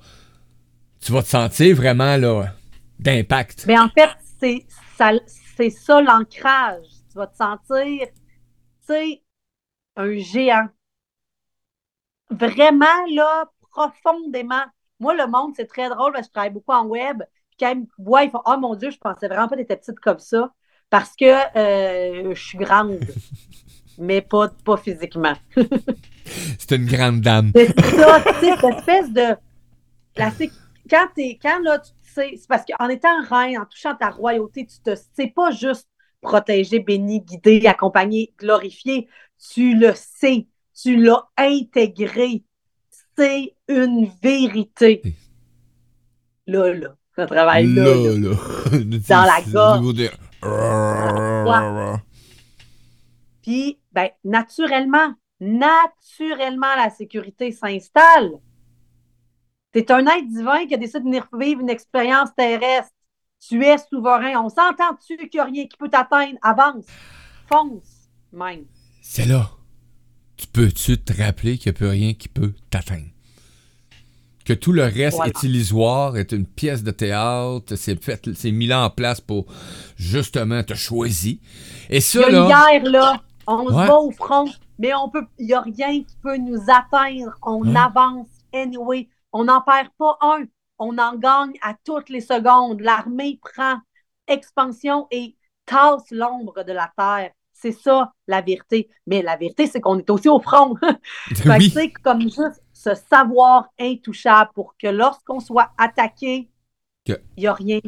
tu 1.02 1.12
vas 1.12 1.24
te 1.24 1.28
sentir 1.28 1.76
vraiment 1.76 2.18
là 2.18 2.56
d'impact. 3.00 3.66
Mais 3.68 3.78
en 3.78 3.90
fait, 3.90 4.10
c'est 4.40 4.66
ça, 4.98 5.12
c'est 5.58 5.70
ça 5.70 6.02
l'ancrage. 6.02 6.86
Tu 7.12 7.18
vas 7.18 7.28
te 7.28 7.36
sentir, 7.36 8.08
un 9.96 10.18
géant. 10.18 10.68
Vraiment, 12.30 12.86
là, 13.14 13.46
profondément. 13.72 14.64
Moi, 15.00 15.16
le 15.16 15.28
monde, 15.28 15.54
c'est 15.56 15.68
très 15.68 15.90
drôle 15.90 16.14
parce 16.14 16.28
que 16.28 16.30
je 16.30 16.34
travaille 16.34 16.52
beaucoup 16.52 16.72
en 16.72 16.86
web. 16.86 17.24
Puis 17.50 17.58
quand 17.60 17.72
ils 17.72 17.82
me 17.82 17.86
voient, 17.98 18.24
ils 18.24 18.32
font 18.32 18.42
Oh 18.46 18.58
mon 18.58 18.76
Dieu, 18.76 18.92
je 18.92 18.98
pensais 18.98 19.28
vraiment 19.28 19.48
pas 19.48 19.56
que 19.56 19.62
t'étais 19.62 19.78
petite 19.78 20.00
comme 20.00 20.20
ça. 20.20 20.54
Parce 20.90 21.16
que 21.16 21.26
euh, 21.58 22.34
je 22.34 22.42
suis 22.42 22.58
grande. 22.58 23.00
mais 23.98 24.22
pas, 24.22 24.50
pas 24.64 24.78
physiquement. 24.78 25.34
c'est 26.60 26.76
une 26.76 26.86
grande 26.86 27.22
dame. 27.22 27.52
C'est 27.56 27.80
ça, 27.82 28.22
tu 28.22 28.40
sais, 28.40 28.56
cette 28.56 28.78
espèce 28.78 29.12
de. 29.12 29.36
La, 30.18 30.30
quand, 30.90 31.08
es, 31.18 31.40
quand 31.42 31.60
là, 31.62 31.80
tu 31.80 31.92
sais, 32.02 32.34
c'est 32.38 32.48
parce 32.48 32.64
qu'en 32.66 32.90
étant 32.90 33.22
reine, 33.30 33.60
en 33.60 33.66
touchant 33.66 33.96
ta 33.96 34.10
royauté, 34.10 34.66
tu 34.66 34.80
te 34.82 34.96
sais 35.14 35.28
pas 35.28 35.52
juste 35.52 35.88
protégé, 36.22 36.80
béni, 36.80 37.22
guidé, 37.22 37.66
accompagné, 37.68 38.34
glorifié. 38.38 39.08
Tu 39.54 39.76
le 39.76 39.94
sais. 39.96 40.48
Tu 40.80 40.96
l'as 40.98 41.28
intégré. 41.38 42.44
C'est 43.18 43.56
une 43.68 44.10
vérité. 44.22 45.02
Là, 46.48 46.74
là. 46.74 46.96
Ça 47.16 47.26
travaille 47.26 47.68
là. 47.68 47.84
là, 47.84 48.18
là. 48.18 48.36
Dans 49.10 49.26
la 49.26 49.42
gorge. 49.52 50.12
Puis, 53.42 53.80
ben, 53.92 54.10
naturellement, 54.24 55.14
naturellement, 55.40 56.76
la 56.78 56.90
sécurité 56.90 57.52
s'installe. 57.52 58.32
Es 59.74 59.92
un 59.92 60.06
être 60.06 60.28
divin 60.28 60.66
qui 60.66 60.74
a 60.74 60.78
décidé 60.78 61.00
de 61.00 61.06
venir 61.06 61.28
vivre 61.34 61.62
une 61.62 61.70
expérience 61.70 62.30
terrestre. 62.36 62.92
Tu 63.48 63.64
es 63.64 63.78
souverain. 63.90 64.40
On 64.40 64.50
s'entend-tu 64.50 65.18
qu'il 65.18 65.30
n'y 65.34 65.40
a 65.40 65.46
rien 65.46 65.68
qui 65.68 65.78
peut 65.78 65.90
t'atteindre? 65.90 66.38
Avance. 66.42 66.86
Fonce, 67.48 68.10
même. 68.32 68.66
C'est 69.02 69.26
là. 69.26 69.50
Tu 70.38 70.48
peux-tu 70.48 70.98
te 70.98 71.14
rappeler 71.22 71.58
qu'il 71.58 71.72
n'y 71.72 71.76
a 71.76 71.78
plus 71.78 71.90
rien 71.90 72.14
qui 72.14 72.28
peut 72.28 72.54
t'atteindre? 72.70 73.08
Que 74.46 74.54
tout 74.54 74.72
le 74.72 74.84
reste 74.84 75.20
est 75.26 75.44
illusoire, 75.44 76.18
est 76.18 76.32
une 76.32 76.48
pièce 76.48 76.82
de 76.82 76.92
théâtre, 76.92 77.76
c'est 77.76 78.04
fait, 78.04 78.34
c'est 78.34 78.52
mis 78.52 78.74
en 78.74 78.90
place 78.90 79.22
pour 79.22 79.46
justement 79.98 80.64
te 80.64 80.74
choisir. 80.74 81.38
Et 81.90 82.02
ça, 82.02 82.28
une 82.28 82.48
guerre, 82.48 82.84
là. 82.92 83.22
On 83.46 83.68
se 83.68 83.74
bat 83.74 83.96
au 83.96 84.12
front, 84.12 84.50
mais 84.80 84.94
on 84.96 85.10
peut, 85.10 85.26
il 85.38 85.48
n'y 85.48 85.54
a 85.54 85.62
rien 85.62 86.04
qui 86.04 86.16
peut 86.24 86.38
nous 86.38 86.60
atteindre. 86.68 87.38
On 87.44 87.66
hein? 87.68 87.76
avance 87.76 88.28
anyway. 88.54 89.08
On 89.34 89.46
n'en 89.46 89.62
perd 89.62 89.90
pas 89.98 90.18
un. 90.22 90.44
On 90.84 90.98
en 90.98 91.16
gagne 91.16 91.54
à 91.62 91.76
toutes 91.86 92.10
les 92.10 92.22
secondes. 92.22 92.82
L'armée 92.82 93.40
prend 93.40 93.78
expansion 94.28 95.06
et 95.12 95.36
tasse 95.64 96.10
l'ombre 96.10 96.64
de 96.64 96.72
la 96.72 96.92
terre. 96.98 97.30
C'est 97.54 97.72
ça, 97.72 98.12
la 98.28 98.42
vérité. 98.42 98.90
Mais 99.06 99.22
la 99.22 99.38
vérité, 99.38 99.68
c'est 99.68 99.80
qu'on 99.80 100.00
est 100.00 100.10
aussi 100.10 100.28
au 100.28 100.40
front. 100.40 100.76
c'est 101.36 101.92
comme 101.92 102.24
juste 102.24 102.64
ce 102.74 102.96
savoir 102.96 103.68
intouchable 103.80 104.50
pour 104.56 104.76
que 104.76 104.88
lorsqu'on 104.88 105.40
soit 105.40 105.72
attaqué, 105.78 106.50
il 107.06 107.20
n'y 107.38 107.46
a 107.46 107.54
rien 107.54 107.80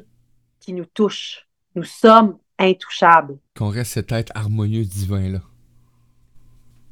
qui 0.60 0.72
nous 0.72 0.86
touche. 0.86 1.48
Nous 1.74 1.86
sommes 1.86 2.38
intouchables. 2.60 3.40
Qu'on 3.58 3.70
reste 3.70 3.94
cet 3.94 4.12
être 4.12 4.32
harmonieux 4.36 4.84
divin-là. 4.84 5.40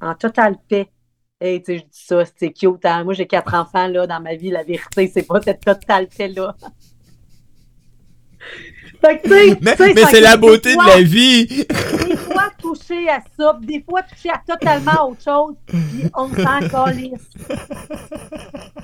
En 0.02 0.16
totale 0.16 0.58
paix. 0.68 0.90
Hey, 1.44 1.64
tu 1.64 1.74
sais, 1.74 1.80
je 1.80 1.84
dis 1.84 1.90
ça, 1.92 2.24
c'est 2.38 2.52
cute. 2.52 2.86
Hein? 2.86 3.04
Moi, 3.04 3.16
j'ai 3.16 3.26
quatre 3.26 3.56
enfants, 3.56 3.88
là, 3.88 4.06
dans 4.06 4.22
ma 4.22 4.36
vie. 4.36 4.52
La 4.52 4.64
vérité, 4.64 5.10
c'est 5.12 5.24
pas 5.24 5.42
cette 5.42 5.66
totalité-là. 5.66 6.56
mais, 9.28 9.58
mais 9.60 9.76
c'est 10.06 10.22
la 10.22 10.38
beauté 10.38 10.76
de 10.76 10.88
la 10.88 11.02
vie. 11.02 11.48
des 11.48 12.16
fois, 12.16 12.52
toucher 12.62 13.10
à 13.10 13.24
ça, 13.36 13.58
des 13.60 13.82
fois, 13.82 14.04
toucher 14.04 14.30
à 14.30 14.40
totalement 14.48 15.10
autre 15.10 15.24
chose, 15.24 15.56
puis 15.66 16.04
on 16.16 16.30
s'en 16.30 16.60
calisse. 16.70 17.28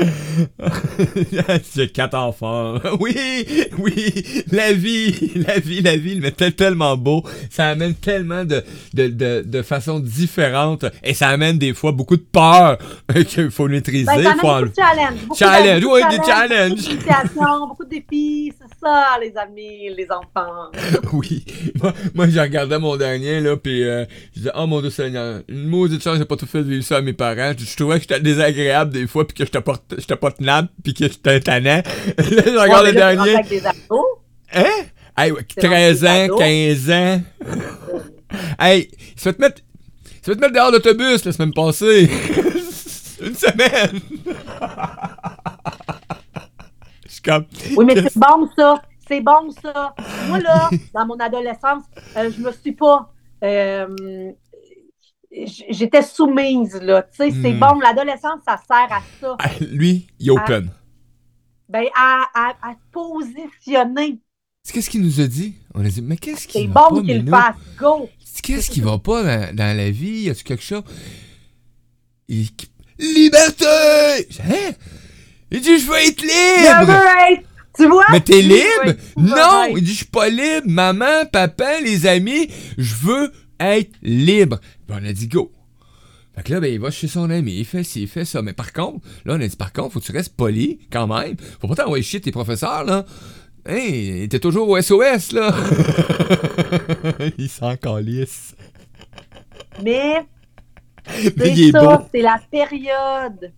J'ai 1.74 1.88
quatre 1.88 2.14
enfants. 2.16 2.74
Oui, 3.00 3.14
oui, 3.78 4.42
la 4.50 4.72
vie, 4.72 5.32
la 5.46 5.58
vie, 5.58 5.80
la 5.80 5.96
vie, 5.96 6.20
mais 6.20 6.32
tellement 6.32 6.96
beau. 6.96 7.24
Ça 7.48 7.68
amène 7.68 7.94
tellement 7.94 8.44
de, 8.44 8.62
de, 8.94 9.08
de, 9.08 9.42
de 9.46 9.62
façons 9.62 10.00
différentes 10.00 10.84
et 11.02 11.14
ça 11.14 11.28
amène 11.28 11.56
des 11.56 11.72
fois 11.72 11.92
beaucoup 11.92 12.16
de 12.16 12.22
peur 12.32 12.78
qu'il 13.28 13.50
faut 13.50 13.68
maîtriser. 13.68 14.06
Ben, 14.06 14.22
ça 14.22 14.30
amène 14.30 14.36
beaucoup 14.42 14.68
de 14.68 14.72
challenge. 14.74 15.18
challenge, 15.38 15.84
oui, 15.84 16.00
des 16.10 16.24
challenges. 16.24 16.88
Beaucoup, 17.34 17.66
beaucoup 17.68 17.84
de 17.84 17.90
défis, 17.90 18.52
c'est 18.58 18.78
ça, 18.80 19.16
les 19.20 19.32
amis, 19.36 19.94
les 19.96 20.08
enfants. 20.10 20.70
oui. 21.12 21.44
Moi, 21.80 21.92
moi 22.14 22.28
j'ai 22.28 22.40
regardé 22.40 22.78
mon 22.78 22.96
dernier, 22.96 23.40
là, 23.40 23.56
puis 23.56 23.82
euh, 23.84 24.04
je 24.34 24.40
disais, 24.40 24.50
oh 24.54 24.66
mon 24.66 24.80
Dieu 24.80 24.90
Seigneur, 24.90 25.40
une 25.48 25.66
maudite 25.66 26.02
chance, 26.02 26.18
j'ai 26.18 26.24
pas 26.24 26.36
tout 26.36 26.46
fait 26.46 26.62
vivre 26.62 26.84
ça 26.84 26.96
à 26.98 27.00
mes 27.02 27.12
parents. 27.12 27.52
Je, 27.56 27.64
je 27.64 27.76
trouvais 27.76 27.96
que 27.96 28.02
j'étais 28.02 28.20
désagréable 28.20 28.92
des 28.92 29.06
fois, 29.06 29.26
puis 29.26 29.36
que 29.36 29.44
je 29.44 29.50
t'apporte 29.50 29.89
j'étais 29.98 30.16
pas 30.16 30.30
tenable 30.30 30.68
puis 30.82 30.94
que 30.94 31.04
j'étais 31.04 31.40
tannant. 31.40 31.82
là, 32.18 32.42
je 32.46 32.58
regarde 32.58 32.86
le 32.86 32.92
dernier. 32.92 33.36
Hein? 34.52 34.64
Hey, 35.16 35.32
13 35.56 36.04
ans, 36.04 36.36
15 36.38 36.90
ans. 36.90 37.20
hey, 38.58 38.88
il 38.90 39.18
se 39.18 39.22
fait 39.22 39.32
te 39.34 39.40
mettre. 39.40 39.62
Il 40.04 40.24
se 40.24 40.30
fait 40.30 40.36
te 40.36 40.40
mettre 40.40 40.54
dehors 40.54 40.72
d'autobus 40.72 41.24
la 41.24 41.32
semaine 41.32 41.52
passée. 41.52 42.08
Une 43.22 43.34
semaine. 43.34 44.00
Je 47.06 47.12
suis 47.12 47.22
comme. 47.22 47.44
Oui, 47.76 47.84
mais 47.84 47.96
c'est 47.96 48.16
bon 48.16 48.48
ça. 48.56 48.82
C'est 49.06 49.20
bon 49.20 49.50
ça. 49.62 49.94
Moi, 50.28 50.38
là, 50.38 50.70
dans 50.94 51.06
mon 51.06 51.16
adolescence, 51.16 51.82
euh, 52.16 52.30
je 52.34 52.40
me 52.40 52.52
suis 52.52 52.72
pas. 52.72 53.12
Euh, 53.42 54.32
j'étais 55.30 56.02
soumise, 56.02 56.74
là. 56.74 57.02
Tu 57.02 57.16
sais, 57.16 57.30
c'est 57.30 57.52
hmm. 57.52 57.60
bon, 57.60 57.78
l'adolescence, 57.80 58.40
ça 58.46 58.60
sert 58.66 58.92
à 58.92 59.00
ça. 59.20 59.36
Ah, 59.38 59.50
lui, 59.60 60.08
il 60.18 60.28
est 60.28 60.30
open. 60.30 60.70
ben, 61.68 61.84
à, 61.96 62.24
à, 62.34 62.70
à 62.70 62.74
positionner. 62.92 64.18
Qu'est-ce 64.72 64.90
qu'il 64.90 65.02
nous 65.02 65.20
a 65.20 65.26
dit? 65.26 65.54
On 65.74 65.84
a 65.84 65.88
dit, 65.88 66.02
mais 66.02 66.16
qu'est-ce 66.16 66.46
qui 66.46 66.66
va 66.66 66.72
bon 66.72 66.74
pas, 66.74 66.88
C'est 66.88 66.94
bon 66.94 67.06
qu'il 67.06 67.28
fasse, 67.28 67.54
go! 67.78 68.10
Qu'est-ce 68.42 68.70
qui 68.70 68.80
va 68.80 68.98
pas 68.98 69.22
dans, 69.22 69.56
dans, 69.56 69.76
la 69.76 69.90
vie? 69.90 70.22
Y 70.22 70.30
a-tu 70.30 70.44
quelque 70.44 70.62
chose? 70.62 70.82
Il... 72.28 72.48
Liberté! 72.98 74.28
Hein? 74.44 74.72
Il 75.50 75.60
dit, 75.60 75.78
je 75.78 75.86
veux 75.86 75.96
être 75.96 76.22
libre! 76.22 77.42
Tu 77.76 77.86
vois? 77.86 78.04
Mais 78.10 78.20
t'es 78.20 78.42
libre? 78.42 78.96
Non! 79.16 79.74
Il 79.76 79.82
dit, 79.82 79.92
je 79.92 79.96
suis 79.98 80.06
pas 80.06 80.28
libre. 80.28 80.66
Maman, 80.66 81.24
papa, 81.32 81.80
les 81.80 82.06
amis, 82.06 82.48
je 82.76 82.94
veux 82.94 83.32
être 83.58 83.94
libre. 84.02 84.60
Puis 84.90 84.98
on 85.00 85.08
a 85.08 85.12
dit 85.12 85.28
go. 85.28 85.52
Fait 86.34 86.42
que 86.42 86.52
là, 86.52 86.60
ben, 86.60 86.72
il 86.72 86.80
va 86.80 86.90
chez 86.90 87.06
son 87.06 87.30
ami, 87.30 87.58
il 87.58 87.64
fait 87.64 87.84
ci, 87.84 88.02
il 88.02 88.08
fait 88.08 88.24
ça. 88.24 88.42
Mais 88.42 88.52
par 88.52 88.72
contre, 88.72 89.06
là, 89.24 89.34
on 89.36 89.40
a 89.40 89.46
dit 89.46 89.56
par 89.56 89.72
contre, 89.72 89.92
faut 89.92 90.00
que 90.00 90.04
tu 90.04 90.12
restes 90.12 90.36
poli 90.36 90.80
quand 90.90 91.06
même. 91.06 91.36
Faut 91.60 91.68
pas 91.68 91.76
t'envoyer 91.76 92.02
chier 92.02 92.20
tes 92.20 92.32
professeurs, 92.32 92.84
là. 92.84 93.04
Hey, 93.66 94.28
t'es 94.28 94.40
toujours 94.40 94.68
au 94.68 94.80
SOS, 94.80 95.32
là. 95.32 95.54
il 97.38 97.48
s'en 97.48 97.76
calisse. 97.76 98.56
Mais. 99.82 100.26
C'est 101.06 101.70
ça, 101.72 102.08
c'est 102.12 102.22
la 102.22 102.40
période. 102.50 103.52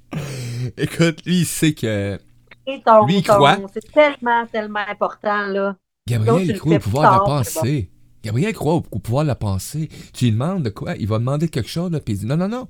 Écoute, 0.77 1.25
lui, 1.25 1.41
il 1.41 1.47
sait 1.47 1.73
que. 1.73 2.19
Et 2.67 2.83
ton, 2.85 3.07
lui, 3.07 3.19
il 3.19 3.23
croit. 3.23 3.59
C'est 3.73 3.93
tellement, 3.93 4.47
tellement 4.47 4.85
important, 4.89 5.47
là. 5.47 5.77
Gabriel, 6.07 6.51
il 6.51 6.59
croit 6.59 6.77
au 6.77 6.79
pouvoir 6.79 7.13
de 7.13 7.19
la 7.19 7.25
pensée. 7.25 7.92
Gabriel 8.23 8.53
croit 8.55 8.75
au, 8.75 8.81
pouvoir 8.81 9.25
de 9.25 9.29
la 9.29 9.35
pensée. 9.35 9.89
Tu 10.13 10.27
lui 10.27 10.33
demandes 10.33 10.63
de 10.63 10.71
quoi? 10.71 10.97
Il 10.97 11.09
va 11.09 11.19
demander 11.19 11.49
quelque 11.49 11.69
chose, 11.69 11.91
là, 11.91 12.01
puis 12.01 12.15
il 12.15 12.21
dit 12.21 12.27
non, 12.27 12.37
non, 12.37 12.49
non. 12.49 12.69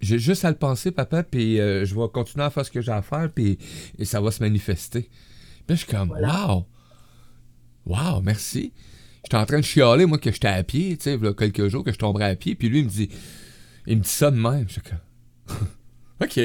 J'ai 0.00 0.18
juste 0.18 0.44
à 0.44 0.50
le 0.50 0.56
penser, 0.56 0.90
papa, 0.90 1.22
puis 1.22 1.60
euh, 1.60 1.84
je 1.84 1.94
vais 1.94 2.08
continuer 2.12 2.44
à 2.44 2.50
faire 2.50 2.66
ce 2.66 2.70
que 2.70 2.80
j'ai 2.80 2.92
à 2.92 3.02
faire, 3.02 3.30
puis 3.32 3.58
et 3.98 4.04
ça 4.04 4.20
va 4.20 4.30
se 4.30 4.42
manifester. 4.42 5.08
Puis 5.66 5.76
je 5.76 5.84
suis 5.84 5.86
comme, 5.86 6.10
wow! 6.10 6.66
Wow, 7.86 8.20
merci. 8.20 8.72
J'étais 9.24 9.36
en 9.36 9.46
train 9.46 9.58
de 9.58 9.64
chialer, 9.64 10.06
moi, 10.06 10.18
que 10.18 10.32
j'étais 10.32 10.48
à 10.48 10.62
pied, 10.64 10.96
tu 10.96 11.04
sais, 11.04 11.14
il 11.14 11.24
y 11.24 11.28
a 11.28 11.32
quelques 11.32 11.68
jours, 11.68 11.84
que 11.84 11.92
je 11.92 11.98
tomberais 11.98 12.30
à 12.30 12.36
pied, 12.36 12.56
puis 12.56 12.68
lui, 12.68 12.80
il 12.80 12.84
me 12.84 12.90
dit, 12.90 13.08
il 13.86 13.98
me 13.98 14.02
dit 14.02 14.08
ça 14.08 14.30
de 14.30 14.36
même. 14.36 14.64
Je 14.66 14.72
suis 14.72 14.82
comme, 14.82 15.56
OK 16.22 16.40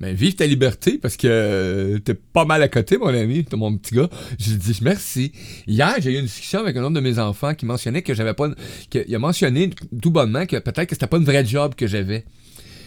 mais 0.00 0.14
vive 0.14 0.36
ta 0.36 0.46
liberté 0.46 0.98
parce 0.98 1.16
que 1.16 1.26
euh, 1.28 1.98
t'es 1.98 2.14
pas 2.14 2.44
mal 2.44 2.62
à 2.62 2.68
côté, 2.68 2.98
mon 2.98 3.08
ami, 3.08 3.44
mon 3.52 3.76
petit 3.76 3.94
gars. 3.94 4.08
Je 4.38 4.50
lui 4.50 4.58
dis 4.58 4.78
merci. 4.82 5.32
Hier, 5.66 5.94
j'ai 6.00 6.12
eu 6.12 6.18
une 6.18 6.26
discussion 6.26 6.60
avec 6.60 6.76
un 6.76 6.82
autre 6.82 6.94
de 6.94 7.00
mes 7.00 7.18
enfants 7.18 7.54
qui 7.54 7.66
mentionnait 7.66 8.02
que 8.02 8.14
j'avais 8.14 8.34
pas. 8.34 8.48
il 8.94 9.14
a 9.14 9.18
mentionné 9.18 9.70
tout 10.00 10.10
bonnement 10.10 10.46
que 10.46 10.56
peut-être 10.56 10.86
que 10.86 10.94
c'était 10.94 11.06
pas 11.06 11.16
une 11.16 11.24
vraie 11.24 11.44
job 11.44 11.74
que 11.74 11.86
j'avais. 11.86 12.24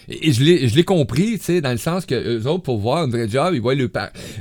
Et, 0.07 0.33
je 0.33 0.75
l'ai 0.75 0.83
compris, 0.83 1.37
tu 1.37 1.45
sais, 1.45 1.61
dans 1.61 1.71
le 1.71 1.77
sens 1.77 2.05
que 2.05 2.15
eux 2.15 2.47
autres, 2.47 2.63
pour 2.63 2.79
voir 2.79 3.05
une 3.05 3.11
vraie 3.11 3.29
job, 3.29 3.53
ils 3.53 3.61
voient 3.61 3.75
le 3.75 3.89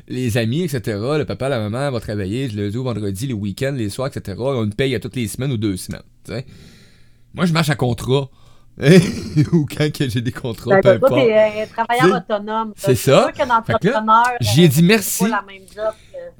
les 0.08 0.36
amis, 0.38 0.62
etc. 0.62 0.98
Le 1.18 1.24
papa, 1.24 1.48
la 1.48 1.58
maman 1.58 1.90
va 1.90 2.00
travailler 2.00 2.48
le 2.48 2.64
lundi 2.64 2.76
vendredi, 2.76 3.26
le 3.26 3.34
week-end, 3.34 3.74
les 3.76 3.90
soirs, 3.90 4.10
etc. 4.14 4.36
On 4.40 4.64
une 4.64 4.74
paye 4.74 4.94
à 4.94 5.00
toutes 5.00 5.16
les 5.16 5.28
semaines 5.28 5.52
ou 5.52 5.56
deux 5.56 5.76
semaines. 5.76 6.02
Moi, 7.34 7.46
je 7.46 7.52
marche 7.52 7.70
à 7.70 7.74
contrat. 7.74 8.30
Ou 9.52 9.66
quand 9.66 9.88
j'ai 10.08 10.20
des 10.22 10.32
contrats, 10.32 10.80
Ben, 10.80 10.98
peu 10.98 11.06
importe. 11.06 11.14
t'es 11.14 11.36
euh, 11.36 11.66
travailleur 11.66 12.16
autonome. 12.18 12.72
c'est 12.76 12.94
ça. 12.94 13.28
entrepreneur. 13.28 14.24
j'ai 14.40 14.64
euh, 14.64 14.68
dit 14.68 14.82
merci. 14.82 15.26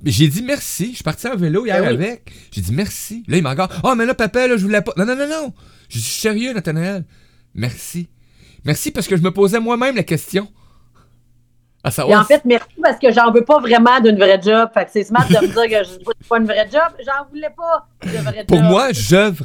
J'ai 0.04 0.28
dit 0.28 0.42
merci. 0.42 0.90
Je 0.90 0.94
suis 0.96 1.04
parti 1.04 1.26
en 1.28 1.36
vélo 1.36 1.66
hier 1.66 1.80
Ben 1.82 1.88
avec. 1.88 2.32
J'ai 2.50 2.62
dit 2.62 2.72
merci. 2.72 3.24
Là, 3.28 3.36
il 3.36 3.42
m'a 3.42 3.50
encore. 3.52 3.68
Oh, 3.84 3.94
mais 3.94 4.06
là, 4.06 4.14
papa, 4.14 4.46
là, 4.46 4.56
je 4.56 4.62
voulais 4.62 4.80
pas. 4.80 4.92
Non, 4.96 5.04
non, 5.04 5.16
non, 5.16 5.28
non. 5.28 5.52
Je 5.90 5.98
suis 5.98 6.20
sérieux, 6.20 6.52
Nathanaël. 6.54 7.04
Merci. 7.54 8.08
Merci 8.64 8.90
parce 8.90 9.06
que 9.06 9.16
je 9.16 9.22
me 9.22 9.32
posais 9.32 9.60
moi-même 9.60 9.96
la 9.96 10.02
question. 10.02 10.48
À 11.82 11.88
Et 11.88 11.92
savoir. 11.92 12.20
en 12.22 12.24
fait, 12.24 12.42
merci 12.44 12.68
parce 12.82 12.98
que 12.98 13.10
j'en 13.12 13.32
veux 13.32 13.44
pas 13.44 13.58
vraiment 13.58 14.00
d'une 14.00 14.16
vraie 14.16 14.40
job. 14.40 14.68
Fait 14.72 14.84
que 14.86 14.90
c'est 14.92 15.04
smart 15.04 15.26
de 15.28 15.34
me 15.34 15.46
dire 15.68 15.78
que 15.78 15.84
je 15.84 15.92
veux 15.98 16.14
pas 16.28 16.38
une 16.38 16.44
vraie 16.44 16.68
job. 16.70 16.82
J'en 17.04 17.28
voulais 17.30 17.52
pas 17.54 17.86
de 18.06 18.18
vraie 18.18 18.44
Pour 18.44 18.58
job. 18.58 18.66
moi, 18.66 18.92
j'œuvre 18.92 19.44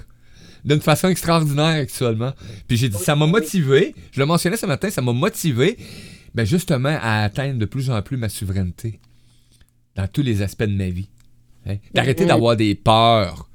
d'une 0.66 0.82
façon 0.82 1.08
extraordinaire 1.08 1.82
actuellement. 1.82 2.34
Puis 2.68 2.78
j'ai 2.78 2.90
dit, 2.90 2.98
ça 2.98 3.16
m'a 3.16 3.28
motivé. 3.28 3.96
Je 4.12 4.20
le 4.20 4.26
mentionnais 4.26 4.58
ce 4.58 4.66
matin, 4.66 4.90
ça 4.90 5.02
m'a 5.02 5.14
motivé, 5.14 5.78
ben 6.34 6.46
justement, 6.46 6.98
à 7.02 7.24
atteindre 7.24 7.60
de 7.60 7.66
plus 7.66 7.90
en 7.90 8.02
plus 8.02 8.18
ma 8.18 8.30
souveraineté 8.30 9.00
dans 9.96 10.08
tous 10.08 10.24
les 10.24 10.42
aspects 10.42 10.64
de 10.64 10.76
ma 10.76 10.90
vie. 10.90 11.10
Hein? 11.68 11.78
D'arrêter 11.94 12.26
d'avoir 12.26 12.56
des 12.56 12.76
peurs. 12.76 13.48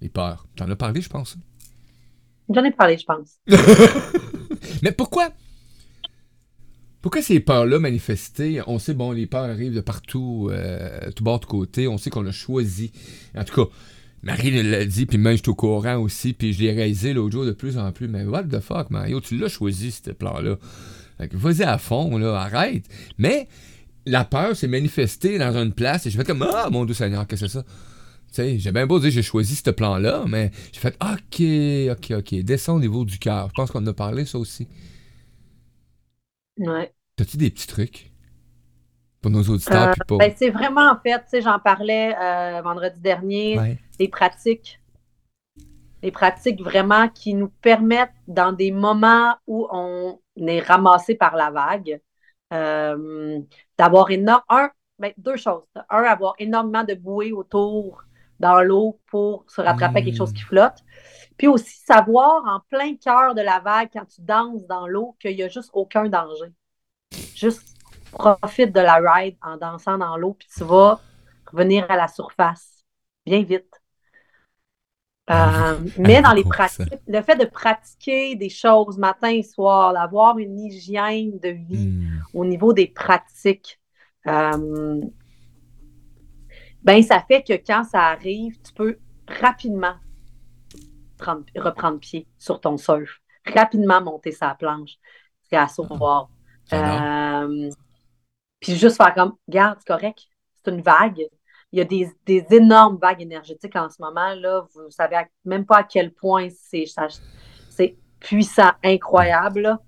Les 0.00 0.08
peurs. 0.08 0.46
T'en 0.56 0.68
as 0.70 0.76
parlé, 0.76 1.00
je 1.00 1.08
pense. 1.08 1.36
J'en 2.50 2.64
ai 2.64 2.72
parlé, 2.72 2.98
je 2.98 3.04
pense. 3.04 3.38
Mais 4.82 4.92
pourquoi? 4.92 5.30
Pourquoi 7.00 7.22
ces 7.22 7.40
peurs-là 7.40 7.78
manifestées? 7.78 8.60
On 8.66 8.78
sait, 8.78 8.94
bon, 8.94 9.12
les 9.12 9.26
peurs 9.26 9.44
arrivent 9.44 9.74
de 9.74 9.80
partout, 9.80 10.48
euh, 10.50 11.10
tout 11.12 11.22
bord 11.22 11.40
de 11.40 11.44
côté. 11.46 11.86
On 11.86 11.96
sait 11.96 12.10
qu'on 12.10 12.26
a 12.26 12.32
choisi. 12.32 12.92
En 13.36 13.44
tout 13.44 13.54
cas, 13.54 13.70
Marie 14.24 14.62
l'a 14.62 14.84
dit, 14.84 15.06
puis 15.06 15.18
même 15.18 15.36
je 15.36 15.42
suis 15.42 15.50
au 15.50 15.54
courant 15.54 15.96
aussi, 15.98 16.32
puis 16.32 16.52
je 16.52 16.62
l'ai 16.62 16.72
réalisé 16.72 17.12
l'autre 17.12 17.32
jour 17.32 17.44
de 17.44 17.52
plus 17.52 17.76
en 17.78 17.92
plus. 17.92 18.08
Mais 18.08 18.24
what 18.24 18.44
the 18.44 18.60
fuck, 18.60 18.90
Mario, 18.90 19.20
tu 19.20 19.36
l'as 19.36 19.48
choisi, 19.48 19.90
ce 19.90 20.10
plan-là. 20.10 20.56
Fait 21.18 21.28
que 21.28 21.36
Vas-y 21.36 21.62
à 21.62 21.78
fond, 21.78 22.16
là, 22.16 22.34
arrête. 22.40 22.84
Mais 23.18 23.48
la 24.06 24.24
peur 24.24 24.56
s'est 24.56 24.68
manifestée 24.68 25.38
dans 25.38 25.56
une 25.56 25.72
place 25.72 26.06
et 26.06 26.10
j'ai 26.10 26.18
fait 26.18 26.24
comme 26.24 26.42
Ah, 26.42 26.68
mon 26.70 26.84
Dieu 26.84 26.94
Seigneur, 26.94 27.26
qu'est-ce 27.26 27.42
que 27.42 27.48
c'est 27.48 27.58
ça? 27.58 27.64
Tu 27.64 28.34
sais, 28.42 28.58
j'ai 28.58 28.72
bien 28.72 28.86
beau 28.86 28.98
dire 28.98 29.10
j'ai 29.10 29.22
choisi 29.22 29.54
ce 29.54 29.70
plan-là, 29.70 30.24
mais 30.26 30.50
j'ai 30.72 30.80
fait 30.80 30.96
OK, 31.02 31.42
OK, 31.92 32.18
OK, 32.18 32.42
descends 32.42 32.76
au 32.76 32.80
niveau 32.80 33.04
du 33.04 33.18
cœur. 33.18 33.48
Je 33.48 33.54
pense 33.54 33.70
qu'on 33.70 33.82
en 33.82 33.86
a 33.86 33.92
parlé, 33.92 34.24
ça 34.24 34.38
aussi. 34.38 34.66
Ouais. 36.58 36.92
T'as-tu 37.16 37.36
des 37.36 37.50
petits 37.50 37.66
trucs? 37.66 38.13
Pour 39.24 39.30
nos 39.30 39.42
auditeurs? 39.42 39.88
Euh, 39.88 40.04
pour... 40.06 40.18
Ben, 40.18 40.32
c'est 40.36 40.50
vraiment, 40.50 40.90
en 40.90 40.98
fait, 41.00 41.24
j'en 41.40 41.58
parlais 41.58 42.14
euh, 42.14 42.60
vendredi 42.60 43.00
dernier, 43.00 43.58
Ouais. 43.58 43.78
des 43.98 44.08
pratiques. 44.08 44.80
Des 46.02 46.10
pratiques 46.10 46.60
vraiment 46.62 47.08
qui 47.08 47.32
nous 47.32 47.48
permettent, 47.48 48.12
dans 48.28 48.52
des 48.52 48.70
moments 48.70 49.34
où 49.46 49.66
on 49.70 50.18
est 50.36 50.60
ramassé 50.60 51.14
par 51.14 51.36
la 51.36 51.50
vague, 51.50 52.00
euh, 52.52 53.40
d'avoir 53.78 54.10
énorme. 54.10 54.42
Un, 54.50 54.70
ben, 54.98 55.12
deux 55.16 55.36
choses. 55.36 55.64
Un, 55.88 56.02
avoir 56.02 56.34
énormément 56.38 56.84
de 56.84 56.92
bouées 56.94 57.32
autour 57.32 58.04
dans 58.38 58.60
l'eau 58.60 59.00
pour 59.06 59.46
se 59.48 59.62
rattraper 59.62 60.00
à 60.00 60.02
quelque 60.02 60.18
chose 60.18 60.34
qui 60.34 60.42
flotte. 60.42 60.80
Puis 61.38 61.48
aussi 61.48 61.80
savoir 61.86 62.44
en 62.46 62.60
plein 62.68 62.94
cœur 62.96 63.34
de 63.34 63.40
la 63.40 63.60
vague, 63.60 63.88
quand 63.90 64.04
tu 64.04 64.20
danses 64.20 64.66
dans 64.66 64.86
l'eau, 64.86 65.16
qu'il 65.18 65.34
n'y 65.34 65.42
a 65.42 65.48
juste 65.48 65.70
aucun 65.72 66.10
danger. 66.10 66.52
Juste 67.34 67.73
profite 68.14 68.72
de 68.72 68.80
la 68.80 68.96
ride 68.96 69.36
en 69.42 69.56
dansant 69.56 69.98
dans 69.98 70.16
l'eau, 70.16 70.34
puis 70.34 70.48
tu 70.56 70.64
vas 70.64 71.04
revenir 71.52 71.90
à 71.90 71.96
la 71.96 72.08
surface 72.08 72.84
bien 73.26 73.42
vite. 73.42 73.70
Euh, 75.30 75.80
mais 75.96 76.20
dans 76.20 76.32
les 76.32 76.44
pratiques, 76.44 76.92
le 77.06 77.22
fait 77.22 77.36
de 77.36 77.46
pratiquer 77.46 78.36
des 78.36 78.50
choses 78.50 78.98
matin 78.98 79.28
et 79.30 79.42
soir, 79.42 79.94
d'avoir 79.94 80.38
une 80.38 80.58
hygiène 80.60 81.38
de 81.38 81.48
vie 81.48 81.90
Hmm. 81.94 82.18
au 82.34 82.44
niveau 82.44 82.72
des 82.74 82.88
pratiques, 82.88 83.80
euh, 84.26 85.00
ben 86.82 87.02
ça 87.02 87.20
fait 87.26 87.42
que 87.42 87.54
quand 87.54 87.84
ça 87.84 88.00
arrive, 88.08 88.60
tu 88.62 88.72
peux 88.72 88.98
rapidement 89.26 89.94
prendre- 91.18 91.44
reprendre 91.56 91.98
pied 92.00 92.28
sur 92.38 92.60
ton 92.60 92.76
surf, 92.76 93.20
rapidement 93.46 94.00
monter 94.02 94.32
sa 94.32 94.54
planche, 94.54 94.96
c'est 95.42 95.56
à 95.56 95.68
sauvoir. 95.68 96.30
Euh, 96.72 97.70
puis 98.64 98.76
juste 98.76 98.96
faire 98.96 99.12
comme, 99.14 99.34
regarde, 99.46 99.76
c'est 99.78 99.92
correct, 99.92 100.20
c'est 100.64 100.70
une 100.72 100.80
vague. 100.80 101.22
Il 101.70 101.78
y 101.78 101.82
a 101.82 101.84
des, 101.84 102.08
des 102.24 102.46
énormes 102.50 102.96
vagues 102.96 103.20
énergétiques 103.20 103.76
en 103.76 103.90
ce 103.90 104.00
moment. 104.00 104.32
Là. 104.36 104.64
Vous 104.74 104.90
savez 104.90 105.16
à- 105.16 105.26
même 105.44 105.66
pas 105.66 105.78
à 105.78 105.82
quel 105.82 106.12
point 106.14 106.48
c'est 106.50 106.84
c'est 107.68 107.96
puissant, 108.20 108.70
incroyable. 108.82 109.60
là. 109.60 109.80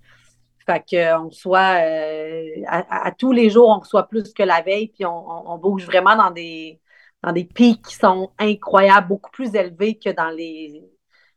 Fait 0.66 0.85
qu'on 0.91 1.31
soit 1.31 1.81
euh, 1.81 2.45
à, 2.66 3.12
tous 3.12 3.33
les 3.33 3.49
jours, 3.51 3.68
on 3.68 3.79
reçoit 3.79 4.09
plus 4.09 4.35
que 4.35 4.43
la 4.43 4.61
veille, 4.61 4.89
puis 4.89 5.07
on, 5.07 5.31
on- 5.31 5.53
on 5.55 5.59
bouge 5.59 5.87
vraiment 5.87 6.16
dans 6.16 6.31
des, 6.33 6.81
dans 7.22 7.33
des 7.33 7.45
pics 7.45 7.83
qui 7.87 7.95
sont 7.95 8.31
incroyables, 8.39 9.09
beaucoup 9.09 9.31
plus 9.31 9.55
élevés 9.55 9.97
que 9.97 10.11
dans 10.11 10.31
les 10.31 10.83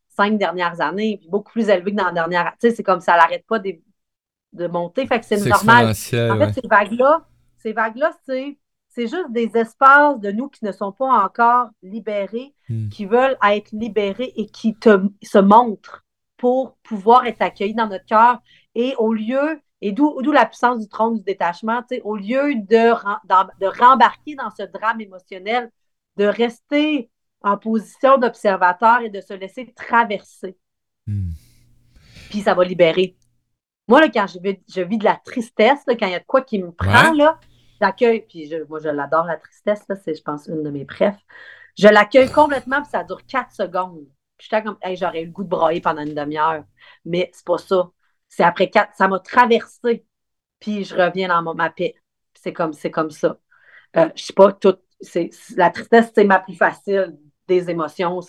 cinq 0.10 0.38
dernières 0.38 0.82
années, 0.82 1.18
puis 1.20 1.30
beaucoup 1.30 1.52
plus 1.54 1.70
élevés 1.70 1.92
que 1.92 1.98
dans 1.98 2.08
la 2.08 2.12
dernière. 2.12 2.52
Tu 2.60 2.68
sais, 2.70 2.76
c'est 2.76 2.84
comme 2.84 3.00
ça 3.02 3.16
n'arrête 3.16 3.46
pas 3.48 3.60
de, 3.60 3.76
de 4.54 4.68
monter. 4.68 5.06
Fait 5.08 5.20
que 5.20 5.26
c'est 5.28 5.38
normal. 5.48 5.86
En 6.32 6.38
fait, 6.40 6.46
ouais. 6.46 6.54
ces 6.54 6.68
vagues-là, 6.68 7.22
ces 7.62 7.74
vagues-là, 7.74 8.12
c'est, 8.26 8.58
c'est 8.90 9.08
juste 9.08 9.32
des 9.32 9.52
espaces 9.56 10.20
de 10.20 10.32
nous 10.32 10.50
qui 10.50 10.66
ne 10.66 10.72
sont 10.72 10.92
pas 10.92 11.24
encore 11.24 11.70
libérés, 11.84 12.54
Hmm. 12.70 12.90
qui 12.90 13.06
veulent 13.06 13.38
être 13.50 13.72
libérés 13.72 14.32
et 14.36 14.46
qui 14.46 14.76
te, 14.76 15.02
se 15.24 15.40
montrent 15.40 16.06
pour 16.38 16.76
pouvoir 16.84 17.26
être 17.26 17.42
accueillis 17.42 17.74
dans 17.74 17.88
notre 17.88 18.06
cœur. 18.06 18.40
Et 18.76 18.94
au 19.00 19.12
lieu, 19.14 19.60
et 19.82 19.92
d'où, 19.92 20.22
d'où 20.22 20.32
la 20.32 20.46
puissance 20.46 20.80
du 20.80 20.88
trône 20.88 21.16
du 21.18 21.24
détachement, 21.24 21.82
tu 21.82 21.96
sais, 21.96 22.02
au 22.04 22.16
lieu 22.16 22.54
de, 22.56 22.94
de 23.60 23.80
rembarquer 23.80 24.36
dans 24.36 24.52
ce 24.52 24.64
drame 24.64 25.02
émotionnel, 25.02 25.72
de 26.18 26.26
rester 26.26 27.10
en 27.42 27.58
position 27.58 28.18
d'observateur 28.18 29.02
et 29.02 29.10
de 29.10 29.22
se 29.22 29.34
laisser 29.34 29.74
traverser 29.76 30.58
Hmm. 31.08 31.32
puis 32.30 32.42
ça 32.42 32.54
va 32.54 32.64
libérer. 32.64 33.16
Moi, 33.88 34.02
là, 34.02 34.10
quand 34.10 34.28
je 34.28 34.38
vis, 34.40 34.60
je 34.72 34.82
vis 34.82 35.00
de 35.00 35.06
la 35.06 35.16
tristesse, 35.26 35.80
là, 35.88 35.96
quand 35.96 36.06
il 36.06 36.12
y 36.12 36.16
a 36.16 36.20
de 36.20 36.26
quoi 36.26 36.42
qui 36.42 36.62
me 36.62 36.72
prend, 36.72 37.12
Ouais. 37.12 37.18
là, 37.18 37.40
j'accueille, 37.82 38.22
puis 38.28 38.48
je- 38.50 38.64
moi, 38.68 38.80
je 38.84 38.90
l'adore, 38.90 39.26
la 39.26 39.38
tristesse, 39.38 39.84
là, 39.90 39.96
c'est, 39.96 40.16
je 40.16 40.22
pense, 40.24 40.48
une 40.48 40.64
de 40.64 40.70
mes 40.70 40.86
préfs. 40.86 41.16
Je 41.78 41.88
l'accueille 41.88 42.32
complètement, 42.32 42.82
puis 42.82 42.92
ça 42.92 43.04
dure 43.04 43.26
quatre 43.26 43.52
secondes. 43.54 44.06
Puis 44.38 44.48
j'étais 44.52 44.64
comme, 44.64 44.78
hey, 44.82 44.96
j'aurais 44.98 45.22
eu 45.24 45.26
le 45.26 45.32
goût 45.32 45.44
de 45.44 45.50
brailler 45.50 45.82
pendant 45.82 46.02
une 46.04 46.14
demi-heure. 46.14 46.64
Mais 47.06 47.30
c'est 47.34 47.46
pas 47.46 47.58
ça. 47.58 47.90
C'est 48.28 48.44
après 48.44 48.70
quatre, 48.70 48.96
ça 48.96 49.08
m'a 49.08 49.20
traversé, 49.20 50.06
puis 50.60 50.84
je 50.86 50.96
reviens 50.96 51.30
dans 51.30 51.42
mon- 51.44 51.56
ma 51.56 51.70
paix. 51.70 51.96
C'est 52.36 52.54
comme, 52.54 52.74
c'est 52.74 52.92
comme 52.92 53.12
ça. 53.12 53.38
Euh, 53.98 54.10
je 54.16 54.24
sais 54.24 54.34
pas, 54.34 54.54
tout, 54.54 54.78
c'est, 55.02 55.30
la 55.56 55.70
tristesse, 55.72 56.12
c'est 56.16 56.26
ma 56.26 56.40
plus 56.40 56.56
facile 56.56 57.18
des 57.48 57.70
émotions. 57.70 58.20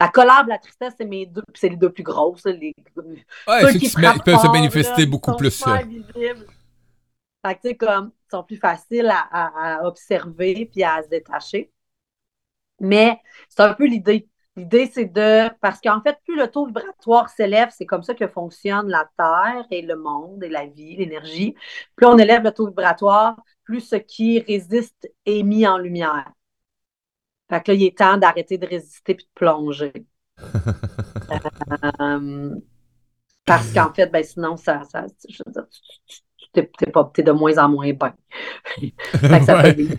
La 0.00 0.08
colère, 0.08 0.46
la 0.48 0.58
tristesse, 0.58 0.94
c'est 0.98 1.04
mes 1.06 1.26
deux, 1.26 1.42
c'est 1.54 1.68
les 1.68 1.76
deux 1.76 1.92
plus 1.92 2.02
grosses. 2.02 2.44
Les, 2.46 2.74
Ouais, 3.48 3.60
ceux 3.60 3.66
ceux 3.68 3.72
qui 3.72 3.80
qui 3.80 3.88
se 3.90 4.00
ma- 4.00 4.12
frappent 4.12 4.24
peuvent 4.24 4.38
se 4.40 4.48
manifester 4.48 5.06
beaucoup 5.06 5.32
plus. 5.34 5.64
Fait 7.44 7.54
que, 7.56 7.60
tu 7.62 7.68
sais, 7.68 7.76
comme, 7.76 8.12
ils 8.28 8.30
sont 8.30 8.42
plus 8.44 8.56
faciles 8.56 9.06
à, 9.08 9.20
à- 9.30 9.76
à 9.80 9.84
observer 9.86 10.66
puis 10.72 10.82
à 10.84 11.02
se 11.02 11.08
détacher. 11.08 11.72
Mais 12.80 13.20
c'est 13.48 13.60
un 13.62 13.74
peu 13.74 13.86
l'idée. 13.86 14.28
L'idée, 14.56 14.86
c'est 14.92 15.06
de. 15.06 15.48
Parce 15.60 15.80
qu'en 15.80 16.00
fait, 16.02 16.18
plus 16.24 16.36
le 16.36 16.48
taux 16.50 16.66
vibratoire 16.66 17.28
s'élève, 17.28 17.70
c'est 17.76 17.86
comme 17.86 18.02
ça 18.02 18.14
que 18.14 18.26
fonctionne 18.28 18.88
la 18.88 19.08
Terre 19.16 19.66
et 19.70 19.82
le 19.82 19.96
monde 19.96 20.44
et 20.44 20.48
la 20.48 20.66
vie, 20.66 20.96
l'énergie. 20.96 21.54
Plus 21.96 22.06
on 22.06 22.18
élève 22.18 22.42
le 22.42 22.52
taux 22.52 22.68
vibratoire, 22.68 23.36
plus 23.64 23.80
ce 23.80 23.96
qui 23.96 24.40
résiste 24.40 25.10
est 25.26 25.42
mis 25.42 25.66
en 25.66 25.78
lumière. 25.78 26.30
Fait 27.48 27.62
que 27.62 27.72
là, 27.72 27.76
il 27.78 27.84
est 27.84 27.96
temps 27.98 28.18
d'arrêter 28.18 28.58
de 28.58 28.66
résister 28.66 29.14
puis 29.14 29.24
de 29.24 29.30
plonger. 29.34 29.92
Euh, 32.00 32.54
parce 33.46 33.72
qu'en 33.72 33.92
fait, 33.94 34.08
ben 34.08 34.24
sinon, 34.24 34.56
ça, 34.56 34.84
ça, 34.84 35.06
je 35.28 35.42
veux 35.46 35.52
dire, 35.52 35.68
tu- 35.70 35.80
tu- 36.06 36.22
t'es, 36.54 36.70
t'es 36.78 36.86
pas, 36.90 37.10
t'es 37.14 37.22
de 37.22 37.32
moins 37.32 37.58
en 37.58 37.68
moins 37.70 37.92
bien. 37.92 38.14
Ça, 39.46 39.56
peut 39.56 39.66
Ouais. 39.66 39.68
être 39.68 39.76
des- 39.76 39.94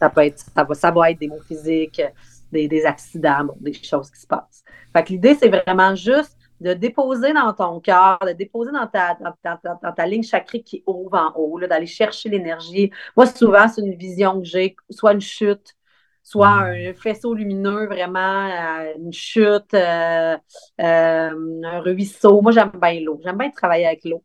ça 0.00 0.10
peut 0.10 0.22
être, 0.22 0.38
ça 0.54 0.64
va, 0.64 0.74
ça 0.74 0.90
va 0.90 1.10
être 1.10 1.20
des 1.20 1.28
mots 1.28 1.40
physiques, 1.46 2.02
des, 2.52 2.68
des 2.68 2.86
accidents, 2.86 3.44
bon, 3.44 3.56
des 3.60 3.72
choses 3.74 4.10
qui 4.10 4.20
se 4.20 4.26
passent. 4.26 4.64
Fait 4.96 5.04
que 5.04 5.10
l'idée, 5.10 5.34
c'est 5.34 5.48
vraiment 5.48 5.94
juste 5.94 6.36
de 6.60 6.74
déposer 6.74 7.32
dans 7.32 7.52
ton 7.54 7.80
cœur, 7.80 8.18
de 8.26 8.32
déposer 8.32 8.70
dans 8.72 8.86
ta, 8.86 9.14
dans, 9.14 9.34
dans- 9.44 9.78
dans 9.82 9.92
ta 9.92 10.06
ligne 10.06 10.22
chakrique 10.22 10.66
qui 10.66 10.82
ouvre 10.86 11.14
en 11.16 11.32
haut, 11.36 11.58
là, 11.58 11.66
d'aller 11.68 11.86
chercher 11.86 12.28
l'énergie. 12.28 12.90
Moi, 13.16 13.26
souvent, 13.26 13.68
c'est 13.68 13.82
une 13.82 13.94
vision 13.96 14.40
que 14.40 14.46
j'ai, 14.46 14.76
soit 14.90 15.12
une 15.12 15.20
chute, 15.20 15.74
soit 16.22 16.48
un 16.48 16.92
faisceau 16.94 17.34
lumineux, 17.34 17.86
vraiment, 17.86 18.46
euh, 18.50 18.94
une 18.98 19.12
chute, 19.12 19.72
euh, 19.74 20.36
euh, 20.80 21.60
un 21.64 21.80
ruisseau. 21.80 22.40
Moi, 22.42 22.52
j'aime 22.52 22.72
bien 22.80 23.00
l'eau. 23.00 23.20
J'aime 23.24 23.38
bien 23.38 23.50
travailler 23.50 23.86
avec 23.86 24.04
l'eau 24.04 24.22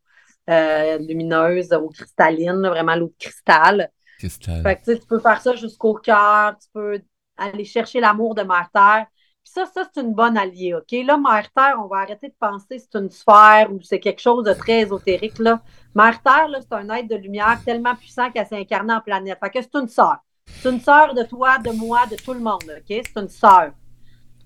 euh, 0.50 0.98
lumineuse, 1.00 1.74
eau 1.74 1.90
cristalline, 1.90 2.62
là, 2.62 2.70
vraiment 2.70 2.96
l'eau 2.96 3.08
de 3.08 3.16
cristal. 3.20 3.90
Cristal. 4.18 4.64
Fait 4.64 4.78
que, 4.78 4.92
tu 5.00 5.06
peux 5.08 5.20
faire 5.20 5.42
ça 5.42 5.56
jusqu'au 5.56 5.94
cœur, 5.96 6.58
tu 6.60 6.68
peux 6.74 7.02
aller 7.38 7.66
chercher 7.66 8.00
l'amour 8.00 8.36
de 8.36 8.42
Mère 8.44 8.70
Terre, 8.74 9.06
Puis 9.44 9.52
ça, 9.54 9.66
ça, 9.68 9.88
c'est 9.94 10.02
une 10.02 10.14
bonne 10.14 10.38
alliée, 10.38 10.74
OK? 10.74 10.92
Là, 11.06 11.18
Mère 11.18 11.52
Terre, 11.54 11.76
on 11.84 11.88
va 11.88 11.98
arrêter 11.98 12.30
de 12.30 12.36
penser 12.40 12.78
que 12.78 12.84
c'est 12.92 13.00
une 13.00 13.10
sphère 13.12 13.72
ou 13.72 13.80
c'est 13.82 14.00
quelque 14.00 14.22
chose 14.22 14.44
de 14.46 14.54
très 14.54 14.82
ésotérique, 14.82 15.38
là. 15.40 15.62
Mère 15.94 16.22
Terre, 16.24 16.48
là, 16.50 16.60
c'est 16.62 16.74
un 16.74 16.90
être 16.90 17.08
de 17.10 17.16
lumière 17.16 17.62
tellement 17.66 17.96
puissant 17.96 18.32
qu'elle 18.32 18.48
s'est 18.48 18.58
incarnée 18.60 18.94
en 18.94 19.02
planète. 19.02 19.38
Fait 19.44 19.50
que 19.52 19.62
c'est 19.62 19.76
une 19.80 19.88
sœur. 19.88 20.18
C'est 20.62 20.70
une 20.72 20.80
sœur 20.82 21.14
de 21.14 21.24
toi, 21.24 21.60
de 21.60 21.72
moi, 21.72 22.06
de 22.08 22.16
tout 22.18 22.34
le 22.34 22.40
monde, 22.40 22.64
OK? 22.78 22.86
C'est 22.88 23.18
une 23.18 23.30
sœur. 23.30 23.74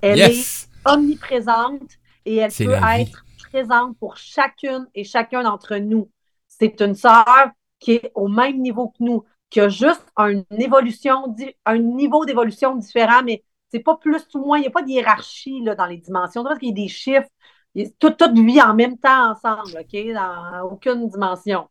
Elle 0.02 0.22
Yes! 0.22 0.68
est 0.86 0.92
omniprésente 0.92 1.92
et 2.26 2.38
elle 2.38 2.54
peut 2.56 2.76
être 2.82 3.26
présente 3.50 3.98
pour 4.00 4.18
chacune 4.18 4.88
et 4.96 5.04
chacun 5.04 5.44
d'entre 5.44 5.76
nous. 5.78 6.10
C'est 6.48 6.82
une 6.82 6.96
sœur 6.96 7.50
qui 7.80 7.94
est 7.94 8.12
au 8.16 8.28
même 8.28 8.60
niveau 8.62 8.90
que 8.90 9.04
nous, 9.04 9.24
qui 9.50 9.60
a 9.62 9.70
juste 9.70 10.06
une 10.18 10.46
évolution, 10.52 11.36
un 11.66 11.78
niveau 11.80 12.26
d'évolution 12.26 12.76
différent, 12.76 13.22
mais 13.24 13.44
c'est 13.72 13.80
pas 13.80 13.96
plus 13.98 14.24
ou 14.34 14.40
moins, 14.40 14.58
il 14.58 14.62
n'y 14.62 14.68
a 14.68 14.72
pas 14.72 14.82
de 14.82 14.90
hiérarchie 14.90 15.62
là, 15.64 15.76
dans 15.76 15.86
les 15.86 15.98
dimensions. 15.98 16.44
Parce 16.44 16.60
qu'il 16.60 16.70
y 16.70 16.72
a 16.72 16.76
des 16.76 16.88
chiffres, 16.88 17.28
il 17.76 17.84
y 17.84 17.88
a- 17.88 17.90
tout, 18.00 18.12
tout 18.12 18.34
vit 18.34 18.62
en 18.62 18.74
même 18.74 18.98
temps 18.98 19.32
ensemble, 19.32 19.80
OK? 19.80 20.14
Dans 20.14 20.62
aucune 20.72 21.08
dimension. 21.08 21.70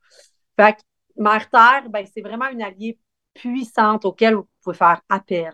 Fait 0.56 0.74
que 0.74 0.80
Mère 1.16 1.48
Terre, 1.50 1.88
ben, 1.90 2.06
c'est 2.12 2.22
vraiment 2.22 2.48
une 2.48 2.62
alliée 2.62 2.98
puissante 3.34 4.04
auquel 4.04 4.34
vous 4.34 4.48
pouvez 4.62 4.76
faire 4.76 5.00
appel 5.08 5.52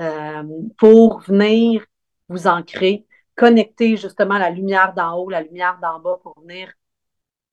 euh, 0.00 0.42
pour 0.78 1.20
venir 1.20 1.84
vous 2.28 2.46
ancrer, 2.46 3.05
connecter 3.36 3.96
justement 3.96 4.38
la 4.38 4.50
lumière 4.50 4.94
d'en 4.94 5.16
haut, 5.18 5.30
la 5.30 5.42
lumière 5.42 5.78
d'en 5.80 6.00
bas 6.00 6.18
pour 6.22 6.40
venir 6.40 6.72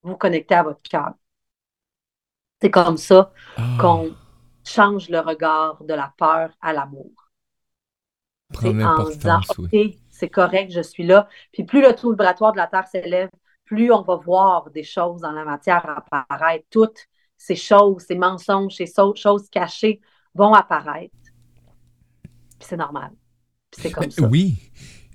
vous 0.03 0.17
connecter 0.17 0.55
à 0.55 0.63
votre 0.63 0.81
cœur. 0.83 1.13
C'est 2.61 2.71
comme 2.71 2.97
ça 2.97 3.31
Ah, 3.57 3.77
qu'on 3.79 4.15
change 4.65 5.09
le 5.09 5.19
regard 5.19 5.83
de 5.83 5.93
la 5.93 6.13
peur 6.17 6.51
à 6.61 6.73
l'amour. 6.73 7.11
C'est 8.59 8.83
en 8.83 9.09
disant, 9.09 9.41
oui. 9.71 9.99
C'est 10.09 10.29
correct, 10.29 10.71
je 10.71 10.81
suis 10.81 11.05
là. 11.05 11.27
Puis 11.51 11.63
plus 11.63 11.81
le 11.81 11.93
taux 11.95 12.11
vibratoire 12.11 12.51
de 12.51 12.57
la 12.57 12.67
Terre 12.67 12.87
s'élève, 12.87 13.29
plus 13.65 13.91
on 13.91 14.03
va 14.03 14.15
voir 14.15 14.69
des 14.69 14.83
choses 14.83 15.21
dans 15.21 15.31
la 15.31 15.43
matière 15.43 15.89
apparaître. 15.89 16.65
Toutes 16.69 16.99
ces 17.37 17.55
choses, 17.55 18.03
ces 18.07 18.15
mensonges, 18.15 18.75
ces 18.75 18.85
choses 19.15 19.49
cachées 19.49 20.01
vont 20.35 20.53
apparaître. 20.53 21.13
Puis 22.59 22.67
c'est 22.69 22.77
normal. 22.77 23.11
Puis 23.71 23.81
c'est 23.81 23.91
comme 23.91 24.09
Ben, 24.09 24.11
ça. 24.11 24.29
Oui. 24.29 24.71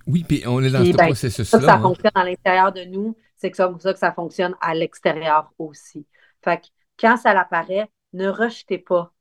Oui, 0.08 0.24
puis 0.24 0.42
on 0.46 0.62
est 0.62 0.70
dans 0.70 0.84
ce 0.84 0.92
ben, 0.92 1.06
processus-là. 1.06 1.60
ça 1.60 1.74
hein. 1.74 1.82
fonctionne 1.82 2.12
à 2.14 2.24
l'intérieur 2.24 2.72
de 2.72 2.84
nous, 2.84 3.14
c'est 3.36 3.50
comme 3.50 3.78
ça 3.78 3.92
que 3.92 3.98
ça 3.98 4.12
fonctionne 4.12 4.56
à 4.60 4.74
l'extérieur 4.74 5.52
aussi. 5.58 6.06
Fait 6.42 6.60
que 6.60 6.66
quand 6.98 7.16
ça 7.16 7.38
apparaît, 7.38 7.88
ne 8.14 8.28
rejetez 8.28 8.78
pas. 8.78 9.12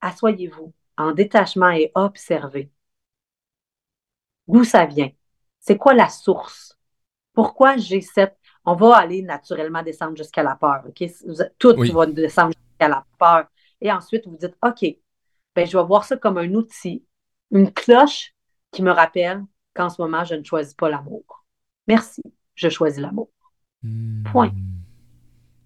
Asseyez-vous 0.00 0.72
en 0.96 1.12
détachement 1.12 1.70
et 1.70 1.90
observez. 1.94 2.70
D'où 4.46 4.64
ça 4.64 4.86
vient? 4.86 5.10
C'est 5.60 5.76
quoi 5.76 5.94
la 5.94 6.08
source? 6.08 6.78
Pourquoi 7.32 7.76
j'ai 7.76 8.00
cette. 8.00 8.36
On 8.64 8.74
va 8.74 8.96
aller 8.96 9.22
naturellement 9.22 9.82
descendre 9.82 10.16
jusqu'à 10.16 10.42
la 10.42 10.54
peur. 10.54 10.84
OK? 10.86 11.04
Tout 11.58 11.74
Oui. 11.78 11.90
va 11.90 12.06
descendre 12.06 12.52
jusqu'à 12.56 12.88
la 12.88 13.04
peur. 13.18 13.46
Et 13.80 13.90
ensuite, 13.90 14.26
vous 14.26 14.36
dites 14.36 14.56
OK, 14.62 14.84
ben, 15.54 15.66
je 15.66 15.76
vais 15.76 15.84
voir 15.84 16.04
ça 16.04 16.16
comme 16.16 16.38
un 16.38 16.52
outil, 16.54 17.04
une 17.50 17.72
cloche 17.72 18.34
qui 18.72 18.82
me 18.82 18.90
rappelle 18.90 19.44
qu'en 19.74 19.88
ce 19.88 20.00
moment, 20.02 20.24
je 20.24 20.34
ne 20.34 20.42
choisis 20.44 20.74
pas 20.74 20.88
l'amour. 20.90 21.44
Merci, 21.86 22.22
je 22.54 22.68
choisis 22.68 23.00
l'amour. 23.00 23.28
Hmm. 23.82 24.24
Point. 24.24 24.52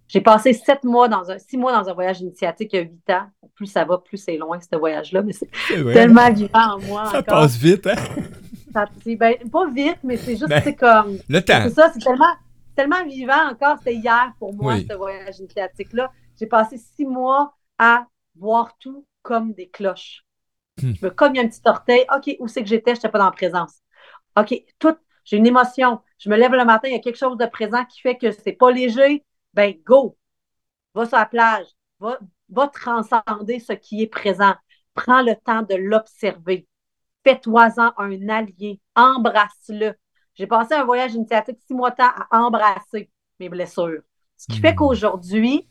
J'ai 0.09 0.21
passé 0.21 0.53
sept 0.53 0.85
mois 0.85 1.09
dans 1.09 1.31
un, 1.31 1.39
six 1.39 1.57
mois 1.57 1.73
dans 1.73 1.89
un 1.89 1.93
voyage 1.93 2.21
initiatique 2.21 2.73
il 2.73 2.77
y 2.77 2.79
a 2.79 2.83
huit 2.83 3.11
ans. 3.11 3.27
Plus 3.55 3.67
ça 3.67 3.85
va, 3.85 3.99
plus 3.99 4.19
c'est 4.19 4.37
loin, 4.37 4.59
ce 4.61 4.77
voyage-là, 4.77 5.23
mais 5.23 5.33
c'est 5.33 5.51
tellement 5.93 6.31
vivant 6.33 6.75
en 6.77 6.81
moi 6.81 7.07
Ça 7.07 7.19
encore. 7.19 7.41
passe 7.41 7.57
vite, 7.57 7.87
hein? 7.89 7.97
Ça- 8.73 8.85
ben, 9.05 9.35
pas 9.51 9.69
vite, 9.71 9.99
mais 10.05 10.17
c'est 10.17 10.37
juste, 10.37 10.49
Ben, 10.49 10.61
c'est 10.63 10.77
comme, 10.77 11.19
Le 11.29 11.41
temps. 11.41 11.61
c'est 11.65 11.71
ça, 11.71 11.91
c'est 11.93 11.99
tellement, 11.99 12.35
tellement 12.77 13.05
vivant 13.05 13.51
encore. 13.51 13.79
C'était 13.79 13.95
hier 13.97 14.33
pour 14.39 14.55
moi, 14.55 14.75
Oui. 14.75 14.87
ce 14.89 14.95
voyage 14.97 15.39
initiatique-là. 15.41 16.13
J'ai 16.39 16.47
passé 16.47 16.77
six 16.79 17.07
mois 17.07 17.55
à 17.79 18.07
voir 18.37 18.77
tout 18.79 19.05
comme 19.23 19.55
des 19.55 19.69
cloches. 19.69 20.25
Hmm. 20.83 20.93
Je 21.01 21.07
me 21.07 21.11
cogne 21.11 21.39
un 21.39 21.49
petit 21.49 21.61
orteil. 21.65 22.05
OK, 22.15 22.37
où 22.41 22.49
c'est 22.49 22.63
que 22.63 22.69
j'étais? 22.69 22.93
Je 22.93 22.99
n'étais 22.99 23.09
pas 23.09 23.19
dans 23.19 23.27
la 23.27 23.31
présence. 23.33 23.75
OK, 24.39 24.55
tout, 24.79 24.97
j'ai 25.25 25.37
une 25.39 25.47
émotion. 25.47 26.01
Je 26.19 26.29
me 26.31 26.37
lève 26.37 26.53
le 26.53 26.65
matin, 26.65 26.89
il 26.89 26.93
y 26.93 26.97
a 26.97 27.01
quelque 27.01 27.17
chose 27.19 27.37
de 27.39 27.47
présent 27.47 27.85
qui 27.87 28.01
fait 28.01 28.17
que 28.17 28.31
c'est 28.31 28.53
pas 28.53 28.71
léger. 28.71 29.25
Ben, 29.55 29.75
go! 29.85 30.19
Va 30.95 31.07
sur 31.07 31.19
la 31.19 31.27
plage. 31.27 31.67
Va, 32.01 32.19
va 32.51 32.69
transcender 32.69 33.59
ce 33.61 33.73
qui 33.73 34.03
est 34.03 34.07
présent. 34.07 34.55
Prends 34.95 35.23
le 35.23 35.35
temps 35.37 35.63
de 35.63 35.75
l'observer. 35.75 36.67
Fais-toi-en 37.25 37.93
un 37.99 38.29
allié. 38.29 38.81
Embrasse-le. 38.95 39.95
J'ai 40.35 40.47
passé 40.47 40.75
un 40.75 40.85
voyage 40.85 41.15
initiatique 41.15 41.59
six 41.67 41.75
mois 41.75 41.91
de 41.91 41.97
temps 41.97 42.11
à 42.31 42.39
embrasser 42.41 43.11
mes 43.41 43.49
blessures. 43.49 44.03
Ce 44.37 44.47
qui 44.47 44.59
Hmm. 44.59 44.63
fait 44.63 44.75
qu'aujourd'hui, 44.75 45.69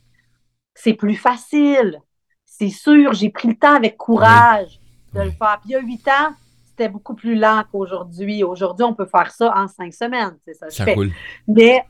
c'est 0.74 0.94
plus 0.94 1.16
facile. 1.16 2.02
C'est 2.46 2.70
sûr, 2.70 3.14
j'ai 3.14 3.30
pris 3.30 3.48
le 3.50 3.58
temps 3.58 3.76
avec 3.76 3.98
courage 3.98 4.80
de 5.16 5.22
le 5.22 5.32
faire. 5.32 5.58
Puis 5.62 5.70
il 5.70 5.72
y 5.72 5.76
a 5.76 5.80
huit 5.80 6.08
ans, 6.08 6.34
c'était 6.68 6.90
beaucoup 6.90 7.16
plus 7.16 7.36
lent 7.36 7.64
qu'aujourd'hui. 7.72 8.44
Aujourd'hui, 8.44 8.84
on 8.84 8.94
peut 8.94 9.06
faire 9.06 9.32
ça 9.32 9.54
en 9.56 9.68
cinq 9.68 9.94
semaines. 9.94 10.38
C'est 10.46 10.54
ça, 10.54 10.68
je 10.70 10.76
Ça 10.76 10.86
fais. 10.86 10.96
Mais 11.48 11.84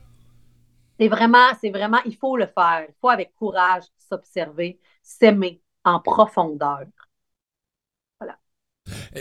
c'est 1.00 1.08
vraiment, 1.08 1.48
c'est 1.60 1.72
vraiment, 1.72 2.00
il 2.06 2.16
faut 2.16 2.38
le 2.38 2.46
faire. 2.46 2.86
Il 2.88 2.94
faut 3.02 3.10
avec 3.10 3.34
courage 3.36 3.84
s'observer, 3.98 4.80
s'aimer 5.02 5.62
en 5.84 6.00
profondeur. 6.00 6.86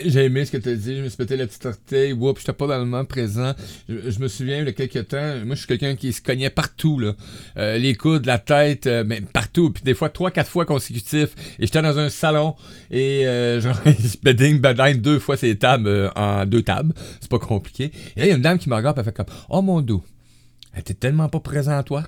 J'ai 0.03 0.25
aimé 0.25 0.45
ce 0.45 0.51
que 0.51 0.57
tu 0.57 0.69
as 0.69 0.75
dit. 0.75 0.97
Je 0.97 1.01
me 1.01 1.07
suis 1.07 1.17
pété 1.17 1.37
la 1.37 1.47
petite 1.47 1.65
orteil. 1.65 2.13
Oups, 2.13 2.39
j'étais 2.39 2.53
pas 2.53 2.67
dans 2.67 2.83
le 2.83 3.03
présent. 3.05 3.53
Je, 3.87 4.19
me 4.19 4.27
souviens, 4.27 4.59
il 4.59 4.65
y 4.65 4.69
a 4.69 4.73
quelques 4.73 5.07
temps, 5.07 5.35
moi, 5.45 5.55
je 5.55 5.59
suis 5.59 5.67
quelqu'un 5.67 5.95
qui 5.95 6.11
se 6.11 6.21
cognait 6.21 6.49
partout, 6.49 6.99
là. 6.99 7.13
Euh, 7.57 7.77
les 7.77 7.95
coudes, 7.95 8.25
la 8.25 8.37
tête, 8.37 8.87
euh, 8.87 9.03
mais 9.05 9.21
partout. 9.21 9.71
Puis 9.71 9.83
des 9.83 9.93
fois, 9.93 10.09
trois, 10.09 10.31
quatre 10.31 10.49
fois 10.49 10.65
consécutifs. 10.65 11.35
Et 11.59 11.65
j'étais 11.65 11.81
dans 11.81 11.97
un 11.97 12.09
salon 12.09 12.55
et 12.91 13.25
euh, 13.25 13.59
genre, 13.61 13.79
bedding, 14.23 14.59
bedding, 14.59 15.01
deux 15.01 15.19
fois 15.19 15.37
ces 15.37 15.57
tables 15.57 15.87
euh, 15.87 16.09
en 16.15 16.45
deux 16.45 16.61
tables. 16.61 16.93
C'est 17.19 17.29
pas 17.29 17.39
compliqué. 17.39 17.91
Et 18.15 18.19
là, 18.19 18.25
il 18.25 18.29
y 18.29 18.31
a 18.31 18.35
une 18.35 18.41
dame 18.41 18.59
qui 18.59 18.69
me 18.69 18.75
regarde, 18.75 18.97
elle 18.99 19.05
fait 19.05 19.15
comme 19.15 19.25
Oh 19.49 19.61
mon 19.61 19.81
dos, 19.81 20.03
elle 20.73 20.81
était 20.81 20.93
tellement 20.93 21.29
pas 21.29 21.39
présent 21.39 21.77
à 21.77 21.83
toi. 21.83 22.03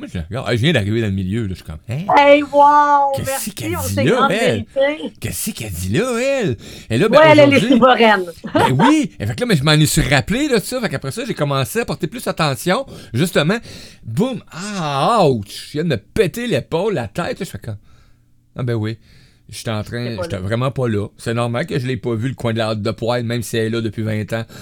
Moi, 0.00 0.08
je 0.10 0.16
la 0.18 0.24
regarde. 0.24 0.46
Ah, 0.48 0.56
je 0.56 0.62
viens 0.62 0.72
d'arriver 0.72 1.02
dans 1.02 1.08
le 1.08 1.12
milieu, 1.12 1.42
là. 1.42 1.48
Je 1.50 1.54
suis 1.56 1.64
comme 1.64 1.76
Hein? 1.90 2.06
Hey, 2.16 2.42
wow! 2.42 3.12
Qu'est-ce 3.14 3.50
qu'elle 3.50 3.76
dit 3.76 4.04
là, 4.08 4.28
elle? 4.30 4.64
Qu'est-ce 5.20 5.50
qu'elle 5.50 5.70
dit 5.70 5.90
là, 5.90 6.18
elle? 6.18 6.56
Et 6.88 6.96
là, 6.96 7.08
ben, 7.10 7.18
Ouais, 7.18 7.26
elle, 7.32 7.38
elle 7.40 7.52
est 7.52 7.68
souveraine. 7.68 8.24
Ben 8.54 8.70
oui! 8.72 9.12
Et 9.20 9.26
fait 9.26 9.34
que 9.34 9.40
là, 9.40 9.46
mais 9.46 9.56
je 9.56 9.62
m'en 9.62 9.72
ai 9.72 9.84
suis 9.84 10.00
rappelé 10.00 10.48
de 10.48 10.58
ça. 10.58 10.80
Fait 10.80 10.88
qu'après 10.88 11.10
ça, 11.10 11.22
j'ai 11.26 11.34
commencé 11.34 11.80
à 11.80 11.84
porter 11.84 12.06
plus 12.06 12.26
attention. 12.26 12.86
Justement, 13.12 13.58
boum! 14.02 14.42
Ah, 14.50 15.26
ouch! 15.28 15.66
Je 15.68 15.72
viens 15.72 15.84
de 15.84 15.88
me 15.90 15.96
péter 15.98 16.46
l'épaule, 16.46 16.94
la 16.94 17.06
tête. 17.06 17.38
Là, 17.38 17.44
je 17.44 17.50
fais 17.50 17.58
comme. 17.58 17.76
Ah 18.56 18.62
ben 18.62 18.74
oui. 18.74 18.96
J'étais 19.50 19.70
en 19.70 19.82
train. 19.82 20.16
J'étais 20.22 20.38
vraiment 20.38 20.70
pas 20.70 20.88
là. 20.88 21.08
C'est 21.16 21.34
normal 21.34 21.66
que 21.66 21.78
je 21.78 21.86
l'ai 21.86 21.96
pas 21.96 22.14
vu 22.14 22.28
le 22.28 22.34
coin 22.34 22.52
de 22.52 22.58
la 22.58 22.74
de 22.74 22.90
poêle, 22.92 23.24
même 23.24 23.42
si 23.42 23.56
elle 23.56 23.66
est 23.66 23.70
là 23.70 23.80
depuis 23.80 24.02
20 24.02 24.32
ans. 24.32 24.44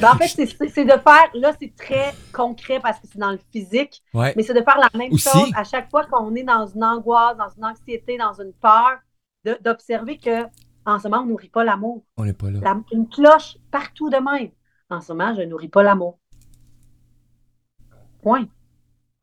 Ben, 0.00 0.12
en 0.12 0.16
fait, 0.16 0.28
c'est- 0.28 0.84
de 0.84 0.90
faire, 0.92 1.28
là, 1.34 1.52
c'est 1.60 1.74
très 1.74 2.14
concret 2.32 2.78
parce 2.80 3.00
que 3.00 3.08
c'est 3.10 3.18
dans 3.18 3.32
le 3.32 3.40
physique, 3.52 4.00
Ouais. 4.14 4.32
mais 4.36 4.44
c'est 4.44 4.54
de 4.54 4.62
faire 4.62 4.78
la 4.78 4.88
même 4.96 5.12
Aussi. 5.12 5.28
chose 5.28 5.50
à 5.56 5.64
chaque 5.64 5.90
fois 5.90 6.04
qu'on 6.06 6.32
est 6.36 6.44
dans 6.44 6.68
une 6.68 6.84
angoisse, 6.84 7.36
dans 7.36 7.48
une 7.56 7.64
anxiété, 7.64 8.16
dans 8.16 8.32
une 8.40 8.52
peur, 8.52 8.98
d'observer 9.64 10.16
que 10.18 10.44
en 10.86 11.00
ce 11.00 11.08
moment, 11.08 11.22
on 11.22 11.26
ne 11.26 11.30
nourrit 11.30 11.48
pas 11.48 11.64
l'amour. 11.64 12.04
On 12.16 12.24
n'est 12.24 12.32
pas 12.32 12.48
là. 12.48 12.60
La- 12.62 12.80
une 12.92 13.08
cloche 13.08 13.56
partout 13.72 14.08
de 14.08 14.16
même. 14.18 14.50
En 14.88 15.00
ce 15.00 15.12
moment, 15.12 15.34
je 15.34 15.40
ne 15.40 15.46
nourris 15.46 15.68
pas 15.68 15.82
l'amour. 15.82 16.20
Point. 18.22 18.46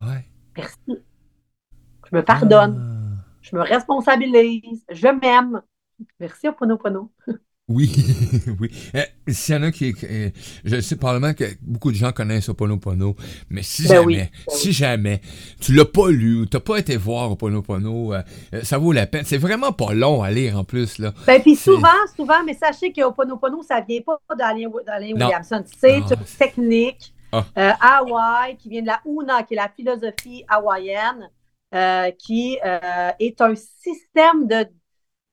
Ouais. 0.01 0.25
Merci. 0.57 0.77
Je 0.87 2.15
me 2.15 2.21
pardonne. 2.21 2.94
Je 3.49 3.55
me 3.55 3.61
responsabilise. 3.61 4.83
Je 4.91 5.07
m'aime. 5.07 5.61
Merci, 6.19 6.47
Oponopono. 6.47 7.11
Oui, 7.67 7.91
oui. 8.59 8.69
Euh, 8.93 9.01
S'il 9.27 9.55
y 9.55 9.57
en 9.57 9.63
a 9.63 9.71
qui. 9.71 9.95
euh, 10.03 10.29
je 10.65 10.79
sais 10.81 10.97
probablement 10.97 11.33
que 11.33 11.45
beaucoup 11.63 11.89
de 11.91 11.95
gens 11.97 12.11
connaissent 12.11 12.47
Oponopono, 12.47 13.15
mais 13.49 13.63
si 13.63 13.87
Ben 13.87 13.95
jamais, 13.95 14.05
oui, 14.05 14.17
ben 14.17 14.29
si 14.55 14.71
jamais, 14.71 15.19
tu 15.59 15.73
l'as 15.73 15.85
pas 15.85 16.11
lu, 16.11 16.41
ou 16.41 16.45
t'as 16.45 16.59
pas 16.59 16.77
été 16.77 16.95
voir 16.95 17.31
Oponopono, 17.31 18.13
euh, 18.13 18.21
euh, 18.53 18.61
ça 18.61 18.77
vaut 18.77 18.91
la 18.91 19.07
peine. 19.07 19.25
C'est 19.25 19.39
vraiment 19.39 19.71
pas 19.71 19.95
long 19.95 20.21
à 20.21 20.29
lire 20.29 20.59
en 20.59 20.63
plus, 20.63 20.99
là. 20.99 21.11
Ben, 21.25 21.41
puis 21.41 21.55
souvent, 21.55 21.87
souvent, 22.15 22.43
mais 22.45 22.53
sachez 22.53 22.93
que 22.93 23.01
Oponopono, 23.01 23.63
ça 23.63 23.81
vient 23.81 24.01
pas 24.01 24.19
d'Alain. 24.37 24.69
Williamson. 25.11 25.63
C'est 25.79 26.03
Ah. 26.03 26.13
une 26.13 26.25
technique 26.37 27.15
Ah. 27.31 27.45
euh, 27.57 27.71
Hawaï 27.81 28.57
qui 28.57 28.69
vient 28.69 28.83
de 28.83 28.87
la 28.87 29.01
Una, 29.07 29.41
qui 29.41 29.55
est 29.55 29.57
la 29.57 29.69
philosophie 29.75 30.43
hawaïenne, 30.47 31.31
euh, 31.75 32.11
qui 32.11 32.57
euh, 32.65 33.09
est 33.19 33.41
un 33.41 33.53
système 33.55 34.47
de, 34.47 34.65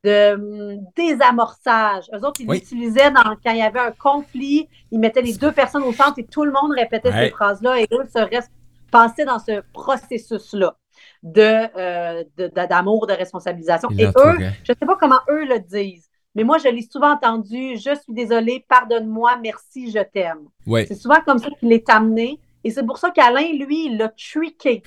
de 0.05 0.34
hum, 0.34 0.84
désamorçage. 0.97 2.07
Eux 2.14 2.24
autres, 2.26 2.40
ils 2.40 2.49
Oui. 2.49 2.59
l'utilisaient 2.59 3.11
dans- 3.11 3.36
quand 3.45 3.53
il 3.53 3.59
y 3.59 3.62
avait 3.62 3.78
un 3.80 3.93
conflit, 3.93 4.68
ils 4.90 4.99
mettaient 4.99 5.22
les 5.22 5.34
deux 5.34 5.53
personnes 5.53 5.84
au 5.84 5.93
centre 5.93 6.18
et 6.18 6.24
tout 6.24 6.45
le 6.45 6.53
monde 6.53 6.72
répétait 6.72 7.11
Ouais. 7.11 7.24
ces 7.26 7.30
phrases-là 7.30 7.80
et 7.80 7.86
eux 7.93 8.05
se 8.14 8.18
restent, 8.18 8.53
passaient 8.90 9.24
dans 9.24 9.38
ce 9.38 9.62
processus-là 9.72 10.76
de, 11.22 11.40
euh, 11.76 12.24
de- 12.36 12.49
de- 12.49 12.66
d'amour, 12.68 13.07
de 13.07 13.12
responsabilisation. 13.12 13.88
Il 13.93 14.01
Et 14.01 14.07
eux, 14.07 14.36
je 14.64 14.72
ne 14.72 14.76
sais 14.78 14.86
pas 14.86 14.97
comment 14.97 15.20
eux 15.30 15.45
le 15.45 15.61
disent, 15.61 16.09
mais 16.34 16.45
moi, 16.45 16.59
je 16.59 16.68
l'ai 16.68 16.82
souvent 16.82 17.12
entendu 17.12 17.76
je 17.76 17.95
suis 17.95 18.12
désolée, 18.12 18.64
pardonne-moi, 18.68 19.36
merci, 19.43 19.90
je 19.90 20.01
t'aime. 20.03 20.49
Ouais. 20.66 20.86
C'est 20.86 20.95
souvent 20.95 21.20
comme 21.24 21.38
ça 21.38 21.49
qu'il 21.61 21.72
est 21.72 21.88
amené. 21.88 22.38
Et 22.64 22.70
c'est 22.70 22.84
pour 22.86 22.99
ça 22.99 23.11
qu'Alain, 23.11 23.53
lui, 23.59 23.86
il 23.86 23.99
l'a 23.99 24.09
trické 24.11 24.82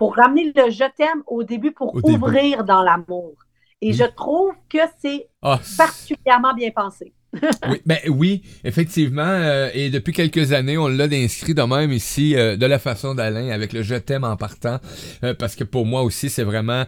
pour 0.00 0.16
ramener 0.16 0.44
le 0.56 0.70
je 0.70 0.84
t'aime 0.96 1.22
au 1.26 1.42
début 1.44 1.72
pour 1.72 1.94
Au 1.94 2.00
début. 2.00 2.16
ouvrir 2.16 2.64
dans 2.64 2.82
l'amour. 2.82 3.34
Et 3.82 3.92
je 3.92 4.04
trouve 4.04 4.52
que 4.72 4.78
c'est 5.02 5.28
Ah, 5.42 5.60
particulièrement 5.76 6.54
bien 6.54 6.70
pensé. 6.70 7.12
oui, 7.70 7.78
ben 7.84 7.98
oui, 8.08 8.42
effectivement. 8.64 9.20
euh, 9.22 9.68
et 9.74 9.90
depuis 9.90 10.14
quelques 10.14 10.52
années, 10.52 10.78
on 10.78 10.88
l'a 10.88 11.04
inscrit 11.12 11.52
de 11.54 11.62
même 11.62 11.92
ici, 11.92 12.34
euh, 12.34 12.56
de 12.56 12.64
la 12.64 12.78
façon 12.78 13.14
d'Alain, 13.14 13.50
avec 13.50 13.74
le 13.74 13.82
je 13.82 13.94
t'aime 13.96 14.24
en 14.24 14.36
partant. 14.36 14.78
euh, 15.22 15.34
parce 15.34 15.54
que 15.54 15.64
pour 15.64 15.84
moi 15.84 16.02
aussi, 16.02 16.30
c'est 16.30 16.44
vraiment 16.44 16.84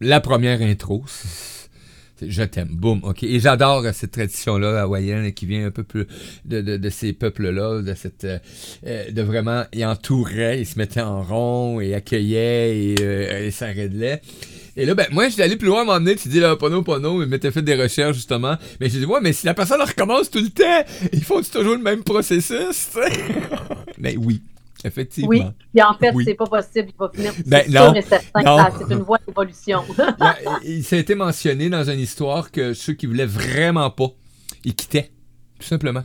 la 0.00 0.20
première 0.20 0.60
intro. 0.60 1.04
Je 2.28 2.42
t'aime, 2.42 2.68
boum, 2.70 3.00
ok. 3.02 3.22
Et 3.22 3.40
j'adore 3.40 3.84
euh, 3.84 3.90
cette 3.92 4.12
tradition-là 4.12 4.82
hawaïenne 4.82 5.32
qui 5.32 5.46
vient 5.46 5.66
un 5.66 5.70
peu 5.70 5.82
plus 5.82 6.06
de, 6.44 6.60
de, 6.60 6.90
ces 6.90 7.12
peuples-là, 7.12 7.82
de 7.82 7.94
cette, 7.94 8.24
euh, 8.24 8.38
euh, 8.86 9.10
de 9.10 9.22
vraiment, 9.22 9.64
ils 9.72 9.84
entouraient, 9.84 10.60
ils 10.60 10.66
se 10.66 10.78
mettaient 10.78 11.00
en 11.00 11.22
rond 11.22 11.80
et 11.80 11.94
accueillaient 11.94 12.76
et, 12.76 13.46
et 13.46 13.50
s'arrêtaient. 13.50 14.20
Et 14.76 14.86
là, 14.86 14.94
ben, 14.94 15.06
moi, 15.10 15.28
je 15.28 15.34
suis 15.34 15.42
allé 15.42 15.56
plus 15.56 15.68
loin 15.68 15.80
à 15.80 15.82
un 15.82 15.98
moment 15.98 16.14
tu 16.16 16.28
dis, 16.28 16.40
là, 16.40 16.56
pono, 16.56 16.82
pono, 16.82 17.20
je 17.20 17.26
m'étais 17.26 17.50
fait 17.50 17.62
des 17.62 17.74
recherches, 17.74 18.16
justement. 18.16 18.56
Mais 18.80 18.88
j'ai 18.88 19.00
dit, 19.00 19.04
ouais, 19.04 19.20
mais 19.22 19.32
si 19.32 19.44
la 19.44 19.54
personne 19.54 19.82
recommence 19.82 20.30
tout 20.30 20.40
le 20.40 20.48
temps, 20.48 20.84
ils 21.12 21.22
font 21.22 21.42
toujours 21.42 21.74
le 21.74 21.82
même 21.82 22.02
processus, 22.02 22.90
mais 23.98 24.16
oui, 24.16 24.42
effectivement. 24.84 25.28
Oui. 25.30 25.44
Puis 25.72 25.82
en 25.82 25.94
fait, 25.94 26.12
Oui. 26.14 26.24
c'est 26.24 26.34
pas 26.34 26.46
possible. 26.46 26.88
Il 26.90 26.96
va 26.98 27.10
finir. 27.14 27.32
Ben, 27.46 27.64
non. 27.70 27.94
c'est 28.78 28.94
une 28.94 29.02
voie 29.02 29.18
d'évolution. 29.26 29.82
Et- 30.64 30.78
et 30.78 30.82
ça 30.82 30.96
a 30.96 30.98
été 30.98 31.14
mentionné 31.14 31.68
dans 31.70 31.84
une 31.88 32.00
histoire 32.00 32.50
que 32.50 32.74
ceux 32.74 32.92
qui 32.94 33.06
voulaient 33.06 33.26
vraiment 33.26 33.90
pas, 33.90 34.08
ils 34.64 34.74
quittaient. 34.74 35.10
Tout 35.58 35.66
simplement. 35.66 36.02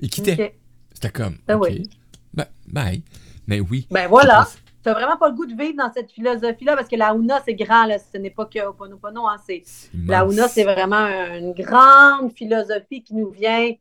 Ils 0.00 0.10
quittaient. 0.10 0.58
C'était 0.92 1.10
comme. 1.10 1.36
Ben 1.46 1.56
oui. 1.56 1.88
Ben, 2.34 2.46
bye. 2.66 3.02
Mais 3.46 3.60
oui. 3.60 3.86
Ben 3.90 4.08
voilà. 4.08 4.46
Tu 4.84 4.92
vraiment 4.92 5.16
pas 5.16 5.28
le 5.30 5.34
goût 5.34 5.46
de 5.46 5.54
vivre 5.60 5.74
dans 5.78 5.92
cette 5.92 6.12
philosophie-là 6.12 6.76
parce 6.76 6.88
que 6.88 6.94
la 6.94 7.12
Una, 7.12 7.42
c'est 7.44 7.54
grand. 7.54 7.86
Là. 7.86 7.96
Ce 7.98 8.16
n'est 8.18 8.30
pas 8.30 8.46
que 8.46 8.60
Ho'oponopono. 8.60 9.26
Hein, 9.26 9.36
c'est... 9.44 9.64
La 10.06 10.20
immense. 10.20 10.32
Una, 10.34 10.48
c'est 10.48 10.62
vraiment 10.62 11.06
une 11.34 11.52
grande 11.54 12.32
philosophie 12.36 13.02
qui 13.02 13.14
nous 13.14 13.30
vient 13.30 13.72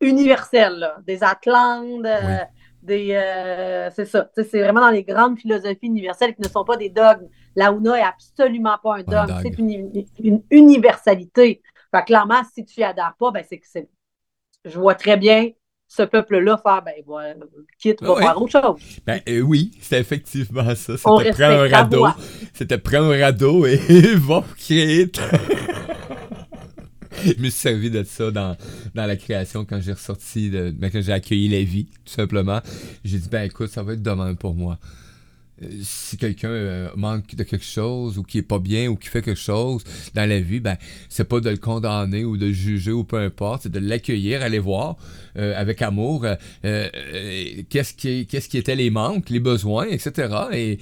universelle. 0.00 0.74
là. 0.78 0.96
Des 1.06 1.22
Atlantes, 1.22 2.04
euh, 2.04 2.18
Oui. 2.26 2.34
des. 2.82 3.12
euh, 3.12 3.90
c'est 3.94 4.04
ça. 4.06 4.28
C'est 4.34 4.60
vraiment 4.62 4.80
dans 4.80 4.90
les 4.90 5.04
grandes 5.04 5.38
philosophies 5.38 5.86
universelles 5.86 6.34
qui 6.34 6.42
ne 6.42 6.48
sont 6.48 6.64
pas 6.64 6.76
des 6.76 6.88
dogmes. 6.90 7.28
La 7.56 7.70
Una 7.72 7.98
est 7.98 8.02
absolument 8.02 8.76
pas 8.82 8.96
un 8.96 9.02
dogme. 9.02 9.38
C'est 9.42 9.58
une, 9.58 9.90
une 10.18 10.42
universalité. 10.50 11.62
Fait 11.94 12.04
clairement, 12.04 12.42
si 12.54 12.64
tu 12.64 12.80
y 12.80 12.84
adhères 12.84 13.14
pas, 13.18 13.30
ben 13.32 13.44
c'est 13.48 13.58
que 13.58 13.66
c'est. 13.68 13.88
Je 14.64 14.78
vois 14.78 14.94
très 14.94 15.16
bien 15.16 15.48
ce 15.88 16.04
peuple-là 16.04 16.56
faire, 16.62 16.82
ben 16.82 16.94
voilà, 17.04 17.34
quitte, 17.76 18.00
va 18.00 18.14
faire 18.14 18.40
autre 18.40 18.60
chose. 18.62 18.80
Ben 19.04 19.20
euh, 19.28 19.40
oui, 19.40 19.72
c'était 19.80 19.98
effectivement 19.98 20.62
ça. 20.76 20.96
C'était 20.96 21.32
prendre 21.32 21.62
un 21.64 21.68
radeau. 21.68 22.06
C'était 22.54 22.78
prendre 22.78 23.12
un 23.12 23.18
radeau 23.18 23.66
et 23.66 23.76
va 24.16 24.44
créer. 24.56 25.10
Je 27.24 27.30
me 27.38 27.50
suis 27.50 27.50
servi 27.50 27.90
de 27.90 28.02
ça 28.04 28.30
dans, 28.30 28.56
dans 28.94 29.06
la 29.06 29.16
création 29.16 29.64
quand 29.64 29.80
j'ai 29.80 29.92
ressorti, 29.92 30.50
de, 30.50 30.70
ben, 30.70 30.90
quand 30.90 31.00
j'ai 31.00 31.12
accueilli 31.12 31.48
la 31.48 31.62
vie, 31.62 31.86
tout 32.04 32.12
simplement. 32.12 32.60
J'ai 33.04 33.18
dit, 33.18 33.28
ben 33.28 33.42
écoute, 33.42 33.70
ça 33.70 33.82
va 33.82 33.94
être 33.94 34.02
de 34.02 34.10
même 34.10 34.36
pour 34.36 34.54
moi. 34.54 34.78
Euh, 35.62 35.68
Si 35.82 36.16
quelqu'un 36.16 36.48
euh, 36.48 36.88
manque 36.96 37.34
de 37.34 37.42
quelque 37.42 37.64
chose 37.64 38.18
ou 38.18 38.22
qui 38.22 38.38
est 38.38 38.42
pas 38.42 38.58
bien 38.58 38.88
ou 38.88 38.96
qui 38.96 39.08
fait 39.08 39.22
quelque 39.22 39.38
chose 39.38 39.84
dans 40.14 40.28
la 40.28 40.40
vie, 40.40 40.60
ben 40.60 40.76
c'est 41.08 41.28
pas 41.28 41.40
de 41.40 41.50
le 41.50 41.58
condamner 41.58 42.24
ou 42.24 42.36
de 42.36 42.46
le 42.46 42.52
juger 42.52 42.92
ou 42.92 43.04
peu 43.04 43.18
importe, 43.18 43.64
c'est 43.64 43.72
de 43.72 43.78
l'accueillir, 43.78 44.42
aller 44.42 44.58
voir 44.58 44.96
euh, 45.36 45.54
avec 45.60 45.82
amour 45.82 46.26
qu'est-ce 46.62 47.94
qui 47.94 48.26
qu'est-ce 48.26 48.48
qui 48.48 48.58
étaient 48.58 48.76
les 48.76 48.90
manques, 48.90 49.30
les 49.30 49.40
besoins, 49.40 49.86
etc. 49.86 50.34
Et 50.52 50.78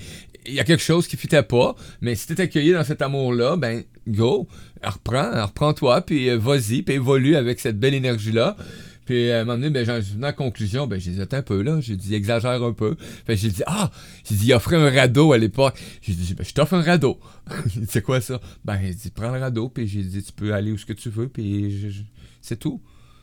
il 0.49 0.55
y 0.55 0.61
a 0.61 0.64
quelque 0.64 0.82
chose 0.82 1.07
qui 1.07 1.16
fitait 1.16 1.42
pas, 1.42 1.74
mais 2.01 2.14
si 2.14 2.26
t'es 2.26 2.40
accueilli 2.40 2.72
dans 2.72 2.84
cet 2.84 3.03
amour-là, 3.03 3.57
ben 3.57 3.84
go, 4.07 4.49
reprends, 4.82 5.44
reprends-toi, 5.46 6.01
puis 6.03 6.30
euh, 6.30 6.38
vas-y, 6.38 6.82
puis 6.82 6.94
évolue 6.96 7.36
avec 7.36 7.61
cette 7.61 7.78
belle 7.78 7.94
énergie-là. 7.94 8.57
Puis 9.05 9.30
à 9.30 9.40
un 9.40 9.44
moment 9.44 9.57
donné, 9.57 9.70
ben, 9.70 9.86
j'en 9.86 10.03
suis 10.03 10.12
venu 10.12 10.24
à 10.24 10.28
la 10.28 10.32
conclusion, 10.34 10.86
ben, 10.86 11.01
j'ai 11.01 11.12
dit, 11.12 11.20
un 11.32 11.42
peu 11.42 11.62
là, 11.62 11.80
j'ai 11.80 11.96
dit, 11.96 12.14
exagère 12.14 12.62
un 12.62 12.74
peu. 12.74 12.94
Fait 13.26 13.36
j'ai 13.36 13.49
dit, 13.49 13.62
ah, 13.66 13.90
j'ai 14.28 14.34
dit, 14.34 14.46
il 14.49 14.53
offrait 14.53 14.76
un 14.76 14.90
radeau 14.90 15.32
à 15.32 15.38
l'époque. 15.38 15.80
J'ai 16.03 16.12
dit, 16.12 16.34
ben, 16.34 16.44
je 16.44 16.53
t'offre 16.53 16.74
un 16.74 16.82
radeau. 16.82 17.18
C'est 17.88 18.03
quoi 18.03 18.20
ça? 18.20 18.38
Ben, 18.66 18.78
il 18.82 18.94
dit, 18.94 19.11
prends 19.11 19.32
le 19.32 19.40
radeau, 19.40 19.70
puis 19.70 19.86
j'ai 19.88 20.03
dit, 20.03 20.22
tu 20.22 20.32
peux 20.32 20.53
aller 20.53 20.72
où 20.72 20.76
ce 20.76 20.84
que 20.84 20.92
tu 20.92 21.09
veux, 21.09 21.28
puis 21.28 22.05
c'est 22.42 22.59
tout. 22.59 22.82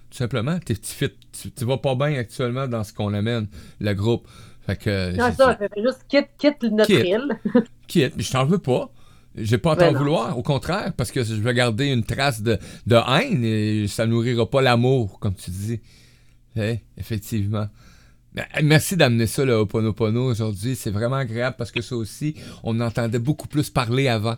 Tout 0.10 0.18
simplement. 0.18 0.58
T'es- 0.60 0.76
tu, 0.76 0.92
fit- 0.92 1.52
tu 1.56 1.66
vas 1.66 1.78
pas 1.78 1.94
bien 1.96 2.18
actuellement 2.18 2.68
dans 2.68 2.84
ce 2.84 2.92
qu'on 2.94 3.14
amène, 3.14 3.48
le 3.80 3.94
groupe. 3.94 4.28
Fait 4.66 4.76
que, 4.78 5.16
Non, 5.16 5.32
ça, 5.32 5.56
fait 5.58 5.70
juste 5.78 6.06
quitte, 6.08 6.30
quitte 6.38 6.64
notre 6.64 6.86
Quitte. 6.88 7.06
île. 7.06 7.38
quitte, 7.88 8.14
mais 8.18 8.24
je 8.24 8.32
t'en 8.32 8.46
veux 8.46 8.58
pas. 8.58 8.90
J'ai 9.36 9.58
pas 9.58 9.74
à 9.74 9.76
Ben 9.76 9.88
t'en 9.88 9.92
non. 9.94 10.00
vouloir, 10.00 10.38
au 10.38 10.44
contraire, 10.44 10.94
parce 10.96 11.12
que 11.12 11.24
je 11.24 11.34
vais 11.36 11.54
garder 11.54 11.88
une 11.88 12.04
trace 12.04 12.42
de, 12.42 12.58
de 12.88 12.96
haine 12.96 13.44
et 13.44 13.88
ça 13.88 14.06
nourrira 14.08 14.50
pas 14.50 14.62
l'amour, 14.62 15.20
comme 15.20 15.36
tu 15.36 15.52
dis. 15.52 15.82
Eh, 16.56 16.80
effectivement. 16.98 17.68
Eh, 18.38 18.64
Merci 18.64 18.96
d'amener 18.98 19.28
ça, 19.28 19.44
le 19.46 19.54
Ho'oponopono, 19.56 20.24
aujourd'hui. 20.32 20.76
C'est 20.76 20.90
vraiment 20.90 21.18
agréable 21.18 21.56
parce 21.58 21.72
que 21.72 21.82
ça 21.82 21.96
aussi, 21.98 22.36
on 22.64 22.80
entendait 22.80 23.20
beaucoup 23.20 23.48
plus 23.50 23.70
parler 23.70 24.08
avant. 24.08 24.38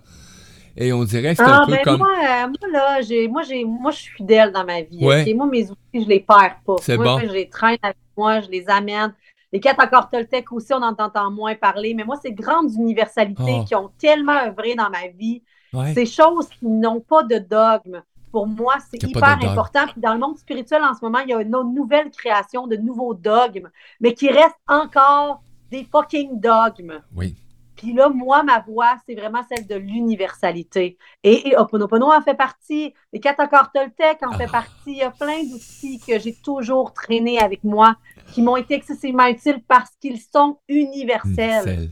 Et 0.80 0.92
on 0.94 1.04
dirait 1.04 1.36
que 1.36 1.44
c'est 1.44 1.50
Ah, 1.50 1.62
un 1.62 1.66
peu 1.66 1.72
ben 1.74 1.82
comme. 1.84 1.98
moi, 2.00 2.10
euh, 2.18 2.48
moi, 2.48 2.72
là, 2.72 3.02
j'ai, 3.02 3.28
moi, 3.28 3.42
j'ai, 3.44 3.66
moi, 3.66 3.92
je 3.92 3.98
suis 3.98 4.14
fidèle 4.16 4.52
dans 4.52 4.66
ma 4.66 4.82
vie. 4.82 5.00
Ouais. 5.04 5.32
Moi, 5.34 5.48
mes 5.48 5.64
outils, 5.70 6.04
je 6.04 6.08
les 6.08 6.20
perds 6.20 6.58
pas. 6.66 6.76
C'est 6.82 6.98
moi, 6.98 7.20
bon. 7.20 7.28
je 7.28 7.34
les 7.34 7.50
traîne 7.50 7.78
avec 7.82 7.98
moi, 8.16 8.42
je 8.42 8.50
les 8.50 8.64
amène. 8.68 9.14
Les 9.54 9.60
quatre 9.60 9.80
accords 9.80 10.10
Toltec 10.10 10.52
aussi, 10.52 10.74
on 10.74 10.78
en 10.84 10.94
entend 10.98 11.32
moins 11.32 11.56
parler. 11.56 11.94
Mais 11.94 12.04
moi, 12.04 12.18
ces 12.22 12.32
grandes 12.34 12.72
universalités 12.74 13.60
Oh. 13.62 13.64
qui 13.66 13.76
ont 13.76 13.90
tellement 13.98 14.38
œuvré 14.46 14.76
dans 14.76 14.90
ma 14.90 15.08
vie, 15.08 15.42
Ouais. 15.74 15.94
ces 15.94 16.06
choses 16.06 16.48
qui 16.50 16.66
n'ont 16.66 17.00
pas 17.02 17.24
de 17.24 17.38
dogme, 17.40 18.02
pour 18.32 18.46
moi, 18.48 18.76
c'est 18.90 19.02
hyper 19.02 19.24
important. 19.52 19.86
Puis 19.88 20.02
dans 20.02 20.14
le 20.14 20.20
monde 20.20 20.38
spirituel, 20.38 20.82
en 20.84 20.94
ce 20.94 21.04
moment, 21.04 21.20
il 21.20 21.30
y 21.30 21.34
a 21.34 21.42
une 21.42 21.50
nouvelle 21.74 22.12
création 22.12 22.68
de 22.68 22.76
nouveaux 22.76 23.14
dogmes, 23.14 23.70
mais 24.02 24.14
qui 24.14 24.30
restent 24.30 24.56
encore 24.68 25.42
des 25.72 25.84
fucking 25.86 26.40
dogmes. 26.40 27.02
Oui. 27.16 27.36
Puis 27.78 27.94
là, 27.94 28.10
moi, 28.10 28.44
ma 28.44 28.60
voix, 28.62 28.98
c'est 29.08 29.16
vraiment 29.16 29.44
celle 29.50 29.68
de 29.68 29.76
l'universalité. 29.76 30.98
Et, 31.24 31.50
et 31.50 31.58
Ho'oponopono 31.58 32.12
en 32.12 32.22
fait 32.22 32.36
partie. 32.36 32.94
Les 33.14 33.20
quatre 33.20 33.40
accords 33.40 33.72
Toltec 33.72 34.20
en 34.24 34.34
fait 34.34 34.48
Ah. 34.48 34.52
partie. 34.52 34.74
Il 34.88 34.98
y 34.98 35.04
a 35.04 35.12
plein 35.12 35.44
d'outils 35.44 36.00
que 36.06 36.20
j'ai 36.20 36.36
toujours 36.36 36.94
traînés 36.94 37.40
avec 37.40 37.64
moi 37.64 37.96
qui 38.34 38.42
m'ont 38.42 38.58
été 38.58 38.74
excessivement 38.76 39.28
utiles 39.28 39.64
parce 39.68 39.92
qu'ils 40.02 40.20
sont 40.20 40.60
universels. 40.68 41.92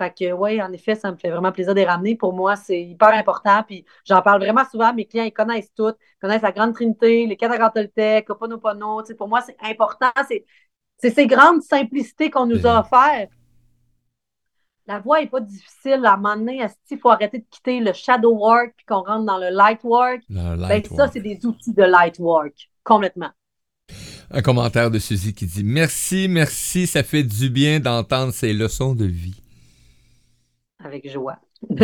Fait 0.00 0.14
que, 0.16 0.32
oui, 0.32 0.62
en 0.62 0.72
effet, 0.72 0.94
ça 0.94 1.10
me 1.10 1.16
fait 1.16 1.30
vraiment 1.30 1.50
plaisir 1.52 1.74
de 1.74 1.80
les 1.80 1.86
ramener. 1.86 2.14
Pour 2.16 2.32
moi, 2.32 2.54
c'est 2.56 2.80
hyper 2.82 3.08
important. 3.14 3.64
Puis 3.66 3.84
j'en 4.04 4.22
parle 4.22 4.40
vraiment 4.40 4.64
souvent. 4.70 4.94
Mes 4.94 5.06
clients, 5.06 5.24
ils 5.24 5.32
connaissent 5.32 5.72
tout. 5.74 5.88
Ils 5.88 6.20
connaissent 6.20 6.42
la 6.42 6.52
Grande 6.52 6.74
Trinité, 6.74 7.26
les 7.26 7.36
quatre 7.36 7.52
accords 7.52 7.72
Toltec, 7.72 8.28
sais, 9.06 9.14
pour 9.14 9.28
moi, 9.28 9.40
c'est 9.40 9.56
important. 9.60 10.10
C'est, 10.28 10.44
c'est 10.98 11.10
ces 11.10 11.26
grandes 11.26 11.62
simplicités 11.62 12.30
qu'on 12.30 12.46
nous 12.46 12.66
a 12.66 12.80
offertes. 12.80 13.32
La 14.88 15.00
voie 15.00 15.20
n'est 15.20 15.26
pas 15.26 15.40
difficile. 15.40 16.00
À 16.06 16.14
un 16.14 16.16
moment 16.16 16.34
donné, 16.34 16.66
il 16.90 16.98
faut 16.98 17.10
arrêter 17.10 17.40
de 17.40 17.44
quitter 17.50 17.78
le 17.78 17.92
shadow 17.92 18.34
work 18.34 18.72
puis 18.74 18.86
qu'on 18.86 19.02
rentre 19.02 19.26
dans 19.26 19.36
le 19.36 19.50
light 19.50 19.80
work. 19.84 20.22
Le 20.30 20.66
Ben, 20.66 20.82
ça, 20.82 21.08
c'est 21.12 21.20
des 21.20 21.38
outils 21.44 21.74
de 21.74 21.82
light 21.82 22.18
work. 22.18 22.70
Complètement. 22.84 23.28
Un 24.30 24.40
commentaire 24.40 24.90
de 24.90 24.98
Suzy 24.98 25.34
qui 25.34 25.44
dit 25.44 25.62
Merci, 25.62 26.26
merci, 26.28 26.86
ça 26.86 27.02
fait 27.02 27.22
du 27.22 27.50
bien 27.50 27.80
d'entendre 27.80 28.32
ces 28.32 28.54
leçons 28.54 28.94
de 28.94 29.04
vie. 29.04 29.42
Avec 30.82 31.10
joie. 31.10 31.36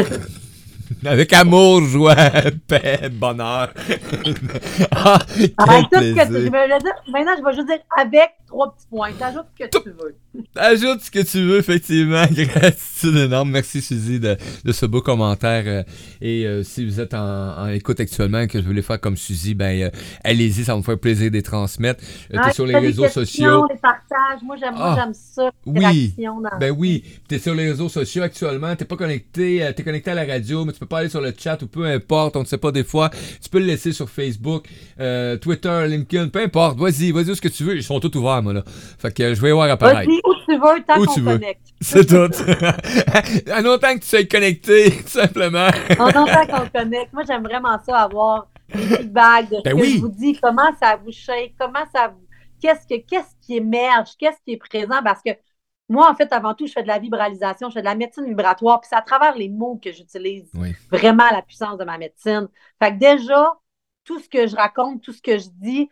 Avec 1.05 1.33
amour, 1.33 1.83
joie, 1.83 2.15
paix, 2.69 3.11
bonheur. 3.11 3.73
ah, 4.91 5.19
quel 5.35 5.53
Avec 5.59 5.91
tout 5.91 6.01
ce 6.01 6.15
que 6.15 6.21
tu 6.21 6.29
plaisir. 6.29 6.47
je 6.47 6.51
vais 6.51 6.69
le 6.69 6.79
dire, 6.79 6.95
maintenant, 7.09 7.33
je 7.39 7.45
vais 7.45 7.55
juste 7.55 7.67
dire 7.67 7.81
avec 7.97 8.31
trois 8.55 8.73
petits 8.75 8.87
points. 8.89 9.13
T'ajoutes 9.19 9.47
ce 9.59 9.65
que 9.65 9.79
tu 9.83 9.91
veux. 9.91 10.17
Ajoute 10.57 11.01
ce 11.01 11.11
que 11.11 11.19
tu 11.21 11.43
veux, 11.45 11.59
effectivement. 11.59 12.25
Gratitude 12.31 13.17
énorme. 13.17 13.51
Merci, 13.51 13.83
Suzy, 13.83 14.21
de, 14.21 14.37
de 14.65 14.73
ce 14.73 14.87
beau 14.87 15.01
commentaire. 15.01 15.65
euh, 15.67 15.83
Et 16.21 16.47
euh, 16.47 16.63
si 16.63 16.85
vous 16.85 17.01
êtes 17.01 17.15
en, 17.15 17.59
en 17.59 17.69
écoute 17.69 17.99
actuellement 18.01 18.41
et 18.41 18.47
que 18.49 18.59
vous 18.59 18.65
voulez 18.65 18.83
faire 18.83 19.01
comme 19.01 19.17
Suzy, 19.17 19.55
ben, 19.55 19.83
euh, 19.83 19.91
allez-y, 20.23 20.65
ça 20.65 20.73
va 20.73 20.79
me 20.79 20.83
faire 20.85 20.99
plaisir 20.99 21.31
de 21.31 21.37
les 21.37 21.43
transmettre. 21.43 22.03
Euh, 22.33 22.37
Ah, 22.41 22.47
T'es 22.49 22.55
sur 22.55 22.67
les 22.67 22.77
réseaux 22.77 23.09
sociaux. 23.09 23.67
des 23.69 23.77
partages. 23.77 24.43
Moi, 24.45 24.57
j'aime, 24.59 24.75
Ah, 24.77 25.09
ça. 25.13 25.51
oui. 25.67 26.15
dans- 26.19 26.59
Ben 26.61 26.71
oui, 26.77 27.05
t'es 27.29 27.39
sur 27.39 27.55
les 27.55 27.69
réseaux 27.71 27.89
sociaux 27.89 28.23
actuellement, 28.23 28.75
t'es 28.77 28.85
pas 28.85 28.97
connecté, 28.97 29.69
t'es 29.77 29.83
connecté 29.83 30.11
à 30.13 30.15
la 30.15 30.25
radio, 30.25 30.65
mais 30.65 30.73
tu 30.73 30.79
peux 30.79 30.87
pas 30.87 30.99
aller 31.01 31.09
sur 31.09 31.21
le 31.21 31.33
chat 31.37 31.61
ou 31.63 31.67
peu 31.67 31.85
importe, 31.87 32.37
on 32.37 32.41
ne 32.41 32.45
sait 32.47 32.59
pas 32.59 32.71
des 32.73 32.85
fois. 32.85 33.11
Tu 33.43 33.49
peux 33.51 33.59
le 33.59 33.67
laisser 33.67 33.93
sur 33.93 34.09
Facebook, 34.09 34.67
Twitter, 35.41 35.87
LinkedIn, 35.89 36.29
peu 36.29 36.43
importe. 36.43 36.79
Vas-y, 36.79 37.11
vas-y 37.13 37.31
où 37.31 37.35
ce 37.35 37.41
que 37.41 37.49
tu 37.49 37.65
veux. 37.65 37.77
Ils 37.77 37.83
sont 37.83 37.99
tous 38.01 38.17
ouverts, 38.19 38.43
moi, 38.45 38.53
là. 38.53 38.63
Fait 38.99 39.13
que 39.13 39.35
je 39.35 39.41
vais 39.41 39.49
y 39.49 39.53
voir 39.53 39.71
apparaître. 39.71 40.09
Vas-y, 40.09 40.21
où 40.25 40.35
tu 40.45 40.53
veux, 40.53 40.85
tant 40.85 41.05
qu'on 41.05 41.33
connecte. 41.33 41.67
C'est 41.81 42.07
tout. 42.07 42.15
en 43.53 43.61
longtemps 43.63 43.95
que 43.95 44.01
tu 44.01 44.07
sois 44.07 44.25
connecté, 44.25 44.91
tout 45.03 45.09
simplement. 45.09 45.69
en 45.99 46.07
longtemps 46.07 46.47
qu'on 46.47 46.69
connecte. 46.79 47.13
Moi, 47.13 47.25
j'aime 47.27 47.43
vraiment 47.43 47.79
ça, 47.85 47.99
avoir 47.99 48.49
des 48.73 48.83
feedbacks 48.83 49.51
de 49.51 49.57
ce 49.57 49.63
Ben 49.63 49.75
que 49.77 49.81
oui. 49.81 49.95
je 49.97 50.01
vous 50.01 50.09
dis, 50.09 50.39
comment 50.41 50.71
ça 50.81 50.97
vous 50.97 51.13
shake, 51.13 51.55
comment 51.59 51.85
ça 51.95 52.09
vous... 52.09 52.25
Qu'est-ce, 52.61 52.87
que, 52.87 53.01
qu'est-ce 53.05 53.35
qui 53.45 53.57
émerge, 53.57 54.11
qu'est-ce 54.19 54.39
qui 54.45 54.53
est 54.53 54.57
présent, 54.57 55.03
parce 55.05 55.21
que 55.23 55.33
moi, 55.89 56.11
en 56.11 56.15
fait, 56.15 56.33
avant 56.33 56.55
tout, 56.55 56.67
je 56.67 56.73
fais 56.73 56.83
de 56.83 56.89
la 56.89 56.99
vibralisation, 56.99 57.69
je 57.69 57.75
fais 57.75 57.81
de 57.81 57.85
la 57.85 57.95
médecine 57.95 58.25
vibratoire, 58.27 58.81
puis 58.81 58.89
c'est 58.89 58.97
à 58.97 59.03
travers 59.03 59.37
les 59.37 59.51
mots 59.51 59.79
que 59.83 59.93
j'utilise 59.93 60.51
Oui. 60.55 60.75
vraiment 60.91 61.29
la 61.31 61.43
puissance 61.43 61.77
de 61.77 61.85
ma 61.85 61.99
médecine. 61.99 62.49
Fait 62.83 62.93
que 62.93 62.99
déjà, 62.99 63.53
tout 64.05 64.19
ce 64.19 64.29
que 64.29 64.47
je 64.47 64.57
raconte, 64.57 65.03
tout 65.03 65.13
ce 65.13 65.21
que 65.21 65.37
je 65.39 65.49
dis, 65.61 65.91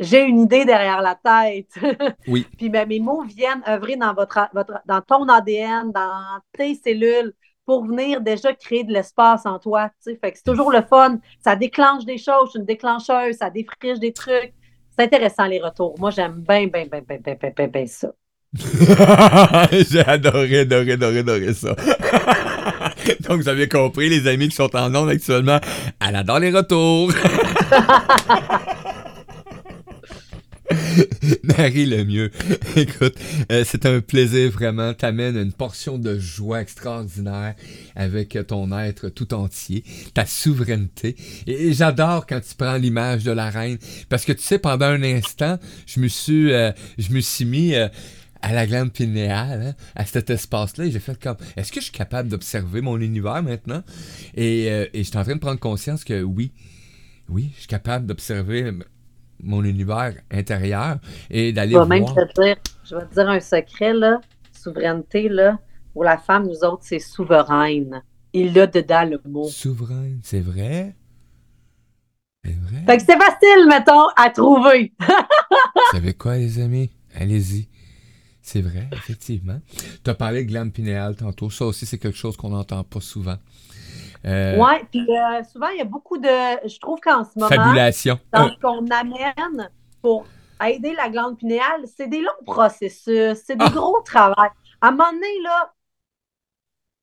j'ai 0.00 0.22
une 0.22 0.40
idée 0.40 0.64
derrière 0.64 1.02
la 1.02 1.14
tête. 1.14 1.78
Oui. 2.26 2.46
Puis 2.56 2.68
ben, 2.68 2.88
mes 2.88 3.00
mots 3.00 3.22
viennent 3.22 3.62
œuvrer 3.68 3.96
dans, 3.96 4.14
votre, 4.14 4.48
votre, 4.54 4.80
dans 4.86 5.00
ton 5.00 5.28
ADN, 5.28 5.92
dans 5.92 6.40
tes 6.56 6.74
cellules, 6.74 7.32
pour 7.66 7.84
venir 7.84 8.20
déjà 8.20 8.52
créer 8.52 8.84
de 8.84 8.92
l'espace 8.92 9.46
en 9.46 9.58
toi. 9.58 9.90
Fait 10.04 10.16
que 10.16 10.36
c'est 10.36 10.44
toujours 10.44 10.72
le 10.72 10.82
fun. 10.82 11.18
Ça 11.44 11.56
déclenche 11.56 12.04
des 12.04 12.18
choses, 12.18 12.50
c'est 12.52 12.58
une 12.58 12.64
déclencheuse, 12.64 13.36
ça 13.36 13.50
défriche 13.50 13.98
des 13.98 14.12
trucs. 14.12 14.54
C'est 14.96 15.04
intéressant 15.04 15.46
les 15.46 15.60
retours. 15.60 15.94
Moi, 15.98 16.10
j'aime 16.10 16.44
bien, 16.46 16.66
bien, 16.66 16.86
bien, 16.86 17.00
bien, 17.06 17.18
bien, 17.22 17.34
bien, 17.40 17.52
bien, 17.56 17.68
bien 17.68 17.86
ça. 17.86 18.12
J'ai 19.72 20.00
adoré, 20.00 20.60
adoré, 20.60 20.92
adoré, 20.92 21.18
adoré 21.18 21.54
ça. 21.54 21.76
Donc, 23.28 23.42
vous 23.42 23.48
avez 23.48 23.68
compris, 23.68 24.08
les 24.08 24.26
amis 24.26 24.48
qui 24.48 24.56
sont 24.56 24.74
en 24.74 24.94
onde 24.94 25.08
actuellement, 25.08 25.60
elle 26.00 26.16
adore 26.16 26.40
les 26.40 26.50
retours. 26.50 27.12
Marie 31.42 31.86
le 31.86 32.04
mieux. 32.04 32.30
Écoute, 32.76 33.14
euh, 33.50 33.64
c'est 33.66 33.86
un 33.86 34.00
plaisir 34.00 34.50
vraiment. 34.50 34.94
T'amènes 34.94 35.36
une 35.36 35.52
portion 35.52 35.98
de 35.98 36.18
joie 36.18 36.60
extraordinaire 36.60 37.54
avec 37.96 38.38
ton 38.46 38.76
être 38.78 39.08
tout 39.08 39.34
entier, 39.34 39.84
ta 40.14 40.26
souveraineté. 40.26 41.16
Et, 41.46 41.72
j'adore 41.72 42.26
quand 42.26 42.40
tu 42.40 42.54
prends 42.54 42.76
l'image 42.76 43.24
de 43.24 43.32
la 43.32 43.50
reine, 43.50 43.78
parce 44.08 44.24
que 44.24 44.32
tu 44.32 44.42
sais, 44.42 44.58
pendant 44.58 44.86
un 44.86 45.02
instant, 45.02 45.58
je 45.86 46.00
me 46.00 46.08
suis, 46.08 46.52
euh, 46.52 46.72
mis 47.40 47.74
euh, 47.74 47.88
à 48.42 48.52
la 48.52 48.66
glande 48.66 48.92
pinéale, 48.92 49.62
hein, 49.62 49.74
à 49.96 50.06
cet 50.06 50.30
espace-là, 50.30 50.86
et 50.86 50.90
j'ai 50.90 51.00
fait 51.00 51.20
comme, 51.20 51.36
est-ce 51.56 51.72
que 51.72 51.80
je 51.80 51.86
suis 51.86 51.92
capable 51.92 52.28
d'observer 52.28 52.80
mon 52.80 52.98
univers 53.00 53.42
maintenant? 53.42 53.82
Et, 54.34 54.66
et 54.66 54.88
je 54.94 55.02
suis 55.02 55.16
en 55.18 55.24
train 55.24 55.34
de 55.34 55.40
prendre 55.40 55.60
conscience 55.60 56.04
que 56.04 56.22
oui, 56.22 56.52
oui, 57.28 57.50
je 57.54 57.60
suis 57.60 57.68
capable 57.68 58.06
d'observer 58.06 58.72
mon 59.42 59.64
univers 59.64 60.14
intérieur 60.30 60.98
et 61.30 61.52
d'aller 61.52 61.72
Je 61.72 61.78
vais 61.78 61.84
voir. 61.84 61.88
même 61.88 62.04
te 62.04 62.42
dire, 62.42 62.56
je 62.84 62.96
vais 62.96 63.06
te 63.06 63.14
dire 63.14 63.28
un 63.28 63.40
secret, 63.40 63.92
là. 63.92 64.20
Souveraineté, 64.52 65.28
là. 65.28 65.58
Pour 65.92 66.04
la 66.04 66.18
femme, 66.18 66.46
nous 66.46 66.64
autres, 66.64 66.82
c'est 66.82 66.98
souveraine. 66.98 68.02
Il 68.32 68.58
a 68.58 68.66
dedans 68.66 69.08
le 69.10 69.20
mot. 69.28 69.48
Souveraine, 69.48 70.20
c'est 70.22 70.40
vrai? 70.40 70.94
C'est 72.44 72.52
vrai? 72.52 72.82
Fait 72.86 72.96
que 72.96 73.02
c'est 73.02 73.18
facile, 73.18 73.66
mettons, 73.68 74.08
à 74.16 74.30
trouver. 74.30 74.92
Vous 75.00 75.06
savez 75.92 76.14
quoi, 76.14 76.36
les 76.36 76.58
amis? 76.60 76.90
Allez-y. 77.14 77.68
C'est 78.40 78.62
vrai, 78.62 78.88
effectivement. 78.92 79.60
Tu 80.02 80.10
as 80.10 80.14
parlé 80.14 80.44
de 80.44 80.48
glande 80.50 80.72
pinéale 80.72 81.16
tantôt. 81.16 81.50
Ça 81.50 81.66
aussi, 81.66 81.86
c'est 81.86 81.98
quelque 81.98 82.16
chose 82.16 82.36
qu'on 82.36 82.50
n'entend 82.50 82.82
pas 82.84 83.00
souvent. 83.00 83.36
Euh, 84.26 84.56
Ouais, 84.58 84.84
puis 84.90 85.06
euh, 85.08 85.42
souvent, 85.44 85.68
il 85.68 85.78
y 85.78 85.80
a 85.80 85.84
beaucoup 85.84 86.18
de. 86.18 86.28
Je 86.68 86.78
trouve 86.78 87.00
qu'en 87.00 87.24
ce 87.24 87.38
moment, 87.38 87.48
Fabulation. 87.48 88.18
dans 88.32 88.46
Euh, 88.46 88.50
ce 88.50 88.60
qu'on 88.60 88.86
amène 88.90 89.70
pour 90.02 90.26
aider 90.64 90.92
la 90.94 91.08
glande 91.08 91.38
pinéale, 91.38 91.82
c'est 91.86 92.06
des 92.08 92.20
longs 92.20 92.44
processus, 92.44 93.38
c'est 93.44 93.56
des 93.56 93.64
Ah. 93.66 93.70
gros 93.70 94.00
travail. 94.02 94.50
À 94.80 94.88
un 94.88 94.90
moment 94.90 95.10
donné, 95.12 95.40
là, 95.42 95.72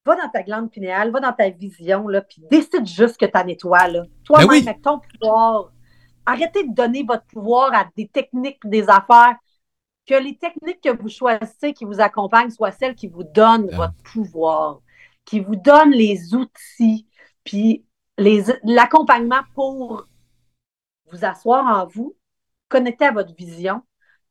va 0.05 0.15
dans 0.15 0.29
ta 0.29 0.43
glande 0.43 0.69
pinéale, 0.71 1.11
va 1.11 1.19
dans 1.19 1.33
ta 1.33 1.49
vision, 1.49 2.07
là, 2.07 2.21
puis 2.21 2.41
décide 2.49 2.85
juste 2.85 3.17
que 3.17 3.25
tu 3.25 3.45
nettoies, 3.45 3.87
là. 3.87 4.03
Toi-même, 4.23 4.47
Ben 4.47 4.53
oui. 4.53 4.63
avec 4.67 4.81
ton 4.81 4.99
pouvoir. 4.99 5.71
Arrêtez 6.25 6.63
de 6.65 6.73
donner 6.73 7.03
votre 7.03 7.25
pouvoir 7.25 7.73
à 7.73 7.85
des 7.95 8.07
techniques 8.07 8.59
des 8.65 8.89
affaires. 8.89 9.35
Que 10.05 10.15
les 10.15 10.37
techniques 10.37 10.79
que 10.81 10.95
vous 10.95 11.09
choisissez 11.09 11.73
qui 11.73 11.83
vous 11.83 11.99
accompagnent 11.99 12.49
soient 12.49 12.71
celles 12.71 12.95
qui 12.95 13.07
vous 13.07 13.23
donnent 13.23 13.67
Ah. 13.73 13.75
votre 13.75 14.03
pouvoir, 14.13 14.79
qui 15.27 15.41
vous 15.41 15.55
donnent 15.57 15.91
les 15.91 16.33
outils, 16.33 17.05
puis 17.43 17.83
les- 18.17 18.43
l'accompagnement 18.63 19.41
pour 19.53 20.07
vous 21.11 21.23
asseoir 21.25 21.65
en 21.65 21.85
vous, 21.85 22.15
connecter 22.69 23.05
à 23.05 23.11
votre 23.11 23.35
vision, 23.35 23.81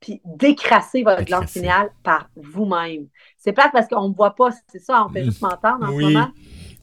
puis 0.01 0.21
décrasser 0.25 1.03
votre 1.03 1.23
glande 1.25 1.47
pinéale 1.47 1.91
par 2.03 2.29
vous-même. 2.37 3.07
C'est 3.39 3.53
plate 3.53 3.73
parce 3.73 3.89
qu'on 3.89 4.09
ne 4.09 4.15
voit 4.15 4.35
pas, 4.35 4.49
c'est 4.73 4.79
ça, 4.79 5.05
on 5.07 5.11
fait 5.13 5.23
Mm. 5.23 5.25
juste 5.27 5.43
m'entendre 5.43 5.87
en 5.87 5.93
Oui. 5.93 6.05
ce 6.05 6.09
moment. 6.13 6.29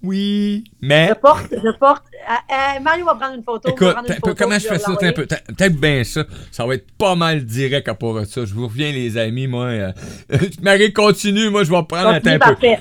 Oui, 0.06 0.66
mais. 0.82 1.08
Je 1.10 1.14
porte, 1.14 1.48
je 1.52 1.78
porte. 1.78 2.04
euh, 2.30 2.34
euh, 2.54 2.80
Mario 2.82 3.06
va 3.06 3.16
prendre 3.16 3.36
une 3.36 3.44
photo. 3.44 3.70
Écoute, 3.70 3.96
une 4.08 4.14
photo, 4.16 4.36
comment 4.38 4.60
je 4.60 4.68
fais 4.68 4.78
ça? 4.80 4.92
Un 4.92 4.96
peu. 5.14 5.26
Peut-être 5.26 5.76
bien 5.80 6.04
ça. 6.04 6.26
Ça 6.52 6.66
va 6.66 6.76
être 6.76 6.92
pas 6.98 7.16
mal 7.16 7.46
direct 7.46 7.88
à 7.88 7.96
part 7.96 8.26
ça. 8.26 8.44
Je 8.44 8.54
vous 8.54 8.68
reviens, 8.68 8.92
les 8.92 9.18
amis. 9.18 9.48
Moi, 9.48 9.66
euh, 9.66 9.92
Marie, 10.62 10.92
continue. 10.92 11.50
Moi, 11.50 11.64
je 11.64 11.72
vais 11.72 11.84
prendre 11.84 12.10
un 12.10 12.20
peu. 12.20 12.38
parfait. 12.38 12.80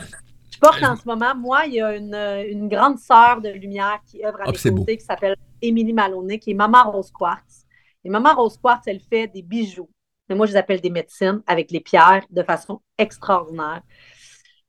Porte 0.62 0.82
en 0.84 0.96
ce 0.96 1.02
moment, 1.06 1.34
moi, 1.34 1.66
il 1.66 1.74
y 1.74 1.80
a 1.82 1.96
une, 1.96 2.14
euh, 2.14 2.44
une 2.48 2.68
grande 2.68 2.98
sœur 2.98 3.40
de 3.40 3.48
lumière 3.50 3.98
qui 4.06 4.24
œuvre 4.24 4.40
à 4.40 4.44
Ah, 4.46 4.52
mes 4.64 4.70
beau. 4.70 4.78
côtés 4.78 4.96
qui 4.96 5.04
s'appelle 5.04 5.36
Émilie 5.60 5.92
Maloney, 5.92 6.38
qui 6.38 6.52
est 6.52 6.54
Maman 6.54 6.90
Rose 6.90 7.10
Quartz. 7.10 7.66
Et 8.04 8.08
Maman 8.08 8.34
Rose 8.34 8.56
Quartz, 8.62 8.84
elle 8.86 9.00
fait 9.00 9.26
des 9.26 9.42
bijoux. 9.42 9.90
Mais 10.28 10.34
moi, 10.36 10.46
je 10.46 10.52
les 10.52 10.56
appelle 10.58 10.80
des 10.80 10.90
médecines 10.90 11.42
avec 11.46 11.70
les 11.72 11.80
pierres 11.80 12.24
de 12.30 12.42
façon 12.42 12.80
extraordinaire. 12.96 13.82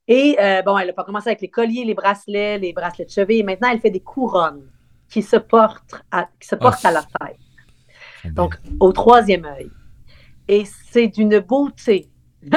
Et 0.07 0.35
euh, 0.41 0.61
bon, 0.63 0.77
elle 0.77 0.89
a 0.89 0.93
pas 0.93 1.03
commencé 1.05 1.29
avec 1.29 1.41
les 1.41 1.49
colliers, 1.49 1.85
les 1.85 1.93
bracelets, 1.93 2.57
les 2.57 2.73
bracelets 2.73 3.05
de 3.05 3.11
cheveux. 3.11 3.31
Et 3.31 3.43
maintenant, 3.43 3.69
elle 3.71 3.79
fait 3.79 3.91
des 3.91 4.01
couronnes 4.01 4.69
qui 5.09 5.21
se 5.21 5.37
portent 5.37 5.95
à, 6.11 6.27
qui 6.39 6.47
se 6.47 6.55
portent 6.55 6.81
Ah, 6.83 6.89
à 6.89 6.91
la 6.91 7.03
tête. 7.03 8.33
Donc, 8.33 8.55
au 8.79 8.91
troisième 8.91 9.45
œil. 9.45 9.69
Et 10.47 10.65
c'est 10.91 11.07
d'une 11.07 11.39
beauté. 11.39 12.09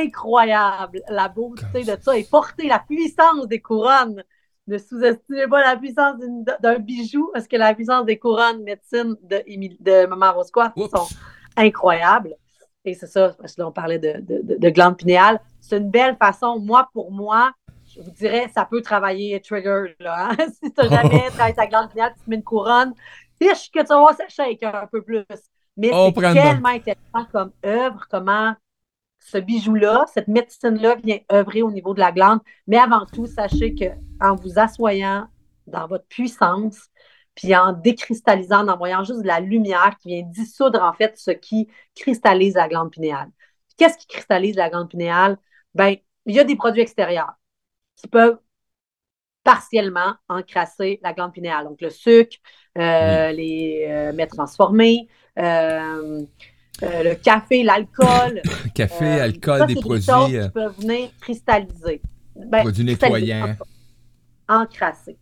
incroyable, 0.00 1.02
la 1.08 1.28
beauté 1.28 1.84
de 1.84 1.96
ça. 2.00 2.16
Et 2.16 2.24
porter 2.24 2.68
la 2.68 2.78
puissance 2.78 3.46
des 3.46 3.60
couronnes. 3.60 4.22
Ne 4.66 4.78
sous-estimez 4.78 5.48
pas 5.48 5.62
la 5.62 5.76
puissance 5.76 6.16
d'un 6.60 6.78
bijou, 6.78 7.30
parce 7.32 7.48
que 7.48 7.56
la 7.56 7.74
puissance 7.74 8.04
des 8.04 8.18
couronnes 8.18 8.62
médecine 8.62 9.16
de, 9.22 10.06
Maman 10.06 10.32
Rose 10.32 10.50
sont 10.54 11.08
incroyables. 11.56 12.36
Et 12.84 12.94
c'est 12.94 13.06
ça, 13.06 13.34
parce 13.38 13.54
que 13.54 13.60
là, 13.60 13.68
on 13.68 13.72
parlait 13.72 13.98
de, 13.98 14.20
de, 14.20 14.40
de, 14.42 14.56
de 14.58 14.70
glande 14.70 14.96
pinéale. 14.96 15.40
C'est 15.60 15.76
une 15.76 15.90
belle 15.90 16.16
façon, 16.16 16.58
moi, 16.58 16.88
pour 16.92 17.10
moi, 17.10 17.52
je 17.94 18.00
vous 18.00 18.10
dirais, 18.10 18.48
ça 18.54 18.64
peut 18.64 18.80
travailler 18.80 19.40
trigger, 19.40 19.96
là. 19.98 20.30
hein. 20.30 20.36
si 20.62 20.72
tu 20.72 20.80
n'as 20.80 21.02
jamais 21.02 21.28
travaillé 21.30 21.54
ta 21.54 21.66
glande 21.66 21.90
pinéale, 21.90 22.14
tu 22.16 22.24
te 22.24 22.30
mets 22.30 22.36
une 22.36 22.44
couronne, 22.44 22.94
fiche 23.40 23.70
que 23.70 23.80
tu 23.80 23.86
vas 23.86 23.98
voir, 23.98 24.14
ça 24.14 24.28
shake 24.28 24.62
un 24.62 24.86
peu 24.86 25.02
plus. 25.02 25.24
Mais 25.76 25.90
c'est 25.90 26.32
tellement 26.32 26.68
intéressant 26.68 27.26
comme 27.32 27.52
œuvre, 27.64 28.06
comment 28.10 28.54
ce 29.20 29.38
bijou-là, 29.38 30.04
cette 30.12 30.28
médecine-là 30.28 30.96
vient 30.96 31.18
œuvrer 31.32 31.62
au 31.62 31.70
niveau 31.70 31.94
de 31.94 32.00
la 32.00 32.12
glande. 32.12 32.40
Mais 32.66 32.78
avant 32.78 33.06
tout, 33.06 33.26
sachez 33.26 33.74
que 33.74 33.84
en 34.20 34.34
vous 34.34 34.58
assoyant 34.58 35.28
dans 35.66 35.86
votre 35.86 36.06
puissance, 36.06 36.88
puis 37.34 37.54
en 37.54 37.72
décristallisant, 37.72 38.66
en 38.66 38.68
envoyant 38.68 39.04
juste 39.04 39.22
de 39.22 39.26
la 39.26 39.40
lumière 39.40 39.96
qui 40.00 40.08
vient 40.08 40.22
dissoudre 40.22 40.82
en 40.82 40.92
fait 40.92 41.16
ce 41.16 41.30
qui 41.30 41.68
cristallise 41.94 42.54
la 42.54 42.68
glande 42.68 42.90
pinéale. 42.90 43.30
Qu'est-ce 43.76 43.96
qui 43.96 44.06
cristallise 44.06 44.56
la 44.56 44.68
glande 44.68 44.90
pinéale? 44.90 45.38
Ben, 45.74 45.96
il 46.26 46.34
y 46.34 46.40
a 46.40 46.44
des 46.44 46.56
produits 46.56 46.82
extérieurs 46.82 47.32
qui 47.96 48.08
peuvent 48.08 48.38
partiellement 49.42 50.14
encrasser 50.28 51.00
la 51.02 51.12
glande 51.12 51.32
pinéale. 51.32 51.64
Donc, 51.64 51.80
le 51.80 51.90
sucre, 51.90 52.36
euh, 52.78 53.32
les 53.32 53.86
euh, 53.88 54.12
mets 54.12 54.26
transformés, 54.26 55.08
euh, 55.38 56.22
euh, 56.82 57.02
le 57.02 57.14
café, 57.14 57.62
l'alcool. 57.62 58.40
Café, 58.74 59.04
Euh, 59.20 59.24
alcool, 59.24 59.58
ça, 59.60 59.66
des 59.66 59.74
produits, 59.76 60.36
euh, 60.36 60.44
qui 60.46 60.50
peuvent 60.50 60.74
venir 60.78 61.08
cristalliser. 61.20 62.00
Ben, 62.36 62.62
produits 62.62 62.84
nettoyants. 62.84 63.56
Encrasser. 64.48 65.16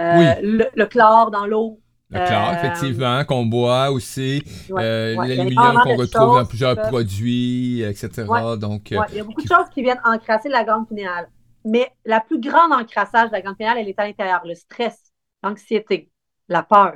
Euh, 0.00 0.34
le, 0.42 0.64
le 0.74 0.86
chlore 0.86 1.30
dans 1.30 1.46
l'eau. 1.46 1.78
Le 2.10 2.18
chlore, 2.26 2.48
euh, 2.50 2.52
effectivement, 2.54 3.24
qu'on 3.24 3.46
boit 3.46 3.90
aussi. 3.90 4.42
Ouais, 4.70 4.82
Euh, 4.82 5.16
ouais. 5.16 5.28
L'aluminium 5.28 5.78
qu'on 5.82 5.96
retrouve 5.96 6.36
dans 6.38 6.44
plusieurs 6.46 6.76
peuvent- 6.76 6.88
produits, 6.88 7.82
etc. 7.82 8.24
Ouais. 8.28 8.56
Donc, 8.58 8.92
euh, 8.92 9.00
il 9.10 9.16
y 9.16 9.20
a 9.20 9.24
beaucoup 9.24 9.42
de 9.42 9.48
choses 9.48 9.68
qui 9.72 9.82
viennent 9.82 10.00
encrasser 10.04 10.48
la 10.48 10.64
glande 10.64 10.88
pinéale. 10.88 11.28
Mais 11.64 11.88
la 12.04 12.20
plus 12.20 12.40
grande 12.40 12.72
encrassage 12.72 13.28
de 13.28 13.32
la 13.32 13.40
glande 13.40 13.56
pinéale, 13.56 13.78
elle 13.78 13.88
est 13.88 13.98
à 13.98 14.06
l'intérieur. 14.06 14.42
Le 14.44 14.54
stress, 14.54 14.98
l'anxiété, 15.44 16.10
la 16.48 16.62
peur, 16.62 16.94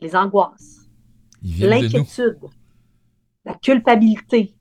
les 0.00 0.14
angoisses, 0.14 0.86
l'inquiétude, 1.42 2.38
la 3.46 3.54
culpabilité. 3.54 4.56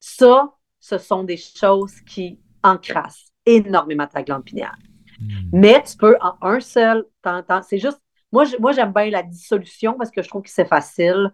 Ça, 0.00 0.54
ce 0.80 0.98
sont 0.98 1.24
des 1.24 1.38
choses 1.38 2.00
qui 2.02 2.40
encrassent 2.62 3.32
énormément 3.46 4.06
ta 4.08 4.22
glande 4.24 4.44
pinéale. 4.44 4.78
Hmm. 5.20 5.50
Mais 5.52 5.82
tu 5.84 5.96
peux 5.96 6.16
en 6.20 6.36
un 6.42 6.60
seul, 6.60 7.06
t'en- 7.22 7.44
c'est 7.62 7.78
juste, 7.78 8.00
moi, 8.32 8.44
je- 8.44 8.56
moi 8.58 8.72
j'aime 8.72 8.92
bien 8.92 9.10
la 9.10 9.24
dissolution 9.24 9.94
parce 9.98 10.10
que 10.10 10.22
je 10.22 10.28
trouve 10.28 10.42
que 10.42 10.50
c'est 10.50 10.66
facile. 10.68 11.32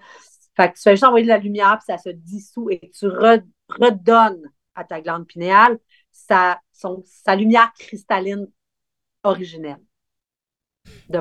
Fait 0.57 0.71
que 0.71 0.77
tu 0.77 0.83
fais 0.83 0.93
juste 0.93 1.05
envoyer 1.05 1.25
de 1.25 1.31
la 1.31 1.39
lumière, 1.39 1.79
puis 1.79 1.95
ça 1.95 1.99
se 1.99 2.11
dissout 2.11 2.71
et 2.71 2.91
tu 2.99 3.07
redonnes 3.09 4.43
à 4.75 4.85
ta 4.85 5.01
glande 5.01 5.27
pinéale 5.27 5.79
sa, 6.13 6.61
sa 7.05 7.37
lumière 7.37 7.73
cristalline 7.79 8.49
originelle. 9.23 9.81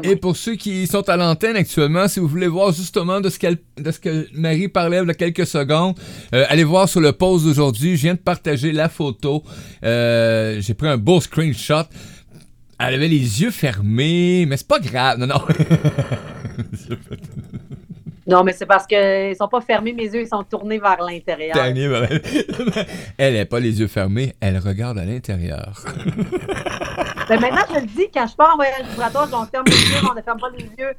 Et 0.03 0.17
pour 0.17 0.35
ceux 0.35 0.55
qui 0.55 0.85
sont 0.85 1.07
à 1.07 1.15
l'antenne 1.15 1.55
actuellement, 1.55 2.07
si 2.09 2.19
vous 2.19 2.27
voulez 2.27 2.47
voir 2.47 2.73
justement 2.73 3.21
de 3.21 3.29
ce, 3.29 3.37
de 3.77 3.91
ce 3.91 3.99
que 3.99 4.27
Marie 4.33 4.67
parlait 4.67 4.99
il 5.01 5.07
y 5.07 5.11
a 5.11 5.13
quelques 5.13 5.47
secondes, 5.47 5.95
euh, 6.33 6.45
allez 6.49 6.65
voir 6.65 6.89
sur 6.89 6.99
le 6.99 7.13
post 7.13 7.45
d'aujourd'hui. 7.45 7.95
Je 7.95 8.01
viens 8.01 8.15
de 8.15 8.19
partager 8.19 8.73
la 8.73 8.89
photo. 8.89 9.43
Euh, 9.83 10.59
j'ai 10.59 10.73
pris 10.73 10.89
un 10.89 10.97
beau 10.97 11.21
screenshot. 11.21 11.85
Elle 12.79 12.95
avait 12.95 13.07
les 13.07 13.41
yeux 13.41 13.51
fermés, 13.51 14.45
mais 14.45 14.57
c'est 14.57 14.67
pas 14.67 14.79
grave. 14.79 15.19
Non, 15.19 15.27
non. 15.27 15.41
Non, 18.27 18.43
mais 18.43 18.51
c'est 18.53 18.65
parce 18.65 18.85
qu'ils 18.85 19.35
sont 19.37 19.47
pas 19.47 19.61
fermés, 19.61 19.93
mes 19.93 20.03
yeux, 20.03 20.21
ils 20.21 20.27
sont 20.27 20.43
tournés 20.43 20.79
vers 20.79 21.01
l'intérieur. 21.01 21.55
elle 23.17 23.35
n'a 23.35 23.45
pas 23.45 23.59
les 23.59 23.79
yeux 23.79 23.87
fermés, 23.87 24.35
elle 24.41 24.57
regarde 24.57 24.99
à 24.99 25.05
l'intérieur. 25.05 25.81
ben 27.29 27.39
maintenant, 27.39 27.61
je 27.73 27.79
le 27.79 27.85
dis, 27.85 28.09
quand 28.13 28.27
je 28.27 28.35
pars 28.35 28.53
en 28.53 28.57
voyage 28.57 28.85
vibratoire, 28.89 29.29
on 29.31 29.45
ferme 29.45 29.65
les 29.67 29.73
yeux, 29.73 30.07
on 30.11 30.13
ne 30.13 30.21
ferme 30.21 30.39
pas 30.39 30.49
les 30.57 30.65
yeux. 30.77 30.93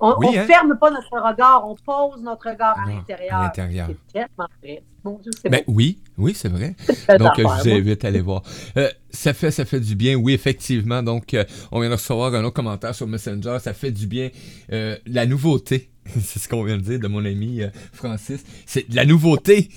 On 0.00 0.20
ne 0.20 0.38
hein? 0.38 0.44
ferme 0.44 0.76
pas 0.78 0.90
notre 0.90 1.26
regard, 1.26 1.66
on 1.66 1.76
pose 1.76 2.22
notre 2.22 2.50
regard 2.50 2.76
à 2.78 2.90
l'intérieur. 2.90 3.36
À 3.36 3.44
l'intérieur. 3.44 3.88
C'est 3.88 4.12
tellement 4.12 4.48
vrai. 4.62 4.82
Bon 5.02 5.20
ben, 5.44 5.62
Oui, 5.66 5.98
oui, 6.16 6.32
c'est 6.34 6.48
vrai. 6.48 6.74
Donc, 7.18 7.32
je 7.36 7.42
vous 7.42 7.68
invite 7.68 8.04
à 8.04 8.08
aller 8.08 8.20
voir. 8.20 8.42
Euh, 8.76 8.90
ça, 9.10 9.34
fait, 9.34 9.50
ça 9.50 9.64
fait 9.64 9.80
du 9.80 9.94
bien, 9.94 10.14
oui, 10.14 10.32
effectivement. 10.32 11.02
Donc, 11.02 11.34
euh, 11.34 11.44
on 11.72 11.80
vient 11.80 11.90
de 11.90 11.94
recevoir 11.94 12.34
un 12.34 12.42
autre 12.42 12.54
commentaire 12.54 12.94
sur 12.94 13.06
Messenger. 13.06 13.58
Ça 13.60 13.74
fait 13.74 13.90
du 13.90 14.06
bien. 14.06 14.30
Euh, 14.72 14.96
la 15.06 15.26
nouveauté, 15.26 15.90
c'est 16.20 16.38
ce 16.38 16.48
qu'on 16.48 16.64
vient 16.64 16.76
de 16.76 16.82
dire 16.82 17.00
de 17.00 17.08
mon 17.08 17.24
ami 17.24 17.62
euh, 17.62 17.68
Francis. 17.92 18.44
C'est 18.66 18.88
de 18.88 18.96
la 18.96 19.04
nouveauté. 19.04 19.68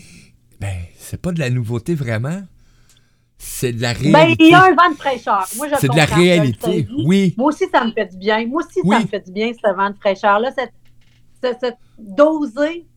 Ben, 0.60 0.76
c'est 0.98 1.22
pas 1.22 1.32
de 1.32 1.40
la 1.40 1.50
nouveauté 1.50 1.96
vraiment. 1.96 2.42
C'est 3.38 3.72
de 3.72 3.82
la 3.82 3.94
réalité. 3.94 4.12
Ben, 4.12 4.36
il 4.40 4.50
y 4.50 4.54
a 4.54 4.64
un 4.64 4.74
vent 4.74 4.90
de 4.90 4.96
fraîcheur. 4.96 5.46
C'est 5.46 5.90
de 5.90 5.96
la 5.96 6.06
réalité, 6.06 6.88
oui. 7.06 7.36
Moi 7.38 7.50
aussi, 7.50 7.66
ça 7.72 7.86
me 7.86 7.92
fait 7.92 8.08
du 8.08 8.18
bien. 8.18 8.46
Moi 8.48 8.64
aussi, 8.64 8.82
ça 8.88 9.00
me 9.00 9.06
fait 9.06 9.20
du 9.20 9.32
bien, 9.32 9.52
ce 9.54 9.74
vent 9.76 9.92
de 9.92 9.96
fraîcheur-là. 9.96 10.52
Cette, 11.42 11.78
d'oser, 12.00 12.88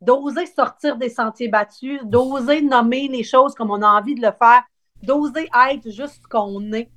d'oser 0.00 0.46
sortir 0.46 0.96
des 0.96 1.08
sentiers 1.08 1.48
battus, 1.48 2.00
d'oser 2.04 2.60
nommer 2.60 3.06
les 3.06 3.22
choses 3.22 3.54
comme 3.54 3.70
on 3.70 3.82
a 3.82 3.88
envie 3.88 4.16
de 4.16 4.20
le 4.20 4.32
faire, 4.36 4.64
d'oser 5.02 5.48
être 5.70 5.90
juste 5.90 6.22
ce 6.22 6.28
qu'on 6.28 6.72
est. 6.72 6.90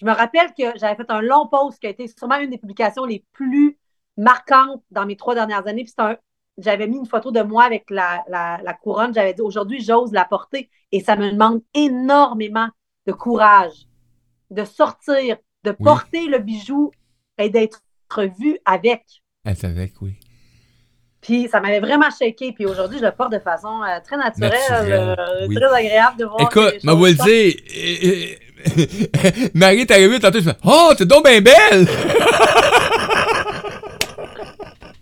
Je 0.00 0.06
me 0.06 0.12
rappelle 0.12 0.52
que 0.56 0.78
j'avais 0.78 0.94
fait 0.94 1.10
un 1.10 1.20
long 1.20 1.48
post 1.48 1.80
qui 1.80 1.88
a 1.88 1.90
été 1.90 2.06
sûrement 2.06 2.38
une 2.38 2.50
des 2.50 2.58
publications 2.58 3.04
les 3.04 3.24
plus 3.32 3.76
marquante 4.16 4.82
dans 4.90 5.06
mes 5.06 5.16
trois 5.16 5.34
dernières 5.34 5.66
années. 5.66 5.86
j'avais 6.58 6.86
mis 6.86 6.96
une 6.96 7.06
photo 7.06 7.30
de 7.30 7.42
moi 7.42 7.64
avec 7.64 7.90
la, 7.90 8.76
couronne. 8.82 9.14
J'avais 9.14 9.34
dit 9.34 9.42
aujourd'hui, 9.42 9.82
j'ose 9.82 10.12
la 10.12 10.24
porter. 10.24 10.70
Et 10.92 11.00
ça 11.00 11.16
me 11.16 11.30
demande 11.30 11.62
énormément 11.74 12.68
de 13.06 13.12
courage, 13.12 13.86
de 14.50 14.64
sortir, 14.64 15.36
de 15.64 15.72
porter 15.72 16.26
le 16.26 16.38
bijou 16.38 16.92
et 17.38 17.50
d'être 17.50 17.82
vu 18.38 18.58
avec. 18.64 19.02
Être 19.44 19.64
avec, 19.64 20.00
oui. 20.00 20.18
Puis 21.20 21.48
ça 21.48 21.60
m'avait 21.60 21.80
vraiment 21.80 22.10
shaké. 22.10 22.52
Puis 22.52 22.66
aujourd'hui, 22.66 22.98
je 22.98 23.04
le 23.04 23.12
porte 23.12 23.32
de 23.32 23.38
façon 23.38 23.82
euh, 23.82 23.98
très 24.04 24.16
naturelle, 24.16 24.54
euh, 24.70 25.48
très 25.54 25.72
agréable 25.72 26.18
de 26.18 26.26
voir. 26.26 26.40
Écoute, 26.42 26.84
ma 26.84 26.92
vous 26.92 27.06
le 27.06 27.14
dire, 27.14 27.54
Marie, 29.54 29.86
t'es 29.86 29.94
arrivée 29.94 30.20
tantôt, 30.20 30.38
tu 30.38 30.44
fais 30.44 30.56
Oh, 30.64 30.92
t'es 30.96 31.06
donc 31.06 31.24
bien 31.24 31.40
belle! 31.40 31.88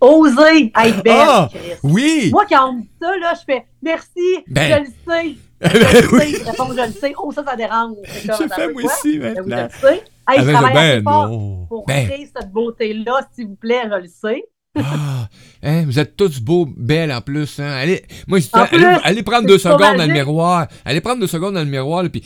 Oser 0.03 0.71
être 0.83 1.03
belle. 1.03 1.13
Ah, 1.15 1.49
oui. 1.81 2.29
Moi, 2.31 2.45
quand 2.49 2.69
on 2.69 2.73
me 2.73 2.81
dit 2.81 2.89
ça, 3.01 3.17
là, 3.17 3.33
je 3.33 3.43
fais 3.45 3.65
merci, 3.81 4.43
ben. 4.47 4.73
je 4.73 4.79
le 4.79 5.13
sais. 5.13 5.35
Je 5.63 5.77
le 5.77 5.85
sais. 5.85 6.41
Je 6.41 6.87
le 6.87 6.91
sais. 6.91 7.13
Oh, 7.17 7.31
ça, 7.31 7.41
ça 7.45 7.55
dérange. 7.55 7.95
Je 8.05 8.53
fais 8.53 8.73
moi 8.73 8.83
aussi, 8.83 9.17
maintenant. 9.17 9.43
Ben, 9.45 9.69
je 9.71 9.87
le 9.87 9.93
sais. 9.93 10.03
Hey, 10.27 10.39
je 10.43 10.51
travaille 10.51 11.01
ben, 11.01 11.03
fort 11.03 11.67
pour 11.69 11.85
ben. 11.85 12.07
créer 12.07 12.29
cette 12.35 12.51
beauté-là, 12.51 13.27
s'il 13.33 13.47
vous 13.47 13.55
plaît, 13.55 13.83
je 13.89 13.95
le 13.95 14.07
sais. 14.07 14.43
ah, 14.77 15.29
hein, 15.61 15.85
vous 15.85 15.99
êtes 15.99 16.17
tous 16.17 16.41
beaux, 16.41 16.65
belles 16.65 17.13
en 17.13 17.21
plus. 17.21 17.59
Hein. 17.59 17.71
Allez, 17.71 18.03
moi, 18.27 18.39
je 18.39 18.47
allez, 18.53 18.99
allez, 19.03 19.23
prendre 19.23 19.47
deux 19.47 19.57
secondes 19.57 19.97
dans 19.97 20.05
le 20.05 20.11
miroir. 20.11 20.67
Allez 20.83 20.99
prendre 20.99 21.21
deux 21.21 21.27
secondes 21.27 21.53
dans 21.53 21.63
le 21.63 21.65
miroir, 21.65 22.03
puis 22.11 22.23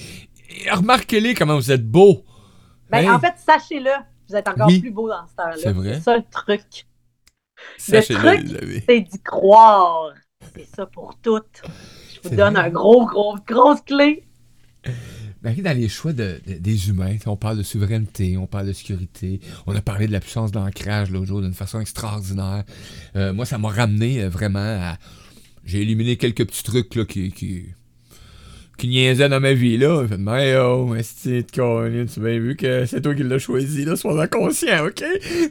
remarquez-les 0.72 1.36
comment 1.36 1.56
vous 1.56 1.72
êtes 1.72 1.88
beaux. 1.88 2.24
Ben, 2.90 3.12
En 3.12 3.20
fait, 3.20 3.34
sachez-le, 3.38 3.92
vous 4.30 4.36
êtes 4.36 4.48
encore 4.48 4.68
plus 4.68 4.92
beaux 4.92 5.10
dans 5.10 5.28
cette 5.28 5.40
heure-là. 5.40 5.58
C'est 5.62 5.74
vrai. 5.74 5.94
C'est 5.96 6.02
ça 6.02 6.18
le 6.18 6.24
truc. 6.32 6.87
Le 7.90 8.02
truc, 8.02 8.84
c'est 8.88 9.02
d'y 9.02 9.20
croire. 9.22 10.14
C'est 10.56 10.68
ça 10.76 10.86
pour 10.86 11.18
tout. 11.22 11.42
Je 12.24 12.30
vous 12.30 12.36
donne 12.36 12.58
un 12.58 12.70
gros, 12.70 13.06
gros, 13.06 13.36
grosse 13.46 13.82
clé. 13.82 14.24
Marie, 15.44 15.62
dans 15.62 15.78
les 15.78 15.88
choix 15.88 16.14
des 16.14 16.90
humains, 16.90 17.18
on 17.26 17.38
parle 17.38 17.58
de 17.58 17.64
souveraineté, 17.64 18.38
on 18.38 18.48
parle 18.48 18.68
de 18.68 18.74
sécurité, 18.74 19.40
on 19.68 19.76
a 19.76 19.82
parlé 19.82 20.08
de 20.08 20.12
la 20.12 20.20
puissance 20.20 20.52
d'ancrage 20.52 21.12
l'autre 21.12 21.28
jour 21.28 21.42
d'une 21.42 21.54
façon 21.54 21.80
extraordinaire. 21.80 22.64
Euh, 23.16 23.34
moi, 23.34 23.46
ça 23.46 23.58
m'a 23.58 23.70
ramené 23.70 24.24
euh, 24.24 24.30
vraiment 24.30 24.60
à. 24.60 24.98
J'ai 25.64 25.82
éliminé 25.82 26.16
quelques 26.16 26.46
petits 26.48 26.64
trucs 26.64 26.96
là, 26.96 27.06
qui, 27.06 27.32
qui, 27.32 27.66
qui 28.78 28.88
niaisait 28.88 29.28
dans 29.28 29.40
ma 29.40 29.54
vie, 29.54 29.78
là. 29.78 30.04
Il 30.04 30.08
fait, 30.08 30.18
mais 30.18 30.56
oh, 30.58 30.94
tu 31.24 31.62
as 31.62 32.22
bien 32.22 32.40
vu 32.40 32.56
que 32.56 32.86
c'est 32.86 33.02
toi 33.02 33.16
qui 33.16 33.24
l'as 33.24 33.40
choisi, 33.40 33.86
là, 33.86 33.96
sois 33.96 34.28
conscient, 34.28 34.86
OK? 34.86 35.04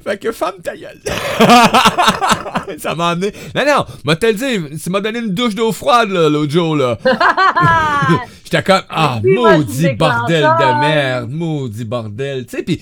Fait 0.04 0.18
que 0.18 0.30
femme 0.32 0.54
ta 0.62 0.76
gueule. 0.76 1.00
ça 2.78 2.94
m'a 2.94 3.10
amené. 3.10 3.32
Non, 3.54 3.64
non, 3.66 3.84
m'a 4.04 4.16
le 4.20 4.32
dit, 4.68 4.78
ça 4.78 4.90
m'a 4.90 5.00
donné 5.00 5.18
une 5.18 5.34
douche 5.34 5.54
d'eau 5.54 5.72
froide, 5.72 6.10
là, 6.10 6.28
l'autre 6.28 6.52
jour, 6.52 6.76
là. 6.76 6.98
J'étais 8.44 8.62
comme, 8.62 8.82
ah, 8.88 9.20
maudit 9.24 9.94
bordel 9.94 10.42
de 10.42 10.80
merde, 10.80 11.30
maudit 11.30 11.84
bordel. 11.84 12.46
Tu 12.46 12.56
sais, 12.56 12.62
pis. 12.62 12.80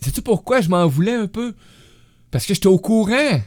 Sais-tu 0.00 0.22
pourquoi 0.22 0.60
je 0.60 0.68
m'en 0.68 0.86
voulais 0.86 1.14
un 1.14 1.26
peu? 1.26 1.52
Parce 2.30 2.46
que 2.46 2.54
j'étais 2.54 2.68
au 2.68 2.78
courant. 2.78 3.40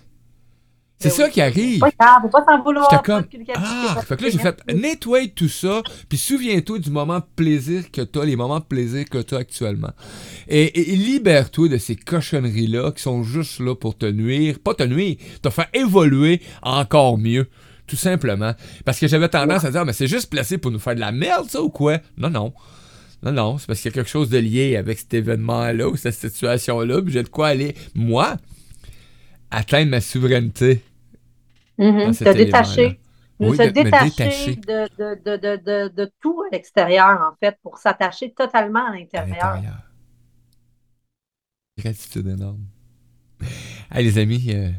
C'est 1.03 1.09
ça 1.09 1.29
qui 1.29 1.41
arrive. 1.41 1.79
Pas 1.79 1.91
faut 2.21 2.29
pas 2.29 2.45
s'en 2.45 2.63
vouloir. 2.63 3.03
comme, 3.03 3.25
ah, 3.55 4.01
fait 4.05 4.15
que 4.15 4.23
là, 4.23 4.29
j'ai 4.29 4.37
fait, 4.37 4.73
nettoie 4.73 5.27
tout 5.27 5.49
ça, 5.49 5.81
puis 6.07 6.17
souviens-toi 6.17 6.79
du 6.79 6.89
moment 6.89 7.19
de 7.19 7.25
plaisir 7.35 7.91
que 7.91 8.01
tu 8.01 8.19
as, 8.19 8.25
les 8.25 8.35
moments 8.35 8.59
de 8.59 8.65
plaisir 8.65 9.05
que 9.09 9.19
tu 9.19 9.35
as 9.35 9.39
actuellement. 9.39 9.91
Et, 10.47 10.71
libère-toi 10.95 11.67
de 11.67 11.77
ces 11.77 11.95
cochonneries-là 11.95 12.91
qui 12.91 13.01
sont 13.01 13.23
juste 13.23 13.59
là 13.59 13.75
pour 13.75 13.97
te 13.97 14.05
nuire, 14.05 14.59
pas 14.59 14.73
te 14.73 14.83
nuire, 14.83 15.17
te 15.41 15.49
faire 15.49 15.67
évoluer 15.73 16.41
encore 16.61 17.17
mieux. 17.17 17.47
Tout 17.85 17.97
simplement. 17.97 18.53
Parce 18.85 18.97
que 18.97 19.07
j'avais 19.07 19.27
tendance 19.27 19.65
à 19.65 19.71
dire, 19.71 19.83
mais 19.83 19.91
c'est 19.91 20.07
juste 20.07 20.29
placé 20.29 20.57
pour 20.57 20.71
nous 20.71 20.79
faire 20.79 20.95
de 20.95 21.01
la 21.01 21.11
merde, 21.11 21.49
ça, 21.49 21.61
ou 21.61 21.69
quoi? 21.69 21.97
Non, 22.17 22.29
non. 22.29 22.53
Non, 23.23 23.31
non, 23.31 23.57
c'est 23.57 23.67
parce 23.67 23.81
qu'il 23.81 23.91
y 23.91 23.93
a 23.93 23.95
quelque 23.95 24.09
chose 24.09 24.29
de 24.29 24.37
lié 24.37 24.77
avec 24.77 24.99
cet 24.99 25.13
événement-là 25.13 25.89
ou 25.89 25.97
cette 25.97 26.13
situation-là, 26.13 27.01
puis 27.01 27.13
j'ai 27.13 27.23
de 27.23 27.29
quoi 27.29 27.49
aller, 27.49 27.75
moi, 27.93 28.37
atteindre 29.51 29.91
ma 29.91 30.01
souveraineté 30.01 30.81
Mm 31.77 32.13
Se 32.13 32.23
détacher. 32.23 32.99
se 33.39 33.69
détacher, 33.69 34.55
De, 34.55 34.87
de, 34.97 35.37
de, 35.37 35.87
de, 35.89 36.11
tout 36.21 36.43
à 36.43 36.55
l'extérieur, 36.55 37.19
en 37.21 37.35
fait, 37.39 37.57
pour 37.61 37.77
s'attacher 37.77 38.31
totalement 38.33 38.87
à 38.87 38.95
l'intérieur. 38.95 39.61
Gratitude 41.77 42.27
énorme. 42.27 42.65
Hey, 43.91 44.05
les 44.05 44.17
amis, 44.17 44.45
euh, 44.49 44.69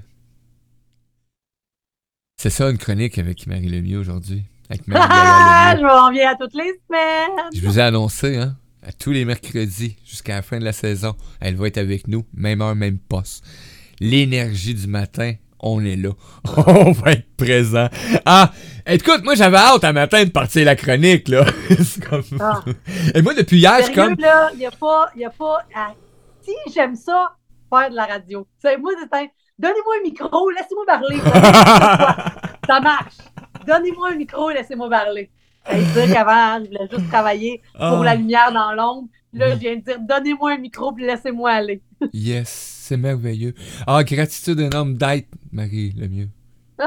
c'est 2.36 2.50
ça 2.50 2.70
une 2.70 2.78
chronique 2.78 3.18
avec 3.18 3.46
Marie 3.46 3.68
Lemieux 3.68 3.98
aujourd'hui. 3.98 4.44
Avec 4.70 4.86
Marie 4.86 5.02
ah, 5.10 5.74
je 5.78 6.26
à 6.26 6.34
toutes 6.36 6.54
les 6.54 6.72
semaines. 6.86 7.50
Je 7.54 7.60
vous 7.66 7.78
ai 7.78 7.82
annoncé, 7.82 8.36
hein, 8.36 8.56
à 8.82 8.92
tous 8.92 9.10
les 9.10 9.24
mercredis 9.24 9.96
jusqu'à 10.04 10.36
la 10.36 10.42
fin 10.42 10.58
de 10.58 10.64
la 10.64 10.72
saison, 10.72 11.16
elle 11.40 11.56
va 11.56 11.66
être 11.66 11.78
avec 11.78 12.06
nous, 12.06 12.24
même 12.34 12.60
heure, 12.60 12.74
même 12.74 12.98
poste. 12.98 13.44
L'énergie 14.00 14.74
du 14.74 14.86
matin, 14.86 15.34
on 15.64 15.84
est 15.84 15.96
là. 15.96 16.10
on 16.66 16.92
va 16.92 17.12
être 17.12 17.36
présent. 17.36 17.88
Ah, 18.24 18.52
écoute, 18.86 19.24
moi 19.24 19.34
j'avais 19.34 19.56
hâte 19.56 19.82
un 19.82 19.92
matin 19.92 20.24
de 20.24 20.30
partir 20.30 20.64
la 20.64 20.76
chronique, 20.76 21.28
là. 21.28 21.44
comme... 22.08 22.22
Ah. 22.38 22.62
Et 23.14 23.22
moi, 23.22 23.34
depuis 23.34 23.58
hier, 23.58 23.78
je 23.86 23.92
comme. 23.92 24.14
là, 24.18 24.50
il 24.52 24.58
n'y 24.58 24.66
a 24.66 24.70
pas. 24.70 25.10
Y 25.16 25.24
a 25.24 25.30
pas 25.30 25.64
Si 26.42 26.52
j'aime 26.72 26.94
ça, 26.94 27.34
faire 27.70 27.90
de 27.90 27.96
la 27.96 28.04
radio. 28.04 28.46
C'est 28.58 28.76
moi, 28.76 28.92
c'est 29.00 29.30
Donnez-moi 29.56 29.94
un 30.00 30.02
micro, 30.02 30.50
laissez-moi 30.50 30.84
parler. 30.84 31.16
ça 32.66 32.80
marche. 32.80 33.14
Donnez-moi 33.66 34.08
un 34.10 34.16
micro, 34.16 34.50
laissez-moi 34.50 34.90
parler. 34.90 35.30
dire 35.72 36.12
qu'avant, 36.12 36.60
je 36.60 36.66
voulais 36.66 36.88
juste 36.90 37.08
travailler 37.08 37.62
pour 37.72 38.00
ah. 38.00 38.04
la 38.04 38.16
lumière 38.16 38.52
dans 38.52 38.72
l'ombre. 38.72 39.08
Là, 39.32 39.54
je 39.54 39.60
viens 39.60 39.76
de 39.76 39.80
dire, 39.80 39.98
donnez-moi 40.00 40.54
un 40.54 40.58
micro, 40.58 40.92
puis 40.92 41.06
laissez-moi 41.06 41.52
aller. 41.52 41.82
yes 42.12 42.74
c'est 42.84 42.96
merveilleux. 42.98 43.54
Ah, 43.86 44.04
gratitude 44.04 44.60
énorme 44.60 44.96
d'être, 44.96 45.28
Marie, 45.54 45.94
le 45.96 46.08
mieux. 46.08 46.28
Ah, 46.78 46.86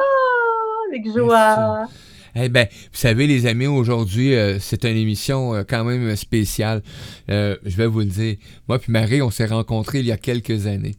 avec 0.92 1.10
joie. 1.10 1.88
Eh 2.36 2.50
ben, 2.50 2.68
vous 2.70 2.98
savez, 2.98 3.26
les 3.26 3.46
amis, 3.46 3.66
aujourd'hui, 3.66 4.36
euh, 4.36 4.60
c'est 4.60 4.84
une 4.84 4.98
émission 4.98 5.56
euh, 5.56 5.64
quand 5.68 5.86
même 5.86 6.14
spéciale. 6.18 6.84
Euh, 7.32 7.56
je 7.66 7.78
vais 7.78 7.88
vous 7.88 8.00
le 8.00 8.06
dire. 8.06 8.36
Moi 8.68 8.78
puis 8.78 8.92
Marie, 8.92 9.22
on 9.22 9.32
s'est 9.32 9.46
rencontrés 9.46 10.00
il 10.00 10.06
y 10.06 10.12
a 10.12 10.18
quelques 10.18 10.68
années. 10.68 10.96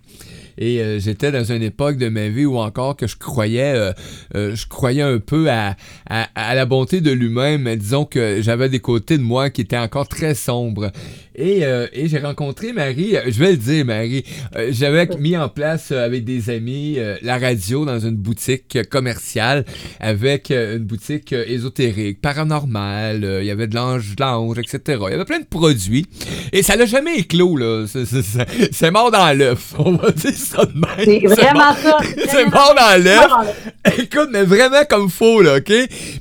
Et 0.58 0.80
euh, 0.80 0.98
j'étais 0.98 1.30
dans 1.30 1.44
une 1.44 1.62
époque 1.62 1.96
de 1.98 2.08
ma 2.08 2.28
vie 2.28 2.44
où 2.44 2.58
encore 2.58 2.96
que 2.96 3.06
je 3.06 3.16
croyais, 3.16 3.74
euh, 3.74 3.92
euh, 4.34 4.56
je 4.56 4.66
croyais 4.66 5.02
un 5.02 5.20
peu 5.20 5.48
à, 5.48 5.76
à, 6.10 6.28
à 6.34 6.54
la 6.56 6.66
bonté 6.66 7.00
de 7.00 7.12
l'humain, 7.12 7.58
mais 7.58 7.76
disons 7.76 8.04
que 8.04 8.42
j'avais 8.42 8.68
des 8.68 8.80
côtés 8.80 9.18
de 9.18 9.22
moi 9.22 9.50
qui 9.50 9.60
étaient 9.60 9.78
encore 9.78 10.08
très 10.08 10.34
sombres. 10.34 10.90
Et, 11.38 11.64
euh, 11.64 11.86
et 11.92 12.08
j'ai 12.08 12.18
rencontré 12.18 12.72
Marie, 12.72 13.16
euh, 13.16 13.22
je 13.28 13.38
vais 13.38 13.52
le 13.52 13.56
dire 13.56 13.84
Marie, 13.84 14.24
euh, 14.56 14.70
j'avais 14.72 15.08
mis 15.20 15.36
en 15.36 15.48
place 15.48 15.92
avec 15.92 16.24
des 16.24 16.50
amis 16.50 16.98
la 17.22 17.38
radio 17.38 17.84
dans 17.84 18.00
une 18.00 18.16
boutique 18.16 18.76
commerciale 18.90 19.64
avec 20.00 20.50
une 20.50 20.78
boutique 20.78 21.32
ésotérique, 21.32 22.20
paranormale, 22.20 23.38
il 23.40 23.46
y 23.46 23.52
avait 23.52 23.68
de 23.68 23.76
l'ange, 23.76 24.16
de 24.16 24.22
l'ange, 24.22 24.58
etc. 24.58 24.98
Il 25.06 25.12
y 25.12 25.14
avait 25.14 25.24
plein 25.24 25.38
de 25.38 25.46
produits 25.46 26.06
et 26.52 26.64
ça 26.64 26.74
l'a 26.74 26.86
jamais 26.86 27.18
éclos 27.18 27.56
là, 27.56 27.86
c'est 28.72 28.90
mort 28.90 29.12
dans 29.12 29.32
l'œuf, 29.36 29.74
on 29.78 29.92
va 29.92 30.10
dire 30.10 30.32
ça 30.48 30.64
de 30.64 30.72
même. 30.72 31.04
C'est 31.04 31.26
vraiment 31.26 31.74
ça. 31.74 31.98
C'est 32.28 32.46
mort 32.46 32.74
dans 32.76 33.02
l'œuf. 33.02 33.28
Mort 33.28 33.38
dans 33.38 33.42
l'œuf. 33.44 33.98
Écoute, 33.98 34.28
mais 34.32 34.44
vraiment 34.44 34.84
comme 34.88 35.08
faux, 35.10 35.42
là, 35.42 35.58
OK? 35.58 35.72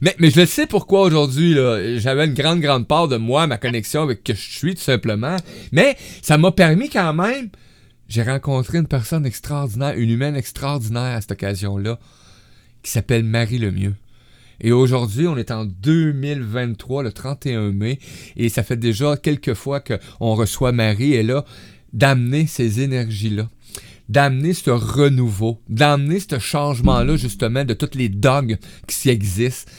Mais, 0.02 0.16
mais 0.20 0.30
je 0.30 0.42
le 0.42 0.46
sais 0.46 0.68
pourquoi 0.68 1.02
aujourd'hui, 1.02 1.54
là. 1.54 1.98
J'avais 1.98 2.26
une 2.26 2.34
grande, 2.34 2.60
grande 2.60 2.88
part 2.88 3.08
de 3.08 3.18
moi, 3.18 3.48
ma 3.48 3.58
connexion 3.58 4.04
avec 4.04 4.24
que 4.24 4.34
je 4.34 4.58
suis, 4.58 4.76
tout 4.76 4.82
simplement. 4.82 5.38
Mais 5.72 5.98
ça 6.22 6.38
m'a 6.38 6.52
permis 6.52 6.90
quand 6.90 7.14
même. 7.14 7.50
J'ai 8.08 8.24
rencontré 8.24 8.78
une 8.78 8.88
personne 8.88 9.26
extraordinaire, 9.26 9.94
une 9.98 10.10
humaine 10.10 10.36
extraordinaire 10.36 11.16
à 11.16 11.22
cette 11.22 11.32
occasion-là, 11.32 12.00
qui 12.84 12.92
s'appelle 12.92 13.24
Marie 13.24 13.60
Lemieux. 13.60 13.96
Et 14.62 14.72
aujourd'hui, 14.72 15.28
on 15.28 15.38
est 15.38 15.52
en 15.52 15.66
2023, 15.66 17.04
le 17.04 17.12
31 17.12 17.72
mai, 17.72 18.00
et 18.36 18.50
ça 18.50 18.64
fait 18.64 18.78
déjà 18.78 19.18
quelques 19.18 19.54
fois 19.54 19.82
qu'on 19.82 20.34
reçoit 20.36 20.72
Marie, 20.72 21.14
et 21.14 21.24
là, 21.24 21.46
d'amener 21.94 22.48
ces 22.48 22.82
énergies-là 22.82 23.48
d'amener 24.10 24.54
ce 24.54 24.70
renouveau, 24.70 25.62
d'amener 25.70 26.20
ce 26.20 26.40
changement-là, 26.40 27.16
justement, 27.16 27.66
de 27.66 27.74
toutes 27.74 27.96
les 27.96 28.10
dogmes 28.10 28.58
qui 28.88 29.10
existent. 29.10 29.72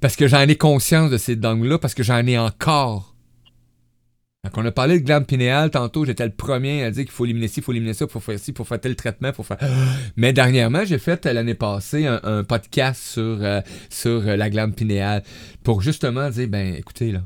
Parce 0.00 0.16
que 0.16 0.26
j'en 0.26 0.40
ai 0.40 0.56
conscience 0.56 1.10
de 1.10 1.16
ces 1.16 1.36
dogmes-là, 1.36 1.78
parce 1.78 1.94
que 1.94 2.02
j'en 2.02 2.26
ai 2.26 2.38
encore. 2.38 3.12
Quand 4.50 4.60
on 4.60 4.66
a 4.66 4.72
parlé 4.72 4.98
de 4.98 5.04
glande 5.04 5.24
pinéale, 5.24 5.70
tantôt, 5.70 6.04
j'étais 6.04 6.24
le 6.24 6.32
premier 6.32 6.82
à 6.82 6.90
dire 6.90 7.04
qu'il 7.04 7.12
faut 7.12 7.24
éliminer 7.24 7.46
ci, 7.46 7.60
il 7.60 7.62
faut 7.62 7.70
éliminer 7.70 7.94
ça, 7.94 8.06
il 8.06 8.10
faut 8.10 8.18
faire 8.18 8.36
ci, 8.40 8.50
il 8.50 8.56
faut 8.56 8.64
faire 8.64 8.80
tel 8.80 8.96
traitement, 8.96 9.28
il 9.28 9.34
faut 9.34 9.44
faire... 9.44 9.58
Mais 10.16 10.32
dernièrement, 10.32 10.84
j'ai 10.84 10.98
fait 10.98 11.24
euh, 11.26 11.32
l'année 11.32 11.54
passée 11.54 12.06
un, 12.06 12.20
un 12.24 12.42
podcast 12.42 13.00
sur, 13.00 13.22
euh, 13.22 13.60
sur 13.88 14.26
euh, 14.26 14.34
la 14.34 14.50
glande 14.50 14.74
pinéale 14.74 15.22
pour 15.62 15.80
justement 15.80 16.28
dire, 16.28 16.48
ben 16.48 16.74
écoutez, 16.74 17.12
là, 17.12 17.22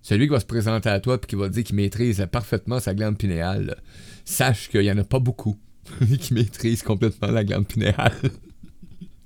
celui 0.00 0.26
qui 0.26 0.32
va 0.32 0.38
se 0.38 0.44
présenter 0.44 0.90
à 0.90 1.00
toi 1.00 1.18
et 1.20 1.26
qui 1.26 1.34
va 1.34 1.48
dire 1.48 1.64
qu'il 1.64 1.74
maîtrise 1.74 2.24
parfaitement 2.30 2.78
sa 2.78 2.94
glande 2.94 3.18
pinéale, 3.18 3.66
là, 3.66 3.76
sache 4.24 4.68
qu'il 4.68 4.80
n'y 4.82 4.90
en 4.92 4.98
a 4.98 5.04
pas 5.04 5.18
beaucoup 5.18 5.56
qui 6.20 6.34
maîtrisent 6.34 6.82
complètement 6.82 7.28
la 7.30 7.44
glande 7.44 7.66
pinéale. 7.66 8.12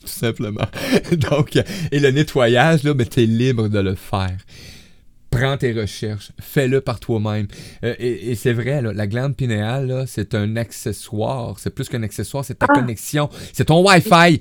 Tout 0.01 0.07
simplement. 0.07 0.67
Donc, 1.31 1.57
euh, 1.57 1.63
et 1.93 1.99
le 2.01 2.11
nettoyage, 2.11 2.83
là, 2.85 2.95
ben, 2.95 3.07
t'es 3.07 3.27
libre 3.27 3.69
de 3.69 3.79
le 3.81 3.95
faire. 3.95 4.37
Prends 5.31 5.59
tes 5.59 5.73
recherches, 5.79 6.33
fais-le 6.41 6.81
par 6.81 7.01
toi-même. 7.01 7.49
Euh, 7.85 7.95
et 7.99 8.31
et 8.31 8.35
c'est 8.35 8.55
vrai, 8.55 8.81
là, 8.81 8.93
la 8.95 9.07
glande 9.07 9.37
pinéale, 9.37 10.05
c'est 10.07 10.35
un 10.35 10.57
accessoire. 10.57 11.59
C'est 11.59 11.69
plus 11.75 11.89
qu'un 11.89 12.03
accessoire, 12.03 12.45
c'est 12.45 12.55
ta 12.59 12.67
Ah. 12.69 12.75
connexion. 12.75 13.29
C'est 13.53 13.67
ton 13.67 13.87
Wi-Fi. 13.87 14.41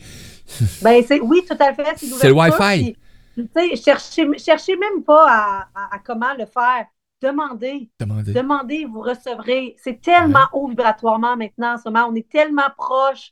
Ben, 0.82 1.04
c'est, 1.06 1.20
oui, 1.20 1.42
tout 1.46 1.58
à 1.60 1.74
fait. 1.74 1.84
C'est 1.98 2.30
le 2.30 2.34
Wi-Fi. 2.34 2.96
puis, 3.36 3.50
Tu 3.54 3.84
cherchez, 3.84 4.26
cherchez 4.38 4.78
même 4.78 5.04
pas 5.06 5.26
à, 5.30 5.60
à- 5.76 5.96
à 5.96 6.00
comment 6.00 6.34
le 6.40 6.46
faire. 6.46 6.86
Demandez. 7.22 7.90
Demandez. 8.00 8.34
Demandez, 8.34 8.86
vous 8.86 9.02
recevrez. 9.02 9.76
C'est 9.84 10.02
tellement 10.02 10.48
haut 10.54 10.68
vibratoirement 10.68 11.36
maintenant 11.36 11.74
en 11.74 11.78
ce 11.78 11.90
moment. 11.90 12.08
On 12.10 12.16
est 12.16 12.30
tellement 12.30 12.70
proche. 12.78 13.32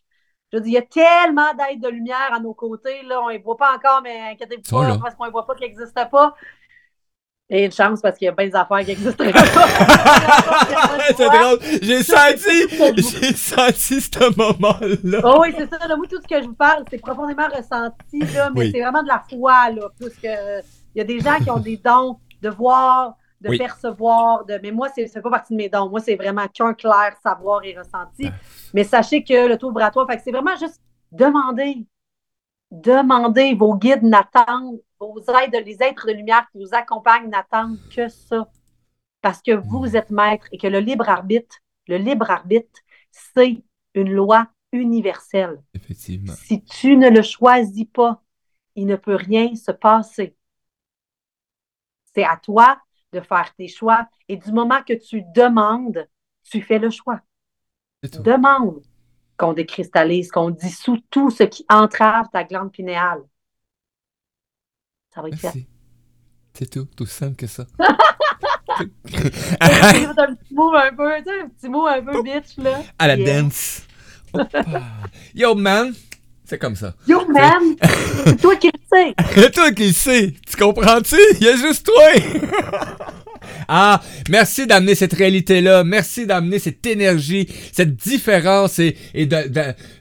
Je 0.51 0.57
veux 0.57 0.63
dire, 0.63 0.71
il 0.71 0.73
y 0.73 0.77
a 0.77 1.23
tellement 1.23 1.53
d'aides 1.53 1.81
de 1.81 1.89
lumière 1.89 2.31
à 2.33 2.39
nos 2.39 2.53
côtés. 2.53 3.03
Là. 3.03 3.21
On 3.21 3.27
ne 3.27 3.33
les 3.33 3.39
voit 3.39 3.57
pas 3.57 3.75
encore, 3.75 4.01
mais 4.03 4.31
inquiétez-vous 4.31 4.63
pas, 4.69 4.97
parce 4.97 5.15
qu'on 5.15 5.25
ne 5.25 5.31
voit 5.31 5.45
pas 5.45 5.53
qu'ils 5.55 5.67
n'existent 5.67 6.05
pas. 6.07 6.36
Et 7.47 7.65
une 7.65 7.71
chance 7.71 8.01
parce 8.01 8.17
qu'il 8.17 8.25
y 8.25 8.29
a 8.29 8.31
bien 8.31 8.47
des 8.47 8.55
affaires 8.55 8.79
qui 8.79 8.88
n'existeraient 8.88 9.31
pas. 9.31 9.43
c'est 11.15 11.29
drôle. 11.29 11.59
J'ai 11.79 12.01
senti, 12.01 12.67
j'ai 12.97 13.33
senti 13.36 14.01
ce 14.01 14.36
moment-là. 14.36 15.19
Oh 15.23 15.41
oui, 15.41 15.53
c'est 15.55 15.69
ça. 15.69 15.88
Là, 15.88 15.95
moi, 15.95 16.07
tout 16.09 16.19
ce 16.19 16.27
que 16.27 16.41
je 16.41 16.47
vous 16.47 16.55
parle, 16.55 16.83
c'est 16.89 16.97
profondément 16.97 17.47
ressenti, 17.47 18.19
là, 18.33 18.49
mais 18.49 18.61
Oui. 18.61 18.71
c'est 18.73 18.81
vraiment 18.81 19.03
de 19.03 19.07
la 19.09 19.23
foi, 19.29 19.69
là, 19.69 19.89
plus 19.99 20.09
que... 20.09 20.61
Il 20.95 20.99
y 20.99 21.01
a 21.01 21.03
des 21.03 21.19
gens 21.19 21.38
qui 21.38 21.51
ont 21.51 21.59
des 21.59 21.77
dons 21.77 22.17
de 22.41 22.49
voir, 22.49 23.13
de 23.46 23.52
Oui. 23.52 23.58
percevoir, 23.58 24.43
de... 24.46 24.60
mais 24.62 24.72
moi, 24.72 24.89
c'est 24.93 25.08
ça 25.08 25.14
fait 25.16 25.22
pas 25.22 25.30
partie 25.30 25.54
de 25.54 25.58
mes 25.58 25.70
dons. 25.70 25.89
Moi, 25.89 26.00
c'est 26.00 26.16
vraiment 26.16 26.48
cœur 26.48 26.76
clair, 26.76 27.16
savoir 27.22 27.64
et 27.64 27.78
ressenti. 27.78 28.30
Mais 28.74 28.84
sachez 28.84 29.24
que 29.24 29.48
le 29.48 29.58
taux 29.58 29.70
vibratoire, 29.70 30.08
c'est 30.24 30.32
vraiment 30.32 30.56
juste 30.58 30.82
demander. 31.12 31.86
Demandez. 32.72 33.54
Vos 33.54 33.76
guides 33.76 34.04
n'attendent, 34.04 34.82
vos 35.00 35.22
aides, 35.22 35.64
les 35.66 35.78
êtres 35.82 36.08
de 36.08 36.14
lumière 36.14 36.48
qui 36.52 36.58
vous 36.60 36.74
accompagnent 36.74 37.30
n'attendent 37.30 37.78
que 37.96 38.10
ça. 38.10 38.50
Parce 39.22 39.41
que 39.41 39.52
vous 39.52 39.96
êtes 39.96 40.10
maître 40.10 40.48
et 40.52 40.58
que 40.58 40.68
le 40.68 40.80
libre 40.80 41.08
arbitre, 41.10 41.58
le 41.88 41.98
libre 41.98 42.30
arbitre, 42.30 42.80
c'est 43.12 43.64
une 43.93 44.12
loi 44.12 44.48
universelle. 44.72 45.62
Effectivement. 45.74 46.34
Si 46.34 46.64
tu 46.64 46.98
ne 46.98 47.10
le 47.10 47.22
choisis 47.22 47.86
pas, 47.86 48.22
il 48.76 48.88
ne 48.88 48.96
peut 48.96 49.16
rien 49.16 49.56
se 49.56 49.72
passer. 49.72 50.36
C'est 52.14 52.24
à 52.24 52.38
toi 52.38 52.80
de 53.16 53.22
faire 53.22 53.53
tes 53.55 53.68
choix. 53.68 54.07
Et 54.28 54.38
du 54.38 54.51
moment 54.51 54.82
que 54.84 54.93
tu 54.93 55.24
demandes, 55.34 56.07
tu 56.43 56.61
fais 56.61 56.80
le 56.80 56.89
choix. 56.89 57.22
Demande 58.03 58.82
qu'on 59.38 59.53
décristallise, 59.53 60.30
qu'on 60.32 60.49
dissout 60.51 60.99
tout 61.09 61.30
ce 61.32 61.43
qui 61.43 61.66
entrave 61.70 62.28
ta 62.32 62.43
glande 62.43 62.72
pinéale. 62.72 63.22
Ça 65.13 65.22
va 65.22 65.30
être 65.30 65.38
fait. 65.38 65.47
Merci. 65.47 65.68
C'est 66.53 66.70
tout, 66.70 66.86
tout 66.95 67.05
simple 67.05 67.36
que 67.36 67.47
ça. 67.47 67.66
Un 68.78 70.36
petit 70.36 70.53
mot 70.53 70.74
un 70.74 70.93
peu, 70.93 71.13
un 71.16 71.22
petit 71.49 71.70
mot 71.70 71.86
un 71.88 72.01
peu 72.01 72.22
bitch, 72.22 72.57
là. 72.57 72.82
à 72.99 73.07
la 73.07 73.16
Yeah. 73.16 73.41
dance. 73.41 73.84
Yo 75.34 75.55
man, 75.55 75.93
c'est 76.43 76.59
comme 76.59 76.76
ça. 76.76 76.93
Yo, 77.07 77.26
man! 77.28 77.76
C'est 78.26 78.41
toi 78.41 78.55
qui 78.57 78.70
le 78.96 79.41
sais! 79.41 79.52
toi 79.52 79.72
qui 79.72 79.88
le 79.88 79.93
sais, 79.93 80.34
tu 80.48 80.58
comprends-tu? 80.58 81.18
Il 81.39 81.46
y 81.46 81.50
a 81.50 81.58
juste 81.58 81.86
toi! 81.86 82.48
ah, 83.68 84.02
merci 84.30 84.68
d'amener 84.68 84.96
cette 84.96 85.14
réalité-là, 85.14 85.84
merci 85.84 86.26
d'amener 86.26 86.60
cette 86.60 86.86
énergie, 86.86 87.48
cette 87.72 87.96
différence 87.96 88.80
et, 88.80 88.96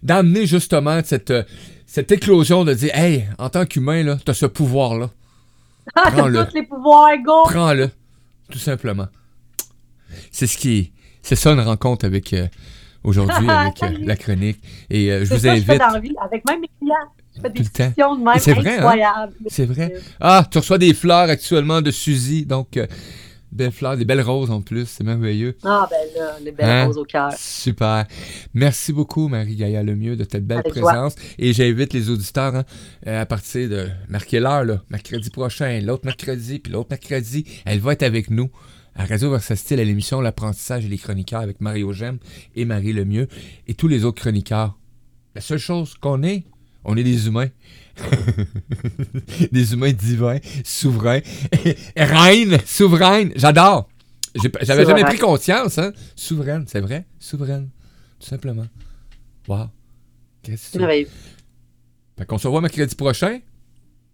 d'amener 0.03 0.47
justement 0.47 1.01
cette, 1.05 1.31
euh, 1.31 1.43
cette 1.87 2.13
éclosion 2.13 2.65
de 2.65 2.75
dire, 2.75 2.95
hey, 2.95 3.27
en 3.39 3.49
tant 3.51 3.67
qu'humain, 3.67 4.03
là, 4.03 4.19
t'as 4.25 4.35
ce 4.35 4.47
pouvoir-là. 4.47 5.11
Ah, 5.95 6.03
t'as 6.05 6.11
Prends-le. 6.13 6.47
tous 6.47 6.55
les 6.55 6.63
pouvoirs, 6.63 7.11
go! 7.25 7.43
Prends-le, 7.45 7.91
tout 8.51 8.59
simplement. 8.59 9.07
C'est 10.31 10.47
ce 10.47 10.57
qui, 10.57 10.93
c'est 11.23 11.37
ça 11.37 11.53
une 11.53 11.61
rencontre 11.61 12.05
avec 12.05 12.33
euh, 12.33 12.47
aujourd'hui 13.03 13.49
avec 13.49 13.83
euh, 13.83 13.91
la 14.01 14.17
chronique 14.17 14.61
et 14.91 15.11
euh, 15.11 15.25
je 15.25 15.35
vous 15.35 15.41
ça 15.41 15.55
que 15.55 15.61
je 15.61 15.65
fais 15.65 15.73
invite. 15.73 15.87
dans 15.87 15.95
la 15.95 16.01
vie, 16.01 16.15
avec 16.21 16.49
même 16.49 16.61
mes 16.61 16.71
clients. 16.79 16.95
Tout 17.43 17.43
le 17.45 17.65
temps. 17.65 17.93
C'est 18.39 18.53
vrai, 18.55 18.79
hein? 18.79 19.29
C'est 19.49 19.67
vrai. 19.67 19.93
Ah, 20.21 20.47
tu 20.51 20.59
reçois 20.59 20.79
des 20.79 20.95
fleurs 20.95 21.29
actuellement 21.29 21.83
de 21.83 21.91
Suzy, 21.91 22.47
donc 22.47 22.77
euh, 22.77 22.87
belles 23.51 23.73
fleurs, 23.73 23.97
des 23.97 24.05
belles 24.05 24.21
roses 24.21 24.51
en 24.51 24.61
plus, 24.63 24.87
c'est 24.87 25.05
merveilleux. 25.05 25.57
Ah, 25.65 25.89
ben 25.91 25.97
là, 26.17 26.37
les 26.43 26.53
belles 26.53 26.69
Hein? 26.69 26.87
roses 26.87 26.99
au 26.99 27.05
cœur. 27.05 27.33
Super. 27.37 28.05
Merci 28.53 28.93
beaucoup, 28.93 29.29
Marie-Gaïa 29.29 29.83
Lemieux, 29.83 30.17
de 30.17 30.25
ta 30.25 30.39
belle 30.41 30.59
Avec 30.59 30.73
présence. 30.73 31.15
Et 31.39 31.53
j'invite 31.53 31.93
les 31.93 32.09
auditeurs 32.11 32.55
hein, 32.55 32.65
euh, 33.07 33.23
à 33.23 33.27
partir 33.27 33.69
de 33.69 33.89
marquer 34.09 34.41
l'heure, 34.41 34.65
là, 34.65 34.83
mercredi 34.91 35.31
prochain, 35.31 35.81
l'autre 35.81 36.05
mercredi, 36.05 36.59
puis 36.61 36.73
l'autre 36.73 36.89
mercredi. 36.91 37.45
Elle 37.65 37.81
va 37.81 37.93
être 37.93 38.03
avec 38.05 38.31
nous 38.31 38.51
à 38.97 39.05
Radio 39.07 39.31
Versatile 39.31 39.81
à 39.81 39.85
l'émission 39.85 40.21
L'apprentissage 40.21 40.85
et 40.85 40.89
les 40.89 40.99
chroniqueurs 40.99 41.41
avec 41.41 41.61
Mario 41.61 41.93
Gem 41.93 42.19
et 42.55 42.65
Marie 42.65 42.93
Lemieux 42.93 43.27
et 43.67 43.75
tous 43.75 43.89
les 43.89 44.05
autres 44.05 44.21
chroniqueurs. 44.21 44.79
La 45.35 45.41
seule 45.41 45.59
chose 45.59 45.95
qu'on 46.01 46.23
est, 46.23 46.45
on 46.85 46.97
est 46.97 47.03
des 47.03 47.27
humains. 47.27 47.49
des 49.53 49.73
humains 49.73 49.93
divins, 49.93 50.39
souverains. 50.65 51.21
Reine, 51.97 52.59
souveraine, 52.67 53.33
j'adore. 53.37 53.89
J'avais 54.63 54.85
jamais 54.85 55.05
pris 55.05 55.19
conscience, 55.19 55.79
hein. 55.79 55.93
Souveraine, 56.17 56.65
c'est 56.67 56.81
vrai? 56.81 57.07
Souveraine, 57.21 57.69
tout 58.19 58.27
simplement. 58.27 58.67
Wow. 59.47 59.67
Qu'est-ce 60.43 60.65
que 60.65 60.73
c'est? 60.73 60.79
Merveilleux. 60.79 61.09
Fait 62.19 62.27
qu'on 62.27 62.39
se 62.39 62.47
revoit 62.47 62.61
mercredi 62.61 62.95
prochain. 62.95 63.41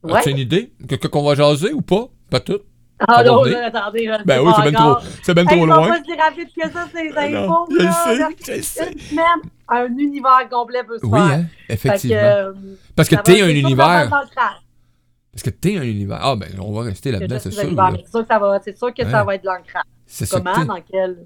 Ouais. 0.03 0.19
As-tu 0.19 0.31
une 0.31 0.39
idée? 0.39 0.73
Quelque 0.89 1.09
qu'on 1.09 1.23
va 1.23 1.35
jaser 1.35 1.73
ou 1.73 1.83
pas? 1.83 2.09
Pas 2.31 2.41
tout. 2.41 2.61
Ah 3.09 3.17
Ça 3.17 3.23
va 3.23 3.25
non, 3.25 3.43
attendez. 3.45 4.05
je 4.07 4.25
Ben 4.25 4.41
oui, 4.41 4.53
pas 4.53 4.63
c'est 4.63 4.77
encore. 4.77 5.01
trop, 5.01 5.09
c'est 5.23 5.35
ben 5.35 5.47
trop 5.47 5.67
loin. 5.67 5.89
pas 5.89 5.97
se 5.99 6.03
dire 6.03 6.17
rapide 6.19 6.49
que 6.55 6.71
ça, 6.71 6.87
c'est 6.93 7.11
Ah 7.17 7.23
infos. 7.23 7.69
je 7.71 7.83
là. 7.85 7.93
sais, 8.41 8.57
je 8.57 8.63
sais. 8.63 8.85
Semaine, 8.99 9.25
un 9.69 9.87
univers 9.97 10.49
complet 10.51 10.83
peut 10.87 10.99
se 10.99 11.07
Oui, 11.07 11.19
faire. 11.19 11.23
hein, 11.39 11.45
Fait 11.67 11.67
que, 11.67 11.73
effectivement. 11.73 12.17
euh, 12.21 12.53
Parce 12.95 13.09
que 13.09 13.17
ça 13.17 13.23
t'es 13.23 13.33
un 13.33 13.47
c'est 13.47 13.53
ça 13.53 13.59
univers. 13.59 14.11
Parce 14.11 15.43
que 15.45 15.51
t'es 15.51 15.79
un 15.79 15.83
univers. 15.83 16.19
Ah, 16.21 16.37
ben, 16.37 16.49
on 16.61 16.73
va 16.73 16.83
rester 16.83 17.13
là-dedans, 17.13 17.39
c'est 17.41 17.51
sûr. 17.53 17.63
C'est 17.63 18.11
sûr 18.11 18.21
que 18.23 18.27
ça 18.27 18.39
va, 18.39 18.61
c'est 18.65 18.77
sûr 18.77 18.93
que 18.93 19.05
ça 19.11 19.25
va 19.25 19.35
être 19.37 19.43
de 19.43 19.47
l'ancrage. 19.47 19.83
C'est 20.07 20.29
Comment, 20.29 20.65
dans 20.65 20.81
quel? 20.91 21.19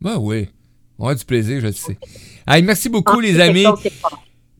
Ben 0.00 0.16
oui. 0.18 0.48
On 0.98 1.08
a 1.08 1.14
du 1.14 1.24
plaisir, 1.24 1.60
je 1.60 1.66
le 1.66 1.72
sais. 1.72 1.96
Allez, 2.46 2.62
merci 2.62 2.88
beaucoup, 2.88 3.18
ah, 3.18 3.22
les 3.22 3.40
amis. 3.40 3.64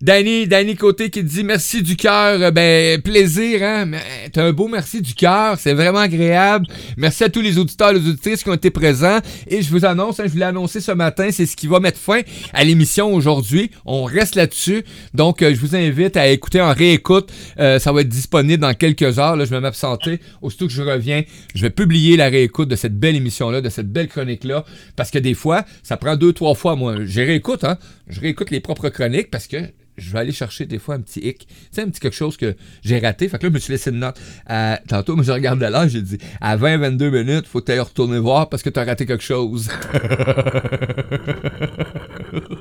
Danny, 0.03 0.49
Danny 0.49 0.75
Côté 0.75 1.11
qui 1.11 1.23
dit 1.23 1.45
merci 1.45 1.81
du 1.81 1.95
cœur. 1.95 2.43
Euh, 2.43 2.51
ben, 2.51 3.01
plaisir, 3.01 3.63
hein? 3.63 3.89
T'as 4.33 4.47
un 4.47 4.53
beau 4.53 4.67
merci 4.67 5.01
du 5.01 5.15
cœur. 5.15 5.57
C'est 5.61 5.75
vraiment 5.75 6.01
agréable. 6.01 6.67
Merci 6.97 7.23
à 7.23 7.29
tous 7.29 7.41
les 7.41 7.57
auditeurs 7.57 7.93
les 7.93 8.01
auditrices 8.01 8.43
qui 8.43 8.51
ont 8.51 8.55
été 8.55 8.71
présents. 8.71 9.21
Et 9.47 9.63
je 9.63 9.71
vous 9.71 9.85
annonce, 9.85 10.19
hein, 10.19 10.25
je 10.27 10.33
vous 10.33 10.39
l'ai 10.39 10.45
annoncé 10.45 10.81
ce 10.81 10.91
matin, 10.91 11.29
c'est 11.31 11.47
ce 11.47 11.55
qui 11.55 11.69
va 11.69 11.79
mettre 11.79 12.01
fin 12.01 12.23
à 12.53 12.65
l'émission 12.65 13.15
aujourd'hui. 13.15 13.71
On 13.85 14.03
reste 14.03 14.35
là-dessus. 14.35 14.83
Donc, 15.15 15.41
euh, 15.41 15.55
je 15.55 15.61
vous 15.61 15.77
invite 15.77 16.17
à 16.17 16.27
écouter 16.27 16.61
en 16.61 16.73
réécoute. 16.73 17.31
Euh, 17.61 17.79
ça 17.79 17.93
va 17.93 18.01
être 18.01 18.09
disponible 18.09 18.61
dans 18.61 18.75
quelques 18.75 19.21
heures. 19.21 19.37
Là, 19.37 19.45
je 19.45 19.51
vais 19.51 19.61
m'absenter. 19.61 20.19
Aussitôt 20.41 20.67
que 20.67 20.73
je 20.73 20.83
reviens, 20.83 21.23
je 21.55 21.63
vais 21.63 21.71
publier 21.71 22.17
la 22.17 22.29
réécoute 22.29 22.69
de 22.69 22.75
cette 22.75 22.99
belle 22.99 23.15
émission-là, 23.15 23.61
de 23.61 23.69
cette 23.69 23.93
belle 23.93 24.09
chronique-là. 24.09 24.65
Parce 24.97 25.13
que 25.13 25.21
des 25.21 25.35
fois, 25.35 25.65
ça 25.85 25.97
prend 25.97 26.17
deux, 26.17 26.33
trois 26.33 26.57
fois, 26.57 26.75
moi. 26.75 26.97
Je 27.05 27.21
réécoute, 27.21 27.63
hein? 27.63 27.79
Je 28.13 28.21
réécoute 28.21 28.51
les 28.51 28.61
propres 28.61 28.91
chroniques 28.91 29.31
parce 29.31 29.47
que 29.47 29.57
je 29.97 30.13
vais 30.13 30.19
aller 30.19 30.33
chercher 30.33 30.67
des 30.67 30.79
fois 30.79 30.97
un 30.97 31.01
petit 31.01 31.21
hic. 31.21 31.47
Tu 31.49 31.55
sais, 31.73 31.81
un 31.81 31.89
petit 31.89 31.99
quelque 32.01 32.15
chose 32.15 32.37
que 32.37 32.55
j'ai 32.85 32.99
raté. 32.99 33.27
Fait 33.27 33.39
que 33.39 33.45
là, 33.45 33.49
je 33.49 33.55
me 33.55 33.59
suis 33.59 33.73
laissé 33.73 33.91
une 33.91 34.01
note. 34.01 34.21
Euh, 34.51 34.77
tantôt, 34.87 35.17
je 35.23 35.33
regarde 35.33 35.59
l'heure, 35.61 35.89
j'ai 35.89 36.03
dit 36.03 36.19
à 36.41 36.59
20-22 36.59 37.11
minutes, 37.11 37.47
faut 37.47 37.63
que 37.63 37.81
retourner 37.81 38.19
voir 38.19 38.51
parce 38.51 38.63
que 38.63 38.69
tu 38.69 38.79
as 38.79 38.85
raté 38.85 39.07
quelque 39.07 39.25
chose. 39.25 39.69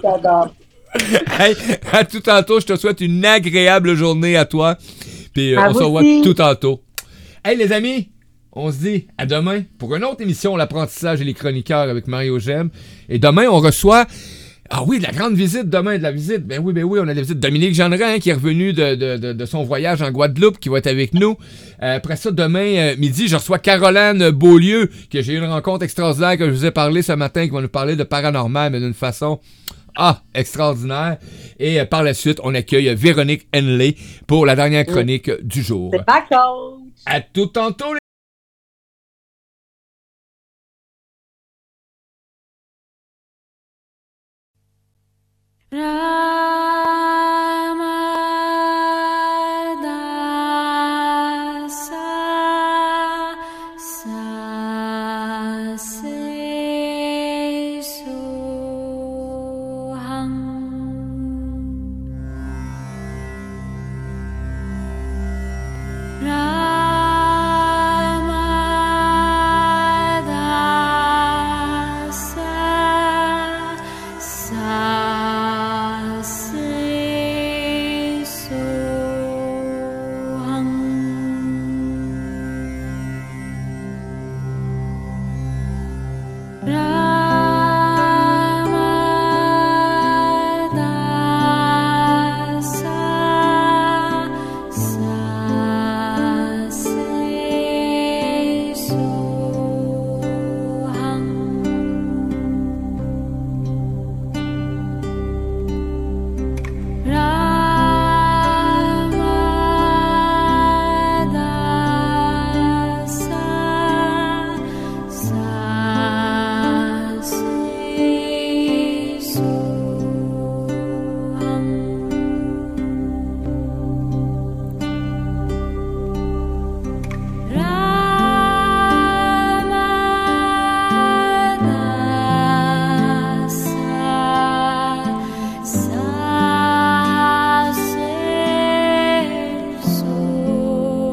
J'adore. 0.01 0.55
hey, 1.39 1.55
à 1.91 2.05
tout 2.05 2.21
tantôt, 2.21 2.61
je 2.61 2.65
te 2.67 2.75
souhaite 2.77 3.01
une 3.01 3.25
agréable 3.25 3.93
journée 3.95 4.37
à 4.37 4.45
toi. 4.45 4.77
Puis 5.33 5.53
euh, 5.53 5.69
on 5.69 5.73
se 5.73 5.83
revoit 5.83 6.03
tout 6.23 6.33
tantôt. 6.33 6.81
Hey, 7.43 7.57
les 7.57 7.73
amis! 7.73 8.09
On 8.53 8.71
se 8.71 8.77
dit 8.77 9.07
à 9.17 9.25
demain 9.25 9.63
pour 9.77 9.95
une 9.95 10.03
autre 10.03 10.21
émission, 10.21 10.57
l'apprentissage 10.57 11.21
et 11.21 11.23
les 11.23 11.33
chroniqueurs 11.33 11.89
avec 11.89 12.07
Mario 12.07 12.37
Gem. 12.39 12.69
Et 13.07 13.17
demain, 13.19 13.47
on 13.49 13.59
reçoit 13.61 14.05
ah 14.73 14.83
oui, 14.87 14.99
la 14.99 15.11
grande 15.11 15.33
visite 15.33 15.69
demain, 15.69 15.97
de 15.97 16.03
la 16.03 16.13
visite. 16.13 16.47
Ben 16.47 16.61
oui, 16.63 16.71
ben 16.71 16.85
oui, 16.85 16.97
on 17.03 17.07
a 17.09 17.13
la 17.13 17.21
visite 17.21 17.35
de 17.35 17.41
Dominique 17.41 17.73
Jeannerin 17.73 18.19
qui 18.19 18.29
est 18.29 18.33
revenu 18.33 18.71
de, 18.71 19.45
son 19.45 19.63
voyage 19.63 20.01
en 20.01 20.11
Guadeloupe, 20.11 20.59
qui 20.59 20.69
va 20.69 20.77
être 20.77 20.87
avec 20.87 21.13
nous. 21.13 21.35
Euh, 21.83 21.97
après 21.97 22.15
ça, 22.15 22.31
demain 22.31 22.77
euh, 22.77 22.95
midi, 22.95 23.27
je 23.27 23.35
reçois 23.35 23.59
Caroline 23.59 24.29
Beaulieu, 24.29 24.89
que 25.11 25.21
j'ai 25.21 25.33
eu 25.33 25.37
une 25.39 25.49
rencontre 25.49 25.83
extraordinaire 25.83 26.37
que 26.37 26.45
je 26.45 26.51
vous 26.51 26.65
ai 26.65 26.71
parlé 26.71 27.01
ce 27.01 27.11
matin, 27.11 27.45
qui 27.45 27.53
va 27.53 27.61
nous 27.61 27.67
parler 27.67 27.97
de 27.97 28.03
paranormal, 28.03 28.71
mais 28.71 28.79
d'une 28.79 28.93
façon 28.93 29.41
ah, 29.97 30.21
extraordinaire. 30.33 31.17
Et 31.59 31.81
euh, 31.81 31.85
par 31.85 32.03
la 32.03 32.13
suite, 32.13 32.39
on 32.41 32.55
accueille 32.55 32.95
Véronique 32.95 33.47
Henley 33.53 33.95
pour 34.25 34.45
la 34.45 34.55
dernière 34.55 34.85
chronique 34.85 35.29
du 35.43 35.63
jour. 35.63 35.91
C'est 35.93 36.05
pas. 36.05 36.23
À 37.05 37.19
tout 37.19 37.47
tantôt, 37.47 37.93
Ra 45.73 46.60